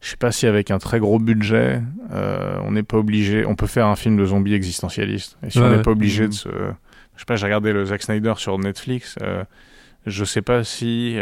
je 0.00 0.10
sais 0.10 0.16
pas 0.16 0.32
si 0.32 0.46
avec 0.46 0.70
un 0.70 0.78
très 0.78 0.98
gros 1.00 1.18
budget, 1.18 1.80
euh, 2.12 2.58
on 2.64 2.72
n'est 2.72 2.82
pas 2.82 2.98
obligé. 2.98 3.44
On 3.46 3.54
peut 3.54 3.66
faire 3.66 3.86
un 3.86 3.96
film 3.96 4.16
de 4.16 4.24
zombies 4.24 4.54
existentialiste. 4.54 5.38
Et 5.44 5.50
si 5.50 5.58
Ouais, 5.58 5.64
on 5.64 5.70
n'est 5.70 5.76
ouais. 5.76 5.82
pas 5.82 5.90
obligé 5.90 6.28
de 6.28 6.32
se. 6.32 6.48
Je 6.48 7.20
sais 7.20 7.24
pas, 7.26 7.36
j'ai 7.36 7.46
regardé 7.46 7.72
le 7.72 7.84
Zack 7.86 8.02
Snyder 8.02 8.34
sur 8.36 8.58
Netflix. 8.58 9.16
euh, 9.22 9.44
je 10.06 10.24
sais 10.24 10.42
pas 10.42 10.64
si. 10.64 11.18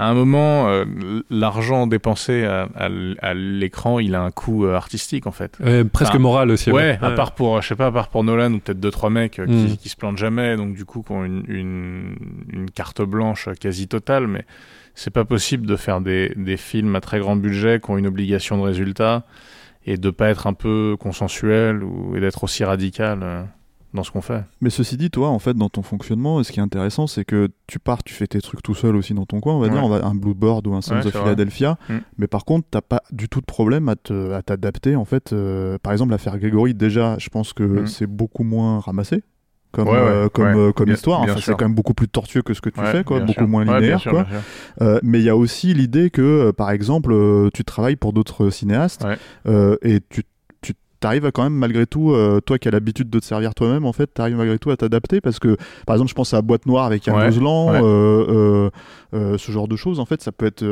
À 0.00 0.08
un 0.08 0.14
moment, 0.14 0.68
euh, 0.68 0.84
l'argent 1.30 1.86
dépensé 1.86 2.44
à, 2.44 2.68
à 2.74 2.86
l- 2.86 3.16
à 3.20 3.34
l'écran, 3.34 3.98
il 4.00 4.14
a 4.14 4.22
un 4.22 4.30
coût 4.30 4.64
euh, 4.66 4.74
artistique 4.74 5.26
en 5.26 5.30
fait. 5.30 5.56
Ouais, 5.64 5.84
presque 5.84 6.12
Enfin, 6.12 6.18
moral 6.20 6.50
aussi. 6.50 6.70
Ouais, 6.70 6.98
à 7.02 7.10
part 7.12 7.32
pour, 7.32 7.60
je 7.62 7.68
sais 7.68 7.76
pas, 7.76 7.86
à 7.86 7.92
part 7.92 8.08
pour 8.08 8.24
Nolan 8.24 8.52
ou 8.54 8.58
peut-être 8.58 8.80
deux 8.80 8.90
trois 8.90 9.10
mecs 9.10 9.38
euh, 9.38 9.46
qui, 9.46 9.52
Mm. 9.72 9.76
qui 9.76 9.88
se 9.88 9.96
plantent 9.96 10.18
jamais, 10.18 10.56
donc 10.56 10.74
du 10.74 10.84
coup 10.84 11.02
qui 11.02 11.12
ont 11.12 11.24
une, 11.24 11.44
une, 11.48 12.16
une 12.52 12.70
carte 12.70 13.02
blanche 13.02 13.48
quasi 13.60 13.88
totale, 13.88 14.26
mais 14.26 14.44
c'est 14.94 15.12
pas 15.12 15.24
possible 15.24 15.66
de 15.66 15.76
faire 15.76 16.00
des, 16.00 16.32
des 16.36 16.56
films 16.56 16.96
à 16.96 17.00
très 17.00 17.18
grand 17.20 17.36
budget 17.36 17.80
qui 17.82 17.90
ont 17.90 17.98
une 17.98 18.06
obligation 18.06 18.56
de 18.58 18.62
résultat 18.62 19.24
et 19.86 19.96
de 19.96 20.10
pas 20.10 20.28
être 20.28 20.46
un 20.46 20.52
peu 20.54 20.96
consensuel 20.98 21.82
ou 21.82 22.18
d'être 22.18 22.44
aussi 22.44 22.64
radical 22.64 23.46
dans 23.92 24.02
ce 24.04 24.10
qu'on 24.12 24.20
fait. 24.20 24.44
Mais 24.60 24.70
ceci 24.70 24.96
dit, 24.96 25.10
toi, 25.10 25.28
en 25.30 25.38
fait, 25.38 25.54
dans 25.54 25.68
ton 25.68 25.82
fonctionnement, 25.82 26.42
ce 26.42 26.52
qui 26.52 26.60
est 26.60 26.62
intéressant, 26.62 27.06
c'est 27.06 27.24
que 27.24 27.48
tu 27.66 27.78
pars, 27.78 28.02
tu 28.04 28.14
fais 28.14 28.26
tes 28.26 28.40
trucs 28.40 28.62
tout 28.62 28.74
seul 28.74 28.94
aussi 28.96 29.14
dans 29.14 29.26
ton 29.26 29.40
coin, 29.40 29.54
on 29.54 29.58
va 29.58 29.66
Ouais. 29.66 29.72
dire, 29.72 29.82
on 29.84 29.88
va- 29.88 30.04
un 30.06 30.14
Blueboard 30.14 30.66
ou 30.68 30.74
un 30.74 30.80
Sons 30.80 30.94
Ouais, 30.96 31.06
of. 31.06 31.12
Philadelphia. 31.12 31.76
Mm. 31.88 31.94
Mais 32.18 32.26
par 32.28 32.44
contre, 32.44 32.66
t'as 32.70 32.82
pas 32.82 33.02
du 33.10 33.28
tout 33.28 33.40
de 33.40 33.46
problème 33.46 33.88
à 33.88 33.96
te- 33.96 34.32
à 34.32 34.42
t'adapter, 34.42 34.94
en 34.96 35.04
fait. 35.04 35.32
euh, 35.32 35.76
par 35.82 35.92
exemple, 35.92 36.12
l'affaire 36.12 36.38
Grégory, 36.38 36.74
déjà, 36.74 37.16
je 37.18 37.28
pense 37.30 37.52
que 37.52 37.62
Mm. 37.64 37.86
c'est 37.86 38.06
beaucoup 38.06 38.44
moins 38.44 38.78
ramassé. 38.80 39.22
Comme, 39.72 39.86
Ouais, 39.86 39.94
euh, 39.96 40.28
comme, 40.28 40.46
euh, 40.46 40.72
comme 40.72 40.86
bien- 40.86 40.94
histoire, 40.96 41.22
bien 41.24 41.32
enfin, 41.34 41.42
c'est 41.44 41.52
quand 41.52 41.64
même 41.64 41.76
beaucoup 41.76 41.94
plus 41.94 42.08
tortueux 42.08 42.42
que 42.42 42.54
ce 42.54 42.60
que 42.60 42.70
tu 42.70 42.80
fais, 42.80 43.04
quoi, 43.04 43.20
beaucoup 43.20 43.32
sûr. 43.34 43.46
moins 43.48 43.64
linéaire. 43.64 44.00
sûr, 44.00 44.10
quoi. 44.10 44.26
mais 45.04 45.20
il 45.20 45.24
y 45.24 45.28
a 45.28 45.36
aussi 45.36 45.74
l'idée 45.74 46.10
que, 46.10 46.50
par 46.50 46.72
exemple, 46.72 47.14
tu 47.54 47.62
travailles 47.64 47.94
pour 47.94 48.12
d'autres 48.12 48.50
cinéastes 48.50 49.06
et 49.46 50.00
tu 50.08 50.22
t'arrives 51.00 51.24
à 51.26 51.32
quand 51.32 51.42
même 51.42 51.54
malgré 51.54 51.86
tout, 51.86 52.12
euh, 52.12 52.40
toi 52.40 52.58
qui 52.58 52.68
as 52.68 52.70
l'habitude 52.70 53.08
de 53.10 53.18
te 53.18 53.24
servir 53.24 53.54
toi-même, 53.54 53.84
en 53.86 53.92
fait, 53.92 54.06
t'arrives 54.06 54.36
malgré 54.36 54.58
tout 54.58 54.70
à 54.70 54.76
t'adapter 54.76 55.20
parce 55.20 55.38
que, 55.38 55.56
par 55.86 55.96
exemple, 55.96 56.10
je 56.10 56.14
pense 56.14 56.32
à 56.34 56.42
Boîte 56.42 56.66
Noire 56.66 56.84
avec 56.84 57.06
Yann 57.06 57.16
Ouais, 57.16 57.22
ouais. 57.24 57.80
euh, 57.82 58.70
euh, 59.14 59.38
ce 59.38 59.50
genre 59.50 59.66
de 59.66 59.76
choses, 59.76 59.98
en 60.00 60.04
fait, 60.04 60.20
ça 60.22 60.30
peut 60.32 60.46
être, 60.46 60.64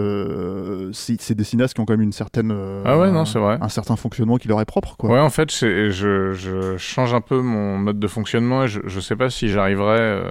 c'est 0.93 1.35
des 1.35 1.45
cinéastes 1.45 1.75
qui 1.75 1.81
ont 1.81 1.85
quand 1.85 1.95
même 1.95 2.03
une 2.03 2.13
certaine, 2.13 2.55
Ah 2.85 2.99
ouais, 2.99 3.11
non, 3.11 3.25
c'est 3.25 3.39
vrai. 3.39 3.59
un 3.61 3.69
certain 3.69 3.97
fonctionnement 3.97 4.37
qui 4.37 4.49
leur 4.49 4.61
est 4.61 4.65
propre, 4.67 4.97
quoi. 4.97 5.11
Ouais, 5.11 5.21
en 5.21 5.31
fait, 5.31 5.51
je, 5.53 5.91
je 5.91 6.77
change 6.77 7.15
un 7.15 7.21
peu 7.21 7.41
mon 7.41 7.79
mode 7.79 7.99
de 7.99 8.07
fonctionnement 8.07 8.65
et 8.65 8.69
je, 8.69 8.81
je 8.87 9.01
sais 9.01 9.17
pas 9.17 9.31
si 9.31 9.49
j'arriverais. 9.49 10.23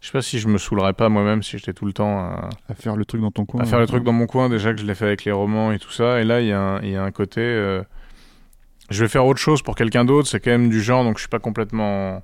je 0.00 0.06
sais 0.06 0.12
pas 0.12 0.22
si 0.22 0.38
je 0.38 0.48
me 0.48 0.58
saoulerais 0.58 0.92
pas 0.94 1.08
moi-même 1.08 1.42
si 1.42 1.56
j'étais 1.58 1.72
tout 1.72 1.84
le 1.86 1.92
temps 1.92 2.18
à, 2.18 2.48
À 2.68 2.74
faire 2.74 2.96
le 2.96 3.04
truc 3.04 3.20
dans 3.20 3.30
ton 3.30 3.44
coin. 3.44 3.60
à 3.60 3.64
faire 3.64 3.78
le 3.80 3.86
truc 3.86 4.02
dans 4.04 4.12
mon 4.12 4.26
coin. 4.26 4.48
Déjà 4.48 4.72
que 4.74 4.80
je 4.80 4.86
l'ai 4.86 4.94
fait 4.94 5.04
avec 5.06 5.24
les 5.24 5.32
romans 5.32 5.72
et 5.72 5.78
tout 5.78 5.90
ça. 5.92 6.20
Et 6.20 6.24
là, 6.24 6.40
il 6.40 6.48
y, 6.48 6.52
un- 6.52 6.80
y 6.82 6.96
a 6.96 7.02
un 7.04 7.10
côté. 7.10 7.40
Je 8.90 9.02
vais 9.04 9.08
faire 9.08 9.24
autre 9.26 9.40
chose 9.40 9.62
pour 9.62 9.74
quelqu'un 9.76 10.04
d'autre. 10.04 10.28
C'est 10.28 10.40
quand 10.40 10.50
même 10.50 10.68
du 10.68 10.82
genre, 10.82 11.04
donc 11.04 11.16
je 11.16 11.22
suis 11.22 11.28
pas 11.28 11.38
complètement 11.38 12.22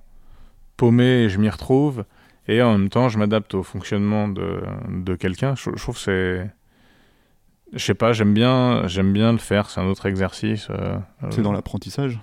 paumé 0.76 1.04
et 1.24 1.28
je 1.28 1.38
m'y 1.38 1.48
retrouve. 1.48 2.04
Et 2.48 2.62
en 2.62 2.72
même 2.78 2.88
temps, 2.90 3.08
je 3.08 3.18
m'adapte 3.18 3.54
au 3.54 3.62
fonctionnement 3.62 4.28
de, 4.28 4.60
de 4.88 5.14
quelqu'un. 5.16 5.54
Je, 5.56 5.70
je 5.74 5.82
trouve 5.82 5.96
que 5.96 6.00
c'est. 6.00 6.50
Je 7.72 7.84
sais 7.84 7.94
pas, 7.94 8.12
j'aime 8.12 8.32
bien, 8.32 8.86
j'aime 8.86 9.12
bien 9.12 9.32
le 9.32 9.38
faire. 9.38 9.68
C'est 9.70 9.80
un 9.80 9.86
autre 9.86 10.06
exercice. 10.06 10.68
euh, 10.70 10.96
C'est 11.30 11.40
euh, 11.40 11.42
dans 11.42 11.50
l'apprentissage 11.52 12.20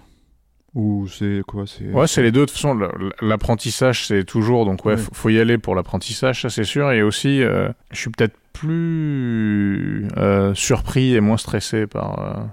Ou 0.73 1.07
c'est 1.09 1.41
quoi 1.45 1.65
c'est... 1.67 1.91
Ouais, 1.91 2.07
c'est 2.07 2.21
les 2.21 2.31
deux. 2.31 2.41
De 2.41 2.45
toute 2.45 2.53
façon, 2.55 2.79
l'apprentissage, 3.21 4.07
c'est 4.07 4.23
toujours. 4.23 4.65
Donc, 4.65 4.85
ouais, 4.85 4.93
Ouais. 4.95 5.01
faut, 5.11 5.27
y 5.29 5.39
aller 5.39 5.57
pour 5.57 5.75
l'apprentissage, 5.75 6.41
ça 6.43 6.49
c'est 6.49 6.63
sûr. 6.63 6.89
Et 6.93 7.03
aussi, 7.03 7.43
euh, 7.43 7.67
je 7.91 7.97
suis 7.99 8.09
peut-être 8.09 8.37
plus 8.53 10.07
euh, 10.17 10.53
surpris 10.53 11.13
et 11.15 11.19
moins 11.19 11.37
stressé 11.37 11.87
par, 11.87 12.47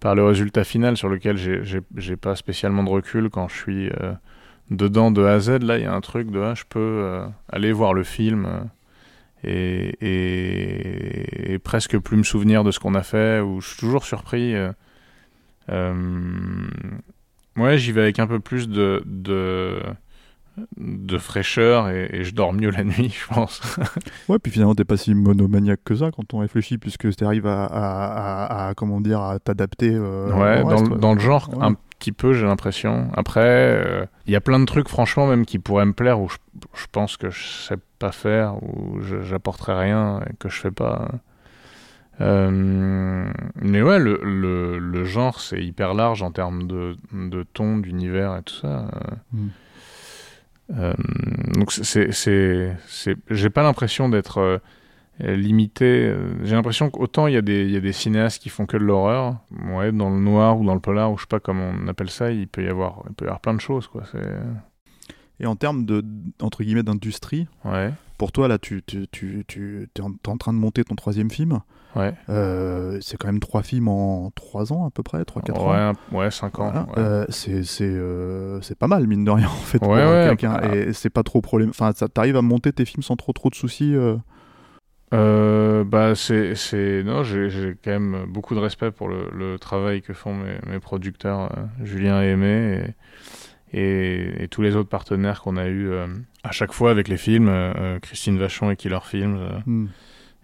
par 0.00 0.14
le 0.14 0.24
résultat 0.24 0.64
final 0.64 0.96
sur 0.96 1.08
lequel 1.08 1.36
j'ai- 1.36 2.16
pas 2.16 2.34
spécialement 2.34 2.82
de 2.82 2.88
recul 2.88 3.30
quand 3.30 3.48
je 3.48 3.56
suis 3.56 3.90
euh, 4.00 4.12
dedans 4.70 5.10
de 5.10 5.22
A 5.22 5.34
à 5.34 5.40
Z. 5.40 5.62
Là, 5.62 5.78
il 5.78 5.84
y 5.84 5.86
a 5.86 5.94
un 5.94 6.00
truc 6.00 6.30
de 6.30 6.40
ah, 6.40 6.54
je 6.54 6.64
peux 6.68 6.78
euh, 6.80 7.26
aller 7.50 7.72
voir 7.72 7.94
le 7.94 8.02
film 8.02 8.48
euh, 9.44 9.92
et, 10.00 11.58
presque 11.62 11.98
plus 11.98 12.16
me 12.16 12.22
souvenir 12.22 12.64
de 12.64 12.70
ce 12.70 12.80
qu'on 12.80 12.94
a 12.94 13.02
fait, 13.02 13.40
ou 13.40 13.60
je 13.60 13.68
suis 13.68 13.78
toujours 13.78 14.04
surpris. 14.04 14.54
euh, 14.54 14.72
ouais, 17.56 17.78
j'y 17.78 17.92
vais 17.92 18.02
avec 18.02 18.18
un 18.18 18.26
peu 18.26 18.40
plus 18.40 18.68
de, 18.68 19.02
de 20.76 21.18
fraîcheur 21.18 21.88
et, 21.88 22.08
et 22.12 22.24
je 22.24 22.34
dors 22.34 22.52
mieux 22.52 22.70
la 22.70 22.84
nuit, 22.84 23.10
je 23.10 23.34
pense. 23.34 23.60
Ouais, 24.28 24.38
puis 24.38 24.52
finalement, 24.52 24.74
t'es 24.74 24.84
pas 24.84 24.96
si 24.96 25.14
monomaniaque 25.14 25.80
que 25.84 25.94
ça 25.94 26.10
quand 26.10 26.32
on 26.34 26.38
réfléchit, 26.38 26.78
puisque 26.78 27.14
tu 27.14 27.24
arrives 27.24 27.46
à, 27.46 27.64
à, 27.64 28.44
à- 28.44 28.68
à, 28.68 28.74
comment 28.74 29.00
dire, 29.00 29.20
à 29.20 29.38
t'adapter. 29.38 29.92
euh, 29.94 30.32
ouais, 30.32 30.62
dans, 30.62 30.68
reste, 30.68 30.88
le- 30.90 30.96
dans 30.98 31.14
le 31.14 31.20
genre, 31.20 31.48
Ouais. 31.56 31.64
un 31.64 31.74
petit 31.98 32.12
peu, 32.12 32.32
j'ai 32.32 32.46
l'impression. 32.46 33.08
Après, 33.14 33.40
euh, 33.44 34.06
il 34.26 34.32
y 34.32 34.36
a 34.36 34.40
plein 34.40 34.58
de 34.60 34.64
trucs, 34.64 34.88
franchement, 34.88 35.26
même 35.26 35.44
qui 35.44 35.58
pourraient 35.58 35.84
me 35.86 35.92
plaire, 35.92 36.20
où 36.20 36.28
je, 36.28 36.36
je 36.74 36.86
pense 36.90 37.16
que 37.16 37.28
je 37.30 37.44
sais 37.46 37.76
pas 37.98 38.12
faire, 38.12 38.54
ou 38.62 39.00
je- 39.02 39.20
j'apporterai 39.22 39.74
rien 39.78 40.20
et 40.30 40.34
que 40.38 40.48
je 40.48 40.58
fais 40.60 40.70
pas. 40.70 41.08
Euh, 42.20 43.30
mais 43.56 43.82
ouais, 43.82 43.98
le, 43.98 44.20
le, 44.22 44.78
le 44.78 45.04
genre, 45.04 45.40
c'est 45.40 45.62
hyper 45.62 45.94
large 45.94 46.22
en 46.22 46.30
termes 46.30 46.66
de, 46.66 46.96
de 47.12 47.42
ton, 47.54 47.78
d'univers 47.78 48.36
et 48.36 48.42
tout 48.42 48.54
ça. 48.54 48.90
Mm. 49.32 49.46
Euh, 50.76 50.92
donc 51.54 51.72
c'est- 51.72 52.12
c'est, 52.12 52.76
c'est, 52.86 53.16
j'ai 53.30 53.50
pas 53.50 53.62
l'impression 53.62 54.08
d'être 54.08 54.38
euh, 54.38 54.58
limité. 55.36 56.14
J'ai 56.44 56.54
l'impression 56.54 56.90
qu'autant 56.90 57.26
il 57.26 57.34
y 57.34 57.36
a 57.36 57.42
des, 57.42 57.64
il 57.64 57.70
y 57.70 57.76
a 57.76 57.80
des 57.80 57.92
cinéastes 57.92 58.40
qui 58.42 58.48
font 58.48 58.66
que 58.66 58.76
de 58.76 58.84
l'horreur, 58.84 59.36
ouais, 59.72 59.92
dans 59.92 60.08
le 60.10 60.18
noir 60.20 60.58
ou 60.58 60.64
dans 60.64 60.74
le 60.74 60.80
polar 60.80 61.12
ou 61.12 61.16
je 61.18 61.22
sais 61.22 61.28
pas 61.28 61.40
comment 61.40 61.72
on 61.78 61.88
appelle 61.88 62.10
ça, 62.10 62.30
il 62.30 62.48
peut 62.48 62.64
y 62.64 62.68
avoir, 62.68 63.02
il 63.08 63.14
peut 63.14 63.24
y 63.26 63.28
avoir 63.28 63.40
plein 63.40 63.54
de 63.54 63.60
choses 63.60 63.86
quoi. 63.86 64.04
C'est 64.12 64.22
Et 65.40 65.46
en 65.46 65.56
termes 65.56 65.84
de, 65.84 66.04
entre 66.40 66.62
guillemets, 66.62 66.82
d'industrie, 66.82 67.48
ouais. 67.64 67.92
pour 68.18 68.30
toi, 68.32 68.46
là, 68.48 68.58
tu, 68.58 68.82
tu, 68.82 69.08
tu, 69.10 69.44
tu 69.46 69.88
es, 69.96 70.28
en 70.28 70.36
train 70.36 70.52
de 70.52 70.58
monter 70.58 70.84
ton 70.84 70.94
troisième 70.94 71.30
film. 71.30 71.60
Ouais. 71.96 72.14
Euh, 72.28 72.98
c'est 73.00 73.16
quand 73.16 73.26
même 73.28 73.40
trois 73.40 73.62
films 73.62 73.88
en 73.88 74.30
trois 74.34 74.72
ans 74.72 74.86
à 74.86 74.90
peu 74.90 75.02
près, 75.02 75.24
trois, 75.24 75.42
quatre 75.42 75.60
ouais, 75.64 75.76
ans. 75.76 75.92
ouais, 76.12 76.30
5 76.30 76.58
ans. 76.60 76.70
Voilà. 76.70 76.82
ouais. 76.82 76.98
Euh, 76.98 77.24
c'est 77.30 77.64
c'est 77.64 77.84
euh, 77.84 78.60
c'est 78.60 78.78
pas 78.78 78.86
mal 78.86 79.06
mine 79.06 79.24
de 79.24 79.30
rien 79.30 79.46
en 79.46 79.50
fait 79.50 79.78
pour 79.80 79.94
quelqu'un 79.96 80.58
bah. 80.60 80.74
et 80.76 80.92
c'est 80.92 81.10
pas 81.10 81.22
trop 81.22 81.40
problème 81.40 81.70
enfin 81.70 81.92
ça 81.94 82.08
t'arrive 82.08 82.36
à 82.36 82.42
monter 82.42 82.72
tes 82.72 82.84
films 82.84 83.02
sans 83.02 83.16
trop 83.16 83.32
trop 83.32 83.50
de 83.50 83.54
soucis 83.56 83.94
bah 85.10 86.14
c'est 86.14 86.54
c'est 86.54 87.02
non 87.04 87.24
j'ai 87.24 87.76
quand 87.82 87.90
même 87.90 88.26
beaucoup 88.28 88.54
de 88.54 88.60
respect 88.60 88.90
pour 88.90 89.08
le, 89.08 89.28
le 89.32 89.58
travail 89.58 90.02
que 90.02 90.12
font 90.12 90.34
mes, 90.34 90.58
mes 90.66 90.78
producteurs 90.78 91.50
Julien 91.82 92.22
et 92.22 92.28
Aimé 92.28 92.84
et, 93.72 93.78
et, 93.80 94.44
et 94.44 94.48
tous 94.48 94.62
les 94.62 94.76
autres 94.76 94.88
partenaires 94.88 95.40
qu'on 95.42 95.56
a 95.56 95.66
eu 95.66 95.88
euh, 95.90 96.06
à 96.44 96.50
chaque 96.52 96.72
fois 96.72 96.90
avec 96.90 97.08
les 97.08 97.16
films 97.16 97.48
euh, 97.48 97.98
Christine 98.00 98.38
Vachon 98.38 98.70
et 98.70 98.76
Killer 98.76 98.98
Films 99.02 99.36
euh, 99.36 99.58
Hmm. 99.66 99.86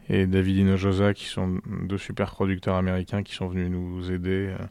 Et 0.08 0.26
David 0.26 0.58
Hinojosa 0.58 1.14
qui 1.14 1.26
sont 1.26 1.60
deux 1.82 1.98
super 1.98 2.30
producteurs 2.30 2.76
américains 2.76 3.22
qui 3.22 3.34
sont 3.34 3.48
venus 3.48 3.70
nous 3.70 4.12
aider 4.12 4.50
euh, 4.50 4.64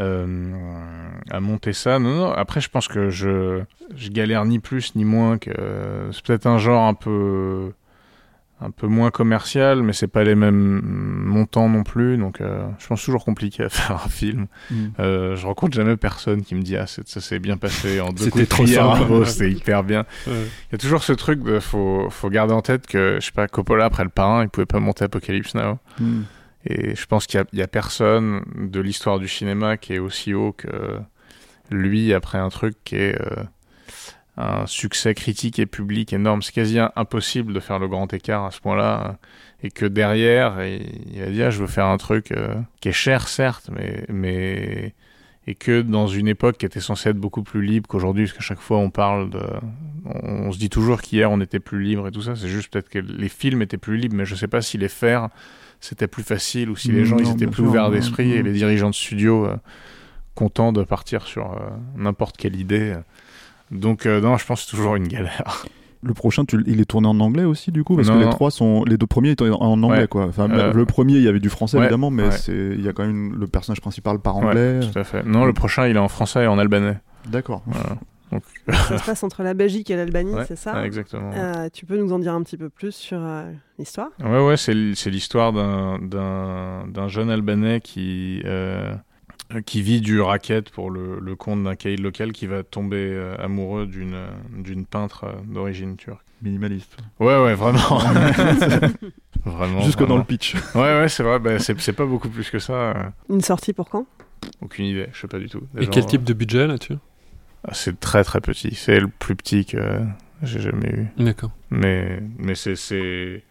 euh, 0.00 1.10
à 1.30 1.40
monter 1.40 1.72
ça. 1.72 1.98
Non, 1.98 2.14
non, 2.14 2.32
après 2.32 2.60
je 2.60 2.70
pense 2.70 2.88
que 2.88 3.10
je, 3.10 3.62
je 3.94 4.10
galère 4.10 4.44
ni 4.44 4.58
plus 4.58 4.94
ni 4.94 5.04
moins 5.04 5.38
que 5.38 5.50
c'est 6.12 6.24
peut-être 6.24 6.46
un 6.46 6.58
genre 6.58 6.86
un 6.86 6.94
peu 6.94 7.72
un 8.60 8.70
peu 8.70 8.88
moins 8.88 9.10
commercial, 9.10 9.82
mais 9.82 9.92
c'est 9.92 10.08
pas 10.08 10.24
les 10.24 10.34
mêmes 10.34 10.80
montants 10.82 11.68
non 11.68 11.84
plus, 11.84 12.16
donc 12.18 12.40
euh, 12.40 12.66
je 12.78 12.86
pense 12.88 13.04
toujours 13.04 13.24
compliqué 13.24 13.62
à 13.62 13.68
faire 13.68 14.02
un 14.04 14.08
film. 14.08 14.46
Mm. 14.70 14.86
Euh, 14.98 15.36
je 15.36 15.46
rencontre 15.46 15.74
jamais 15.76 15.96
personne 15.96 16.42
qui 16.42 16.54
me 16.54 16.62
dit 16.62 16.76
ah 16.76 16.86
ça 16.86 17.20
s'est 17.20 17.38
bien 17.38 17.56
passé 17.56 18.00
en 18.00 18.10
deux 18.10 18.30
coups 18.30 18.44
de 18.44 18.48
trop 18.48 18.66
simple. 18.66 19.26
c'était 19.26 19.52
hyper 19.52 19.84
bien. 19.84 20.04
Ouais. 20.26 20.32
Il 20.34 20.72
y 20.72 20.74
a 20.74 20.78
toujours 20.78 21.02
ce 21.04 21.12
truc 21.12 21.42
de 21.42 21.60
faut 21.60 22.10
faut 22.10 22.30
garder 22.30 22.52
en 22.52 22.62
tête 22.62 22.86
que 22.86 23.18
je 23.20 23.26
sais 23.26 23.32
pas 23.32 23.46
Coppola 23.46 23.84
après 23.84 24.04
le 24.04 24.10
parrain 24.10 24.42
il 24.42 24.48
pouvait 24.48 24.66
pas 24.66 24.80
monter 24.80 25.04
Apocalypse 25.04 25.54
Now. 25.54 25.78
Hmm. 26.00 26.22
Et 26.66 26.96
je 26.96 27.06
pense 27.06 27.26
qu'il 27.26 27.38
y 27.38 27.42
a- 27.42 27.46
il 27.52 27.58
y, 27.60 27.62
a 27.62 27.68
personne 27.68 28.42
de 28.56 28.80
l'histoire 28.80 29.20
du 29.20 29.28
cinéma 29.28 29.76
qui 29.76 29.94
est 29.94 29.98
aussi 30.00 30.34
haut 30.34 30.52
que 30.52 30.98
lui 31.70 32.12
après 32.12 32.38
un 32.38 32.48
truc 32.48 32.74
qui 32.84 32.96
est 32.96 33.14
euh, 33.20 33.44
un 34.40 34.66
succès 34.66 35.14
critique 35.14 35.58
et 35.58 35.66
public 35.66 36.12
énorme. 36.12 36.42
C'est 36.42 36.52
quasi 36.52 36.78
impossible 36.96 37.52
de 37.52 37.60
faire 37.60 37.78
le 37.80 37.88
grand 37.88 38.12
écart 38.14 38.44
à 38.44 38.50
ce 38.52 38.60
point-là. 38.60 39.02
hein. 39.10 39.16
Et 39.64 39.70
que 39.70 39.84
derrière, 39.84 40.64
il 40.64 41.20
a 41.22 41.30
dit 41.30 41.42
ah, 41.42 41.50
je 41.50 41.58
veux 41.60 41.66
faire 41.66 41.86
un 41.86 41.96
truc 41.96 42.30
euh, 42.30 42.54
qui 42.80 42.88
est 42.90 42.92
cher 42.92 43.26
certes, 43.28 43.68
mais 43.74 44.04
mais 44.08 44.94
et 45.48 45.54
que 45.54 45.80
dans 45.82 46.06
une 46.06 46.28
époque 46.28 46.58
qui 46.58 46.66
était 46.66 46.78
censée 46.78 47.08
être 47.08 47.16
beaucoup 47.16 47.42
plus 47.42 47.62
libre 47.64 47.88
qu'aujourd'hui, 47.88 48.24
parce 48.26 48.34
qu'à 48.36 48.42
chaque 48.44 48.60
fois 48.60 48.78
on 48.78 48.90
parle 48.90 49.30
de, 49.30 49.40
on, 50.04 50.46
on 50.48 50.52
se 50.52 50.58
dit 50.58 50.68
toujours 50.70 51.00
qu'hier 51.00 51.30
on 51.32 51.40
était 51.40 51.58
plus 51.58 51.82
libre 51.82 52.06
et 52.06 52.12
tout 52.12 52.22
ça. 52.22 52.36
C'est 52.36 52.48
juste 52.48 52.70
peut-être 52.72 52.90
que 52.90 52.98
les 53.00 53.28
films 53.30 53.62
étaient 53.62 53.78
plus 53.78 53.96
libres, 53.96 54.14
mais 54.14 54.26
je 54.26 54.34
sais 54.36 54.46
pas 54.48 54.62
si 54.62 54.78
les 54.78 54.88
faire 54.90 55.28
c'était 55.80 56.06
plus 56.08 56.22
facile 56.24 56.70
ou 56.70 56.76
si 56.76 56.92
les 56.92 57.02
Mm, 57.02 57.04
gens 57.04 57.18
ils 57.18 57.30
étaient 57.30 57.46
plus 57.46 57.62
ouverts 57.62 57.90
d'esprit 57.90 58.32
et 58.32 58.42
mm. 58.42 58.46
les 58.46 58.52
dirigeants 58.52 58.90
de 58.90 58.94
studio 58.94 59.46
euh, 59.46 59.56
contents 60.34 60.72
de 60.72 60.84
partir 60.84 61.26
sur 61.26 61.52
euh, 61.52 61.70
n'importe 61.96 62.36
quelle 62.36 62.54
idée. 62.56 62.94
Donc 63.70 64.06
euh, 64.06 64.20
non, 64.20 64.36
je 64.36 64.46
pense 64.46 64.62
que 64.64 64.70
c'est 64.70 64.76
toujours 64.76 64.96
une 64.96 65.08
galère. 65.08 65.64
le 66.02 66.14
prochain 66.14 66.44
tu, 66.44 66.62
il 66.66 66.80
est 66.80 66.84
tourné 66.84 67.08
en 67.08 67.18
anglais 67.18 67.42
aussi 67.44 67.72
du 67.72 67.82
coup 67.82 67.96
parce 67.96 68.06
Non, 68.06 68.14
que 68.14 68.18
les 68.20 68.24
non. 68.26 68.30
trois 68.30 68.50
sont 68.52 68.84
les 68.84 68.96
deux 68.96 69.06
premiers 69.08 69.30
étaient 69.30 69.48
en, 69.50 69.54
en 69.60 69.82
anglais 69.82 70.02
Ouais. 70.02 70.06
quoi 70.08 70.26
enfin 70.26 70.48
Euh, 70.48 70.72
le 70.72 70.86
premier 70.86 71.14
il 71.14 71.22
y 71.22 71.28
avait 71.28 71.40
du 71.40 71.48
français 71.50 71.76
ouais, 71.76 71.84
évidemment 71.84 72.10
mais 72.12 72.22
ouais. 72.24 72.30
c'est 72.30 72.52
il 72.54 72.80
y 72.82 72.88
a 72.88 72.92
quand 72.92 73.04
même 73.04 73.34
le 73.36 73.46
personnage 73.48 73.80
principal 73.80 74.20
par 74.20 74.36
Ouais, 74.36 74.44
anglais 74.46 74.78
tout 74.80 74.96
à 74.96 75.02
fait. 75.02 75.24
Non, 75.24 75.44
le 75.44 75.52
prochain 75.52 75.88
il 75.88 75.96
est 75.96 75.98
en 75.98 76.06
français 76.08 76.44
et 76.44 76.46
en 76.46 76.56
albanais. 76.58 76.98
d'accord 77.28 77.62
Voilà. 77.66 77.96
Donc, 78.30 78.42
Ça 78.68 78.98
se 78.98 79.04
passe 79.06 79.22
entre 79.24 79.42
la 79.42 79.54
Belgique 79.54 79.90
et 79.90 79.96
l'Albanie, 79.96 80.34
Ouais, 80.34 80.44
c'est 80.46 80.54
ça 80.54 80.84
exactement. 80.84 81.30
Euh, 81.34 81.70
Tu 81.72 81.86
peux 81.86 81.96
nous 81.96 82.12
en 82.12 82.18
dire 82.18 82.34
un 82.34 82.42
petit 82.42 82.58
peu 82.58 82.68
plus 82.68 82.92
sur 82.94 83.18
euh, 83.20 83.50
l'histoire? 83.78 84.08
Ouais, 84.22 84.44
ouais, 84.46 84.58
c'est 84.58 84.74
l'histoire 84.74 85.54
d'un- 85.54 87.08
jeune 87.08 87.30
Albanais 87.30 87.80
qui, 87.80 88.42
euh, 88.44 88.94
qui 89.64 89.80
vit 89.82 90.00
du 90.00 90.20
racket 90.20 90.70
pour 90.70 90.90
le, 90.90 91.18
le 91.20 91.34
compte 91.36 91.64
d'un 91.64 91.74
caïd 91.74 92.00
local 92.00 92.32
qui 92.32 92.46
va 92.46 92.62
tomber 92.62 92.96
euh, 92.98 93.34
amoureux 93.38 93.86
d'une 93.86 94.16
d'une 94.56 94.84
peintre 94.84 95.24
euh, 95.24 95.32
d'origine 95.46 95.96
turque. 95.96 96.20
minimaliste 96.42 96.96
Ouais, 97.18 97.42
ouais, 97.42 97.54
vraiment. 97.54 97.78
vraiment. 99.44 99.80
jusque 99.80 99.98
vraiment. 99.98 100.14
dans 100.14 100.18
le 100.18 100.24
pitch 100.24 100.54
Ouais, 100.74 101.00
ouais, 101.00 101.08
c'est 101.08 101.22
vrai, 101.22 101.38
bah, 101.38 101.58
c'est 101.58 101.78
c'est 101.80 101.92
pas 101.92 102.06
beaucoup 102.06 102.28
plus 102.28 102.50
que 102.50 102.58
ça. 102.58 102.72
euh, 102.72 102.94
Une 103.30 103.40
sortie 103.40 103.72
pour 103.72 103.88
quand? 103.88 104.06
Aucune 104.60 104.84
idée, 104.86 105.08
je 105.12 105.20
sais 105.20 105.28
pas 105.28 105.38
du 105.38 105.48
tout. 105.48 105.62
Et 105.78 105.86
quel 105.88 106.04
euh, 106.04 106.06
type 106.06 106.24
de 106.24 106.32
budget 106.32 106.66
là-dessus? 106.66 106.96
Ah, 107.64 107.72
C'est 107.74 107.98
très 107.98 108.24
très 108.24 108.40
petit. 108.40 108.74
C'est 108.74 109.00
le 109.00 109.08
plus 109.08 109.34
petit 109.34 109.64
que 109.64 110.00
j'ai 110.42 110.60
jamais 110.60 110.88
eu. 110.90 111.06
D'accord. 111.22 111.50
Mais, 111.70 112.22
mais 112.38 112.54
c'est. 112.54 112.76
c'est- 112.76 113.42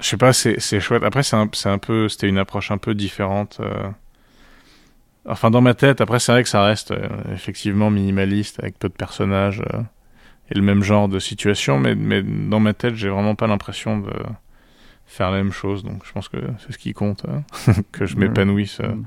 Je 0.00 0.06
sais 0.06 0.16
pas, 0.18 0.32
c'est 0.32 0.60
c'est 0.60 0.80
chouette. 0.80 1.02
Après, 1.04 1.22
c'est 1.22 1.36
un, 1.36 1.48
c'est 1.52 1.68
un 1.70 1.78
peu. 1.78 2.08
C'était 2.08 2.28
une 2.28 2.38
approche 2.38 2.70
un 2.70 2.78
peu 2.78 2.94
différente. 2.94 3.58
euh. 3.60 3.88
Enfin, 5.26 5.50
dans 5.50 5.60
ma 5.60 5.74
tête, 5.74 6.00
après, 6.00 6.18
c'est 6.18 6.32
vrai 6.32 6.42
que 6.42 6.48
ça 6.48 6.64
reste 6.64 6.90
euh, 6.90 7.08
effectivement 7.32 7.90
minimaliste 7.90 8.58
avec 8.60 8.78
peu 8.78 8.88
de 8.88 8.94
personnages 8.94 9.62
euh, 9.72 9.80
et 10.50 10.54
le 10.54 10.62
même 10.62 10.82
genre 10.82 11.08
de 11.08 11.18
situation. 11.20 11.78
Mais, 11.78 11.94
mais 11.94 12.22
dans 12.22 12.58
ma 12.60 12.74
tête, 12.74 12.94
j'ai 12.96 13.08
vraiment 13.08 13.34
pas 13.36 13.46
l'impression 13.46 13.98
de 13.98 14.10
faire 15.06 15.30
la 15.30 15.36
même 15.38 15.52
chose. 15.52 15.84
Donc, 15.84 16.02
je 16.04 16.12
pense 16.12 16.28
que 16.28 16.38
c'est 16.64 16.72
ce 16.72 16.78
qui 16.78 16.92
compte. 16.92 17.24
hein. 17.28 17.44
que 17.92 18.06
je 18.06 18.16
m'épanouisse 18.16 18.80
euh, 18.80 18.88
Mm. 18.88 19.04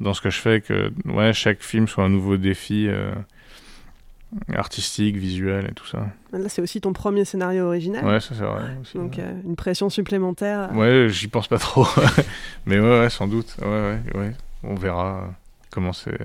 dans 0.00 0.14
ce 0.14 0.20
que 0.20 0.30
je 0.30 0.38
fais. 0.40 0.60
Que 0.62 0.90
ouais, 1.04 1.32
chaque 1.32 1.62
film 1.62 1.86
soit 1.86 2.04
un 2.04 2.08
nouveau 2.08 2.36
défi. 2.36 2.86
euh, 2.88 3.12
artistique, 4.54 5.16
visuel 5.16 5.66
et 5.70 5.74
tout 5.74 5.86
ça. 5.86 6.06
Là, 6.32 6.48
c'est 6.48 6.62
aussi 6.62 6.80
ton 6.80 6.92
premier 6.92 7.24
scénario 7.24 7.64
original. 7.66 8.04
Ouais, 8.04 8.20
ça 8.20 8.34
c'est 8.34 8.44
vrai. 8.44 8.62
aussi, 8.80 8.96
Donc, 8.96 9.16
ouais. 9.16 9.24
euh, 9.24 9.32
une 9.44 9.56
pression 9.56 9.90
supplémentaire. 9.90 10.70
Ouais, 10.72 11.08
j'y 11.08 11.26
pense 11.28 11.48
pas 11.48 11.58
trop. 11.58 11.86
Mais 12.66 12.78
ouais, 12.78 13.00
ouais, 13.00 13.10
sans 13.10 13.26
doute. 13.26 13.56
Ouais, 13.60 13.66
ouais, 13.68 13.98
ouais. 14.18 14.32
On 14.62 14.74
verra 14.74 15.16
euh, 15.24 15.26
comment, 15.70 15.92
c'est, 15.92 16.18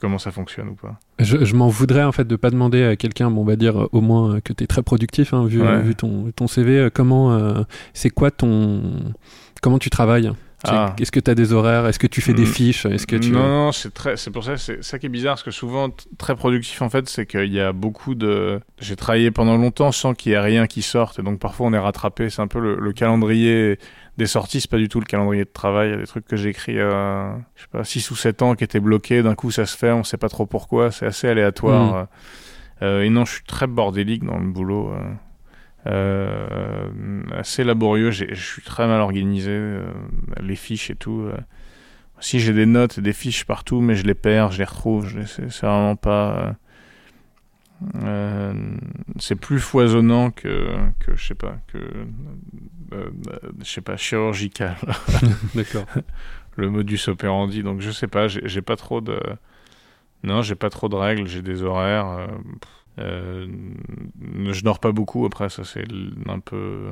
comment 0.00 0.18
ça 0.18 0.30
fonctionne 0.30 0.68
ou 0.70 0.74
pas. 0.74 0.98
Je, 1.18 1.44
je 1.44 1.54
m'en 1.54 1.68
voudrais 1.68 2.02
en 2.04 2.12
fait 2.12 2.26
de 2.26 2.36
pas 2.36 2.50
demander 2.50 2.84
à 2.84 2.96
quelqu'un, 2.96 3.30
bon, 3.30 3.42
on 3.42 3.44
va 3.44 3.56
dire 3.56 3.82
euh, 3.84 3.88
au 3.92 4.00
moins 4.00 4.36
euh, 4.36 4.40
que 4.40 4.52
tu 4.52 4.64
es 4.64 4.66
très 4.66 4.82
productif, 4.82 5.32
hein, 5.34 5.44
vu, 5.46 5.60
Ouais. 5.62 5.80
vu 5.82 5.94
ton, 5.94 6.30
ton 6.34 6.46
CV. 6.46 6.88
Comment 6.92 7.32
euh, 7.32 7.62
c'est 7.94 8.10
quoi 8.10 8.30
ton 8.30 9.14
comment 9.62 9.78
tu 9.78 9.90
travailles? 9.90 10.32
Ah. 10.64 10.96
Est-ce 10.98 11.12
que 11.12 11.20
tu 11.20 11.30
as 11.30 11.34
des 11.34 11.52
horaires? 11.52 11.86
Est-ce 11.86 11.98
que 11.98 12.06
tu 12.06 12.20
fais 12.20 12.32
des 12.32 12.42
Mm. 12.42 12.46
fiches? 12.46 12.86
Est-ce 12.86 13.06
que 13.06 13.14
tu 13.16 13.30
Non, 13.30 13.46
non, 13.46 13.72
c'est 13.72 13.92
très, 13.92 14.16
c'est 14.16 14.30
pour 14.30 14.42
ça, 14.42 14.56
c'est 14.56 14.82
ça 14.82 14.98
qui 14.98 15.06
est 15.06 15.10
bizarre, 15.10 15.34
parce 15.34 15.42
que 15.44 15.50
souvent 15.50 15.90
très 16.18 16.34
productif 16.34 16.80
en 16.82 16.88
fait, 16.88 17.08
c'est 17.08 17.26
qu'il 17.26 17.52
y 17.52 17.60
a 17.60 17.72
beaucoup 17.72 18.14
de. 18.14 18.60
J'ai 18.80 18.96
travaillé 18.96 19.30
pendant 19.30 19.56
longtemps 19.58 19.92
sans 19.92 20.14
qu'il 20.14 20.32
y 20.32 20.34
ait 20.34 20.40
rien 20.40 20.66
qui 20.66 20.82
sorte, 20.82 21.18
et 21.18 21.22
donc 21.22 21.38
parfois 21.38 21.66
on 21.66 21.72
est 21.72 21.78
rattrapé. 21.78 22.30
C'est 22.30 22.42
un 22.42 22.48
peu 22.48 22.58
le, 22.58 22.76
le 22.80 22.92
calendrier 22.92 23.78
des 24.16 24.26
sorties, 24.26 24.60
c'est 24.60 24.70
pas 24.70 24.78
du 24.78 24.88
tout 24.88 25.00
le 25.00 25.04
calendrier 25.06 25.44
de 25.44 25.50
travail. 25.52 25.88
Il 25.88 25.92
y 25.92 25.94
a 25.94 25.98
des 25.98 26.06
trucs 26.06 26.26
que 26.26 26.36
j'ai 26.36 26.50
écrits, 26.50 26.78
euh, 26.78 27.30
je 27.56 27.62
sais 27.62 27.68
pas, 27.70 27.84
6 27.84 28.10
ou 28.10 28.16
7 28.16 28.42
ans 28.42 28.54
qui 28.54 28.64
étaient 28.64 28.80
bloqués. 28.80 29.22
D'un 29.22 29.34
coup, 29.34 29.50
ça 29.50 29.66
se 29.66 29.76
fait, 29.76 29.92
on 29.92 30.04
sait 30.04 30.16
pas 30.16 30.28
trop 30.28 30.46
pourquoi. 30.46 30.90
C'est 30.90 31.06
assez 31.06 31.28
aléatoire. 31.28 32.04
Mm. 32.04 32.08
euh. 32.82 33.02
Et 33.02 33.10
non, 33.10 33.24
je 33.24 33.32
suis 33.34 33.44
très 33.44 33.66
bordélique 33.66 34.24
dans 34.24 34.38
le 34.38 34.46
boulot. 34.50 34.90
euh. 34.92 34.98
Euh, 35.88 36.88
assez 37.36 37.62
laborieux. 37.64 38.10
Je 38.10 38.34
suis 38.34 38.62
très 38.62 38.86
mal 38.86 39.00
organisé. 39.00 39.50
euh, 39.52 39.84
les 40.40 40.56
fiches 40.56 40.90
et 40.90 40.96
tout. 40.96 41.22
euh. 41.32 41.36
Si 42.18 42.40
j'ai 42.40 42.52
des 42.54 42.66
notes 42.66 42.98
et 42.98 43.02
des 43.02 43.12
fiches 43.12 43.44
partout, 43.44 43.80
mais 43.80 43.94
je 43.94 44.04
les 44.04 44.14
perds, 44.14 44.50
je 44.52 44.58
les 44.58 44.64
retrouve, 44.64 45.06
c'est 45.26 45.52
vraiment 45.66 45.96
pas. 45.96 46.56
Euh, 48.04 48.54
c'est 49.18 49.36
plus 49.36 49.60
foisonnant 49.60 50.30
que, 50.30 50.76
que 51.00 51.14
je 51.14 51.26
sais 51.26 51.34
pas, 51.34 51.58
que. 51.68 51.78
euh, 51.78 52.04
euh, 52.94 53.10
je 53.60 53.64
sais 53.64 53.80
pas, 53.80 53.96
chirurgical. 53.96 54.76
D'accord. 55.54 55.86
Le 56.56 56.70
modus 56.70 57.08
operandi. 57.08 57.62
Donc 57.62 57.80
je 57.80 57.90
sais 57.90 58.06
pas, 58.06 58.28
j'ai 58.28 58.62
pas 58.62 58.76
trop 58.76 59.00
de. 59.00 59.18
Non, 60.24 60.42
j'ai 60.42 60.54
pas 60.54 60.70
trop 60.70 60.88
de 60.88 60.96
règles, 60.96 61.26
j'ai 61.26 61.42
des 61.42 61.62
horaires. 61.62 62.08
euh, 62.08 62.26
euh, 62.98 63.46
je 64.52 64.62
dors 64.62 64.78
pas 64.80 64.92
beaucoup 64.92 65.26
après, 65.26 65.50
ça 65.50 65.64
c'est 65.64 65.84
un 66.26 66.40
peu 66.40 66.86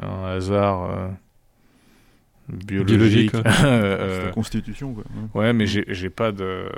un 0.00 0.24
hasard 0.26 0.84
euh, 0.90 1.08
biologique. 2.48 3.32
Biologique. 3.32 3.32
Euh, 3.64 4.26
la 4.26 4.30
constitution, 4.32 4.94
quoi. 4.94 5.04
Ouais. 5.34 5.46
Ouais, 5.46 5.52
mais 5.52 5.66
j'ai 5.66 6.10
pas 6.10 6.32
de. 6.32 6.68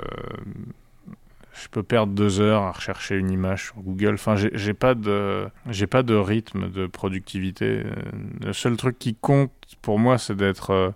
Je 1.53 1.67
peux 1.67 1.83
perdre 1.83 2.13
deux 2.13 2.39
heures 2.39 2.63
à 2.63 2.71
rechercher 2.71 3.17
une 3.17 3.29
image 3.29 3.65
sur 3.65 3.75
Google. 3.75 4.13
Enfin, 4.13 4.35
j'ai 4.35 4.73
pas 4.73 4.95
de, 4.95 5.47
j'ai 5.69 5.87
pas 5.87 6.01
de 6.01 6.15
rythme 6.15 6.69
de 6.69 6.87
productivité. 6.87 7.83
Euh, 7.85 7.91
Le 8.45 8.53
seul 8.53 8.77
truc 8.77 8.97
qui 8.97 9.15
compte 9.15 9.51
pour 9.81 9.99
moi, 9.99 10.17
c'est 10.17 10.35
d'être 10.35 10.71
euh, 10.71 10.91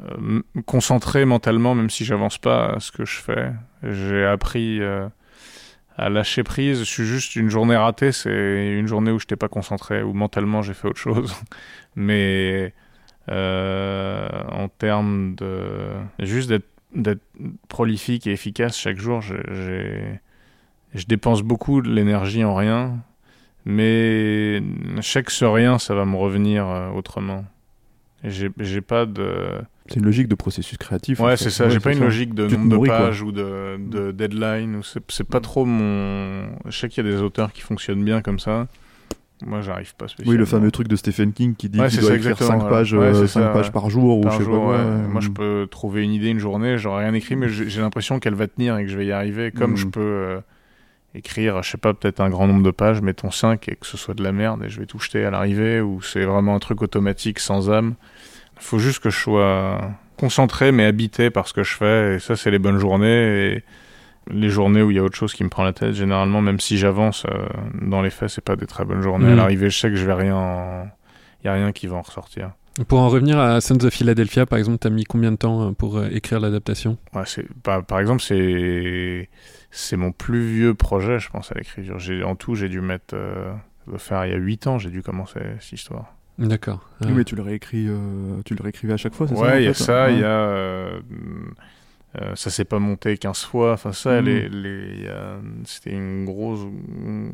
euh, 0.00 0.42
concentré 0.66 1.24
mentalement, 1.24 1.74
même 1.74 1.88
si 1.88 2.04
j'avance 2.04 2.36
pas 2.36 2.74
à 2.74 2.80
ce 2.80 2.92
que 2.92 3.06
je 3.06 3.20
fais. 3.20 3.52
J'ai 3.82 4.24
appris 4.24 4.80
à 5.96 6.08
lâcher 6.10 6.42
prise. 6.42 6.80
Je 6.80 6.84
suis 6.84 7.06
juste 7.06 7.34
une 7.34 7.48
journée 7.48 7.76
ratée, 7.76 8.12
c'est 8.12 8.76
une 8.78 8.86
journée 8.86 9.12
où 9.12 9.18
je 9.18 9.24
n'étais 9.24 9.36
pas 9.36 9.48
concentré, 9.48 10.02
où 10.02 10.12
mentalement 10.12 10.60
j'ai 10.60 10.74
fait 10.74 10.88
autre 10.88 11.00
chose. 11.00 11.34
Mais 11.96 12.74
en 13.28 14.68
termes 14.78 15.34
de 15.36 15.94
juste 16.18 16.50
d'être 16.50 16.68
d'être 16.94 17.22
prolifique 17.68 18.26
et 18.26 18.32
efficace 18.32 18.78
chaque 18.78 18.98
jour, 18.98 19.20
je, 19.20 19.34
je 20.94 21.04
dépense 21.06 21.42
beaucoup 21.42 21.82
de 21.82 21.90
l'énergie 21.90 22.44
en 22.44 22.54
rien, 22.54 22.98
mais 23.64 24.62
chaque 25.00 25.30
ce 25.30 25.44
rien, 25.44 25.78
ça 25.78 25.94
va 25.94 26.04
me 26.04 26.16
revenir 26.16 26.66
euh, 26.66 26.90
autrement. 26.90 27.44
J'ai 28.24 28.80
pas 28.80 29.06
de. 29.06 29.60
C'est 29.88 29.96
une 30.00 30.04
logique 30.04 30.26
de 30.28 30.34
processus 30.34 30.76
créatif. 30.76 31.20
en 31.20 31.26
Ouais, 31.26 31.36
fait. 31.36 31.44
c'est 31.44 31.50
ça. 31.50 31.64
Ouais, 31.64 31.70
J'ai 31.70 31.78
pas 31.80 31.92
une 31.92 31.98
ça. 31.98 32.04
logique 32.04 32.34
de 32.34 32.48
Tu 32.48 32.56
nombre 32.58 32.70
de 32.70 32.76
quoi. 32.76 32.88
pages 32.98 33.22
ou 33.22 33.30
de, 33.30 33.76
de 33.78 34.10
deadline. 34.10 34.74
ou 34.76 34.82
C'est 34.82 35.00
c'est 35.10 35.28
pas 35.28 35.40
trop 35.40 35.64
mon. 35.64 36.48
Je 36.66 36.76
sais 36.76 36.88
qu'il 36.88 37.04
y 37.04 37.08
a 37.08 37.10
des 37.12 37.22
auteurs 37.22 37.52
qui 37.52 37.60
fonctionnent 37.60 38.04
bien 38.04 38.20
comme 38.20 38.40
ça. 38.40 38.66
Moi, 39.46 39.60
j'arrive 39.60 39.94
pas 39.94 40.08
spécialement. 40.08 40.32
Oui, 40.32 40.36
le 40.38 40.44
fameux 40.44 40.70
truc 40.70 40.88
de 40.88 40.96
Stephen 40.96 41.32
King 41.32 41.54
qui 41.54 41.68
dit 41.68 41.78
Ouais, 41.80 41.88
qu'il 41.88 42.00
doit 42.00 42.08
ça, 42.10 42.14
écrire 42.16 42.32
exactement, 42.32 42.58
5 42.60 42.64
ouais. 42.64 42.70
pages, 42.70 42.92
Ouais, 42.92 43.12
euh, 43.14 43.52
pages 43.52 43.70
par 43.72 43.88
jour 43.88 44.18
ou 44.18 44.22
Par 44.22 44.32
je 44.32 44.38
sais 44.38 44.44
jour, 44.44 44.66
pas 44.66 44.72
ouais. 44.78 45.08
Moi, 45.08 45.20
je 45.20 45.28
peux 45.28 45.68
trouver 45.70 46.02
une 46.02 46.12
idée 46.12 46.28
une 46.28 46.40
journée, 46.40 46.76
j'aurai 46.78 47.04
rien 47.04 47.14
écrit, 47.14 47.36
mais 47.36 47.48
j'ai 47.48 47.68
j'ai 47.68 47.80
l'impression 47.80 48.18
qu'elle 48.18 48.34
va 48.34 48.46
tenir 48.48 48.76
et 48.78 48.84
que 48.84 48.90
je 48.90 48.98
vais 48.98 49.06
y 49.06 49.12
arriver. 49.12 49.52
Comme 49.52 49.72
Mm. 49.72 49.76
je 49.76 49.86
peux 49.86 50.00
euh, 50.00 50.40
écrire, 51.14 51.62
je 51.62 51.70
sais 51.70 51.78
pas, 51.78 51.94
peut-être 51.94 52.20
un 52.20 52.30
grand 52.30 52.46
nombre 52.48 52.62
de 52.64 52.70
pages, 52.70 53.00
mettons 53.00 53.30
5 53.30 53.68
et 53.68 53.76
que 53.76 53.86
ce 53.86 53.96
soit 53.96 54.14
de 54.14 54.22
la 54.24 54.32
merde 54.32 54.62
et 54.64 54.68
je 54.68 54.80
vais 54.80 54.86
tout 54.86 54.98
jeter 54.98 55.24
à 55.24 55.30
l'arrivée, 55.30 55.80
ou 55.80 56.02
c'est 56.02 56.24
vraiment 56.24 56.54
un 56.54 56.58
truc 56.58 56.82
automatique 56.82 57.38
sans 57.38 57.70
âme. 57.70 57.94
Il 58.56 58.62
faut 58.64 58.78
juste 58.80 58.98
que 59.00 59.08
je 59.10 59.18
sois 59.18 59.80
concentré 60.18 60.72
mais 60.72 60.84
habité 60.84 61.30
par 61.30 61.46
ce 61.46 61.54
que 61.54 61.62
je 61.62 61.74
fais, 61.76 62.16
et 62.16 62.18
ça, 62.18 62.34
c'est 62.34 62.50
les 62.50 62.58
bonnes 62.58 62.78
journées. 62.78 63.52
Et 63.54 63.62
les 64.30 64.48
journées 64.50 64.82
où 64.82 64.90
il 64.90 64.96
y 64.96 65.00
a 65.00 65.02
autre 65.02 65.16
chose 65.16 65.32
qui 65.34 65.44
me 65.44 65.48
prend 65.48 65.64
la 65.64 65.72
tête, 65.72 65.94
généralement, 65.94 66.40
même 66.40 66.60
si 66.60 66.76
j'avance, 66.78 67.24
euh, 67.30 67.46
dans 67.82 68.02
les 68.02 68.10
faits, 68.10 68.28
c'est 68.30 68.44
pas 68.44 68.56
des 68.56 68.66
très 68.66 68.84
bonnes 68.84 69.00
journées. 69.02 69.26
Mm. 69.26 69.32
À 69.32 69.34
l'arrivée, 69.36 69.70
je 69.70 69.78
sais 69.78 69.88
que 69.90 69.96
je 69.96 70.06
vais 70.06 70.14
rien. 70.14 70.36
en- 70.36 70.88
Il 71.42 71.46
y 71.46 71.48
a 71.48 71.54
rien 71.54 71.70
qui 71.72 71.86
va 71.86 71.96
en 71.96 72.02
ressortir. 72.02 72.50
Pour 72.88 73.00
en 73.00 73.08
revenir 73.08 73.38
à 73.38 73.60
Sons 73.60 73.82
of 73.84 73.92
Philadelphia, 73.92 74.44
par 74.46 74.58
exemple, 74.58 74.78
t'as 74.78 74.90
mis 74.90 75.04
combien 75.04 75.30
de 75.32 75.36
temps 75.36 75.68
euh, 75.68 75.72
pour 75.72 75.98
euh, 75.98 76.08
écrire 76.12 76.38
l'adaptation? 76.40 76.96
Ouais, 77.14 77.22
c'est 77.26 77.44
par, 77.62 77.98
exemple 78.00 78.22
c'est 78.22 79.28
c'est 79.70 79.96
mon 79.96 80.12
plus 80.12 80.40
vieux 80.40 80.74
projet, 80.74 81.18
je 81.18 81.28
pense 81.30 81.50
à 81.52 81.54
l'écriture. 81.56 81.98
J'ai 81.98 82.22
en 82.22 82.36
tout, 82.36 82.54
j'ai 82.54 82.68
dû 82.68 82.80
mettre 82.80 83.14
euh, 83.14 83.52
ça 83.92 83.98
faire 83.98 84.26
il 84.26 84.32
y 84.32 84.34
a 84.34 84.38
8 84.38 84.66
ans, 84.68 84.78
j'ai 84.78 84.90
dû 84.90 85.02
commencer 85.02 85.40
cette 85.60 85.72
histoire. 85.72 86.14
D'accord. 86.38 86.88
Oui, 87.00 87.12
mais 87.12 87.24
tu 87.24 87.34
le 87.34 87.42
réécris, 87.42 87.86
euh, 87.88 88.40
tu 88.44 88.54
le 88.54 88.62
réécrivais 88.62 88.92
à 88.92 88.96
chaque 88.96 89.14
fois, 89.14 89.26
c'est 89.26 89.34
ça 89.34 89.40
en 89.40 89.44
Ouais, 89.44 89.62
il 89.62 89.66
y 89.66 89.68
a 89.68 89.74
ça, 89.74 90.10
il 90.10 90.14
Ouais. 90.16 90.20
y 90.20 90.24
a 90.24 90.88
euh, 92.16 92.20
euh, 92.32 92.34
ça 92.36 92.50
s'est 92.50 92.64
pas 92.64 92.78
monté 92.78 93.18
15 93.18 93.44
fois, 93.44 93.72
enfin 93.74 93.92
ça 93.92 94.20
Mhm. 94.20 94.26
les 94.26 94.48
les 94.48 95.08
a- 95.08 95.40
c'était 95.64 95.92
une 95.92 96.24
grosse 96.24 96.60
une 96.62 97.30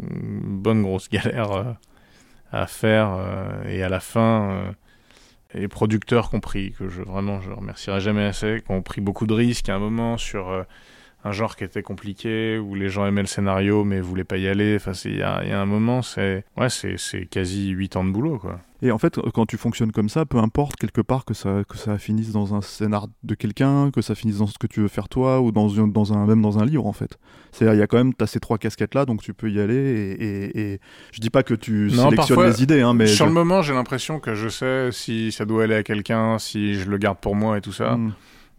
bonne 0.63 0.83
grosse 0.83 1.09
galère 1.11 1.53
euh, 1.53 1.65
à 2.53 2.67
faire 2.67 3.15
euh, 3.19 3.65
et 3.69 3.83
à 3.83 3.89
la 3.89 4.01
fin 4.01 4.51
euh, 4.53 4.73
les 5.55 5.69
producteurs 5.69 6.31
compris 6.31 6.73
que 6.73 6.89
je 6.89 7.03
vraiment 7.03 7.41
je 7.41 7.51
remercierai 7.51 8.01
jamais 8.01 8.25
assez 8.25 8.63
qui 8.65 8.73
ont 8.73 8.83
pris 8.83 9.01
beaucoup 9.01 9.27
de 9.27 9.35
risques 9.35 9.69
à 9.69 9.77
un 9.77 9.79
moment 9.79 10.19
sur 10.19 10.49
euh, 10.51 10.63
un 11.25 11.33
genre 11.33 11.57
qui 11.57 11.65
était 11.65 11.83
compliqué 11.83 12.59
où 12.59 12.75
les 12.75 12.89
gens 12.91 13.07
aimaient 13.07 13.23
le 13.23 13.27
scénario 13.27 13.83
mais 13.85 14.01
voulaient 14.01 14.25
pas 14.25 14.37
y 14.37 14.47
aller 14.47 14.77
enfin 14.77 14.93
c'est- 14.93 15.11
il 15.11 15.17
y 15.19 15.23
a, 15.23 15.41
il 15.43 15.49
y 15.49 15.53
a 15.53 15.61
un 15.61 15.67
moment 15.67 16.03
c'est 16.03 16.45
ouais 16.57 16.69
c'est 16.69 16.97
c'est 16.99 17.27
quasi 17.27 17.71
8 17.71 17.97
ans 17.97 18.05
de 18.05 18.11
boulot 18.11 18.39
quoi 18.39 18.61
Et 18.83 18.91
en 18.91 18.99
fait, 18.99 19.19
quand 19.33 19.47
tu 19.47 19.57
fonctionnes 19.57 19.93
comme 19.93 20.11
ça, 20.11 20.27
peu 20.27 20.37
importe 20.37 20.77
quelque 20.77 21.01
part 21.01 21.25
que 21.25 21.33
ça, 21.33 21.63
que 21.67 21.79
ça 21.79 21.97
finisse 21.97 22.33
dans 22.33 22.55
un 22.55 22.61
scénar 22.61 23.07
de 23.23 23.35
quelqu'un, 23.35 23.91
que 23.91 24.03
ça 24.03 24.15
finisse 24.15 24.39
dans 24.39 24.47
ce 24.47 24.59
que 24.59 24.67
tu 24.67 24.81
veux 24.83 24.89
faire 24.89 25.09
toi, 25.09 25.41
ou 25.41 25.53
dans, 25.53 25.71
une- 25.71 25.91
dans 25.91 26.13
un, 26.13 26.27
même 26.27 26.43
dans 26.43 26.59
un 26.59 26.67
livre 26.67 26.87
en 26.87 26.93
fait. 26.93 27.17
C'est-à-dire, 27.53 27.77
il 27.77 27.81
y 27.81 27.83
a 27.83 27.87
quand 27.87 27.97
même, 27.97 28.13
tu 28.13 28.23
as 28.23 28.27
ces 28.27 28.41
trois 28.41 28.59
casquettes 28.59 28.95
là, 28.95 29.07
donc 29.07 29.23
tu 29.23 29.33
peux 29.33 29.51
y 29.51 29.59
aller. 29.59 29.75
Et, 29.75 30.25
et, 30.25 30.75
et 30.75 30.81
je 31.13 31.21
dis 31.21 31.31
pas 31.31 31.43
que 31.43 31.55
tu 31.55 31.73
Non, 31.73 32.11
sélectionnes 32.11 32.17
parfois, 32.17 32.47
les 32.49 32.63
idées, 32.63 32.83
hein, 32.83 32.93
mais. 32.93 33.07
sur 33.07 33.25
je- 33.25 33.31
le 33.31 33.35
moment, 33.35 33.63
j'ai 33.63 33.73
l'impression 33.73 34.21
que 34.21 34.35
je 34.35 34.51
sais 34.51 34.91
si 34.93 35.33
ça 35.33 35.47
doit 35.47 35.65
aller 35.65 35.77
à 35.77 35.83
quelqu'un, 35.83 36.39
si 36.39 36.75
je 36.75 36.91
le 36.91 36.99
garde 36.99 37.17
pour 37.21 37.35
moi 37.37 37.57
et 37.57 37.63
tout 37.63 37.73
ça. 37.73 37.97
Mm. 37.97 38.13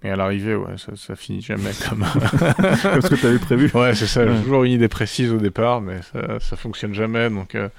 Et 0.06 0.10
à 0.12 0.16
l'arrivée, 0.16 0.56
ouais, 0.56 0.78
ça, 0.78 0.92
ça 0.96 1.16
finit 1.16 1.42
jamais 1.42 1.72
comme. 1.90 2.06
Comme 2.06 3.02
ce 3.02 3.08
que 3.08 3.22
t'avais 3.22 3.40
prévu. 3.40 3.72
Ouais, 3.74 3.96
c'est 3.96 4.06
ça. 4.08 4.26
J'ai 4.26 4.42
toujours 4.44 4.64
une 4.64 4.74
idée 4.74 4.88
précise 4.88 5.32
au 5.32 5.38
départ, 5.38 5.82
mais 5.82 6.02
ça, 6.14 6.40
ça 6.40 6.56
fonctionne 6.56 6.94
jamais. 6.94 7.30
Donc, 7.30 7.56
euh, 7.56 7.70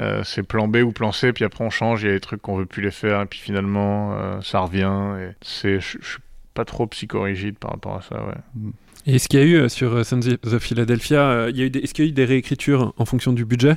euh, 0.00 0.22
c'est 0.24 0.42
plan 0.42 0.66
B 0.68 0.76
ou 0.76 0.92
plan 0.92 1.12
C, 1.12 1.32
puis 1.32 1.44
après 1.44 1.62
on 1.64 1.70
change. 1.70 2.02
Il 2.02 2.06
y 2.06 2.10
a 2.10 2.14
des 2.14 2.20
trucs 2.20 2.40
qu'on 2.40 2.56
veut 2.56 2.66
plus 2.66 2.82
les 2.82 2.90
faire, 2.90 3.20
et 3.20 3.26
puis 3.26 3.38
finalement, 3.38 4.14
euh, 4.14 4.40
ça 4.40 4.60
revient. 4.60 4.90
Et 5.20 5.34
c'est, 5.42 5.80
je 5.80 5.98
suis 6.00 6.18
pas 6.54 6.64
trop 6.64 6.86
psychorigide 6.86 7.58
par 7.58 7.72
rapport 7.72 7.96
à 7.96 8.02
ça, 8.02 8.16
ouais. 8.24 8.70
Et 9.06 9.14
est-ce 9.16 9.28
qu'il 9.28 9.40
y 9.40 9.42
a 9.42 9.46
eu 9.64 9.68
sur 9.70 10.04
Sons 10.04 10.20
of 10.44 10.62
Philadelphia, 10.62 11.46
il 11.50 11.56
y 11.56 11.62
a 11.62 11.64
eu 11.66 11.70
des- 11.70 11.80
est-ce 11.80 11.94
qu'il 11.94 12.04
y 12.04 12.08
a 12.08 12.10
eu 12.10 12.12
des 12.14 12.24
réécritures 12.26 12.92
en 12.98 13.04
fonction 13.06 13.32
du 13.32 13.44
budget 13.46 13.76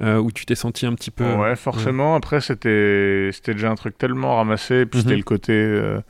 euh, 0.00 0.18
où 0.18 0.32
tu 0.32 0.44
t'es 0.44 0.56
senti 0.56 0.86
un 0.86 0.94
petit 0.94 1.10
peu 1.12 1.24
Ouais, 1.34 1.54
forcément. 1.56 2.16
Après, 2.16 2.40
c'était 2.40 3.30
c'était 3.32 3.52
déjà 3.54 3.70
un 3.70 3.76
truc 3.76 3.96
tellement 3.96 4.36
ramassé. 4.36 4.84
Puis 4.86 4.98
Mhm. 4.98 5.02
c'était 5.04 5.16
le 5.16 5.22
côté 5.22 5.52
euh, 5.52 6.00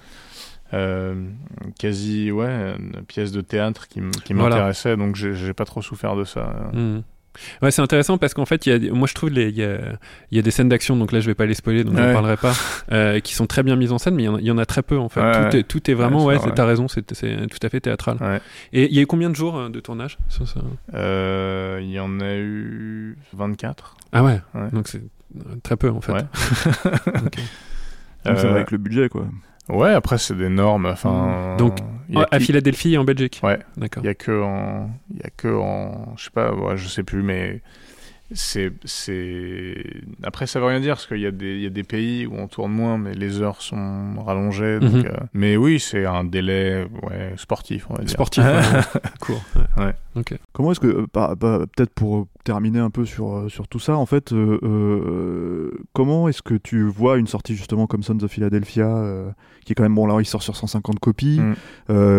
quasi, 1.78 2.30
ouais, 2.30 2.76
une 2.78 3.02
pièce 3.06 3.32
de 3.32 3.40
théâtre 3.40 3.88
qui, 3.88 3.98
m- 4.00 4.10
qui 4.24 4.32
Voilà. 4.34 4.56
m'intéressait. 4.56 4.96
Donc 4.96 5.16
j'ai 5.16 5.52
pas 5.52 5.64
trop 5.64 5.82
souffert 5.82 6.16
de 6.16 6.24
ça. 6.24 6.70
Mhm. 6.72 7.02
Ouais, 7.60 7.70
c'est 7.70 7.82
intéressant 7.82 8.16
parce 8.16 8.32
qu'en 8.32 8.46
fait, 8.46 8.64
il 8.64 8.70
y 8.70 8.72
a, 8.72 8.78
des- 8.78 8.90
moi 8.90 9.06
je 9.06 9.12
trouve 9.12 9.28
il 9.30 9.36
y 9.36 9.62
a, 9.62 9.78
il 10.30 10.36
y 10.36 10.38
a 10.38 10.42
des 10.42 10.50
scènes 10.50 10.70
d'action, 10.70 10.96
donc 10.96 11.12
là 11.12 11.20
je 11.20 11.26
vais 11.26 11.34
pas 11.34 11.44
les 11.44 11.52
spoiler, 11.52 11.84
donc 11.84 11.94
j'en 11.94 12.02
Ouais. 12.06 12.12
parlerai 12.14 12.38
pas, 12.38 12.54
euh, 12.92 13.20
qui 13.20 13.34
sont 13.34 13.46
très 13.46 13.62
bien 13.62 13.76
mises 13.76 13.92
en 13.92 13.98
scène, 13.98 14.14
mais 14.14 14.22
il 14.22 14.24
y 14.24 14.28
en 14.30 14.36
a, 14.36 14.40
il 14.40 14.46
y 14.46 14.50
en 14.50 14.56
a 14.56 14.64
très 14.64 14.82
peu 14.82 14.96
en 14.96 15.10
fait. 15.10 15.20
Ouais, 15.20 15.32
tout, 15.50 15.54
ouais. 15.56 15.60
est, 15.60 15.62
tout 15.64 15.90
est 15.90 15.94
vraiment, 15.94 16.24
Ouais, 16.24 16.38
c'est 16.38 16.44
c'est- 16.44 16.54
t'as 16.54 16.64
raison, 16.64 16.88
c'est 16.88 17.12
c'est 17.14 17.46
tout 17.48 17.58
à 17.62 17.68
fait 17.68 17.80
théâtral. 17.80 18.40
Et 18.72 18.86
il 18.86 18.94
y 18.94 19.00
a 19.00 19.02
eu 19.02 19.06
combien 19.06 19.28
de 19.28 19.36
jours 19.36 19.58
euh, 19.58 19.68
de 19.68 19.80
tournage 19.80 20.16
ça 20.30 20.44
Euh, 20.94 21.78
Il 21.82 21.90
y 21.90 22.00
en 22.00 22.20
a 22.20 22.36
eu 22.36 23.18
24. 23.34 23.96
Ah 24.12 24.24
ouais, 24.24 24.40
donc 24.72 24.88
c'est 24.88 25.02
euh, 25.36 25.56
très 25.62 25.76
peu 25.76 25.90
en 25.90 26.00
fait. 26.00 26.12
Ouais. 26.12 26.24
Ok. 27.26 27.36
Donc, 28.24 28.38
ça 28.38 28.44
va 28.44 28.48
Euh, 28.48 28.54
avec 28.56 28.70
le 28.72 28.78
budget, 28.78 29.08
quoi. 29.10 29.26
Ouais, 29.68 29.92
après 29.92 30.18
c'est 30.18 30.36
des 30.36 30.48
normes. 30.48 30.86
Enfin, 30.86 31.56
Donc, 31.58 31.78
il 32.08 32.14
y 32.16 32.18
a 32.18 32.28
à 32.30 32.38
qui- 32.38 32.46
Philadelphie 32.46 32.94
et 32.94 32.98
en 32.98 33.04
Belgique 33.04 33.40
Ouais. 33.42 33.58
D'accord. 33.76 34.02
Il 34.02 34.06
y 34.06 34.10
a 34.10 34.14
que 34.14 34.42
en, 34.42 34.90
il 35.10 35.16
y 35.18 35.22
a 35.26 35.30
que 35.36 35.48
en, 35.54 36.14
je 36.16 36.24
sais 36.24 36.30
pas, 36.30 36.52
ouais, 36.54 36.76
je 36.76 36.86
sais 36.88 37.02
plus, 37.02 37.22
mais 37.22 37.60
c'est, 38.32 38.72
c'est. 38.84 39.74
Après, 40.24 40.46
ça 40.46 40.58
veut 40.60 40.66
rien 40.66 40.80
dire 40.80 40.94
parce 40.94 41.06
qu'il 41.06 41.20
y 41.20 41.26
a 41.26 41.30
des, 41.30 41.54
il 41.56 41.62
y 41.62 41.66
a 41.66 41.70
des 41.70 41.84
pays 41.84 42.26
où 42.26 42.34
on 42.36 42.48
tourne 42.48 42.72
moins, 42.72 42.98
mais 42.98 43.14
les 43.14 43.40
heures 43.40 43.62
sont 43.62 44.14
rallongées. 44.24 44.80
Donc, 44.80 44.92
Mhm. 44.94 45.06
euh, 45.06 45.16
mais 45.32 45.56
oui, 45.56 45.78
c'est 45.80 46.04
un 46.06 46.24
délai, 46.24 46.86
ouais, 47.02 47.32
sportif, 47.36 47.86
on 47.90 47.94
va 47.94 48.02
dire. 48.02 48.10
Sportif, 48.10 48.44
ouais, 48.44 48.52
court. 49.20 49.42
Ouais. 49.76 49.84
Ouais. 49.86 49.92
Ok. 50.16 50.34
Comment 50.52 50.72
est-ce 50.72 50.80
que, 50.80 50.86
euh, 50.88 51.06
bah, 51.14 51.34
bah, 51.38 51.60
peut-être 51.76 51.92
pour 51.94 52.26
terminer 52.46 52.78
un 52.78 52.90
peu 52.90 53.04
sur, 53.04 53.36
euh, 53.36 53.48
sur 53.48 53.66
tout 53.68 53.78
ça, 53.80 53.96
en 53.96 54.06
fait, 54.06 54.32
euh, 54.32 54.58
euh, 54.62 55.70
comment 55.92 56.28
est-ce 56.28 56.42
que 56.42 56.54
tu 56.54 56.82
vois 56.88 57.18
une 57.18 57.26
sortie 57.26 57.54
justement 57.56 57.86
comme 57.86 58.02
Sons 58.02 58.18
of 58.22 58.30
Philadelphia, 58.30 58.86
euh, 58.86 59.30
qui 59.64 59.72
est 59.72 59.74
quand 59.74 59.82
même, 59.82 59.94
bon 59.96 60.06
là 60.06 60.16
il 60.20 60.24
sort 60.24 60.42
sur 60.42 60.54
150 60.56 60.98
copies, 61.00 61.40
Mm. 61.40 61.54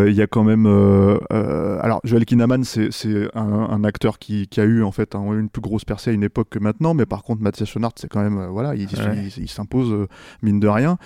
Il 0.07 0.13
y 0.13 0.21
a 0.21 0.27
quand 0.27 0.43
même... 0.43 0.65
alors 1.81 2.01
Joel 2.03 2.25
Kinnaman, 2.25 2.63
c'est 2.63 2.89
un, 3.35 3.41
un 3.69 3.83
acteur 3.83 4.19
qui, 4.19 4.47
qui 4.47 4.59
a 4.59 4.65
eu 4.65 4.83
en 4.83 4.91
fait 4.91 5.15
un- 5.15 5.33
une 5.39 5.49
plus 5.49 5.61
grosse 5.61 5.85
percée 5.85 6.09
à 6.09 6.13
une 6.13 6.23
époque 6.23 6.47
que 6.49 6.59
maintenant, 6.59 6.93
mais 6.93 7.05
par 7.05 7.23
contre 7.23 7.41
Mathias 7.41 7.69
Schoenaerts, 7.69 7.91
c'est 7.95 8.09
quand 8.09 8.21
même, 8.21 8.45
voilà, 8.47 8.75
il, 8.75 8.87
Ouais. 8.97 9.29
s'impose 9.47 10.07
mine 10.41 10.59
de 10.59 10.67
rien. 10.67 10.97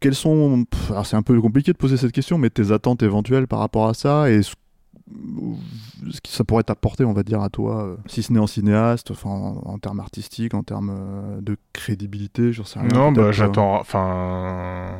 Quelles 0.00 0.14
sont... 0.14 0.64
pff, 0.68 0.90
alors 0.90 1.06
c'est 1.06 1.16
un 1.16 1.22
peu 1.22 1.40
compliqué 1.40 1.72
de 1.72 1.76
poser 1.76 1.96
cette 1.96 2.12
question, 2.12 2.36
mais 2.38 2.50
tes 2.50 2.72
attentes 2.72 3.02
éventuelles 3.02 3.46
par 3.46 3.60
rapport 3.60 3.88
à 3.88 3.94
ça 3.94 4.30
et 4.30 4.42
ce 4.42 4.54
ce 6.10 6.20
que 6.20 6.28
ça 6.28 6.44
pourrait 6.44 6.62
t'apporter, 6.64 7.04
on 7.04 7.12
va 7.12 7.22
dire, 7.22 7.40
à 7.42 7.48
toi, 7.48 7.84
euh, 7.84 7.96
si 8.06 8.22
ce 8.22 8.32
n'est 8.32 8.38
en 8.40 8.46
cinéaste, 8.46 9.10
enfin, 9.10 9.30
en, 9.30 9.62
en 9.64 9.78
termes 9.78 10.00
artistiques, 10.00 10.54
en 10.54 10.62
termes 10.62 10.90
euh, 10.92 11.40
de 11.40 11.56
crédibilité, 11.72 12.52
j'en 12.52 12.64
sais 12.64 12.80
rien. 12.80 12.88
Non, 12.88 13.12
bah, 13.12 13.22
euh, 13.22 13.32
j'attends. 13.32 13.74
Enfin, 13.80 14.96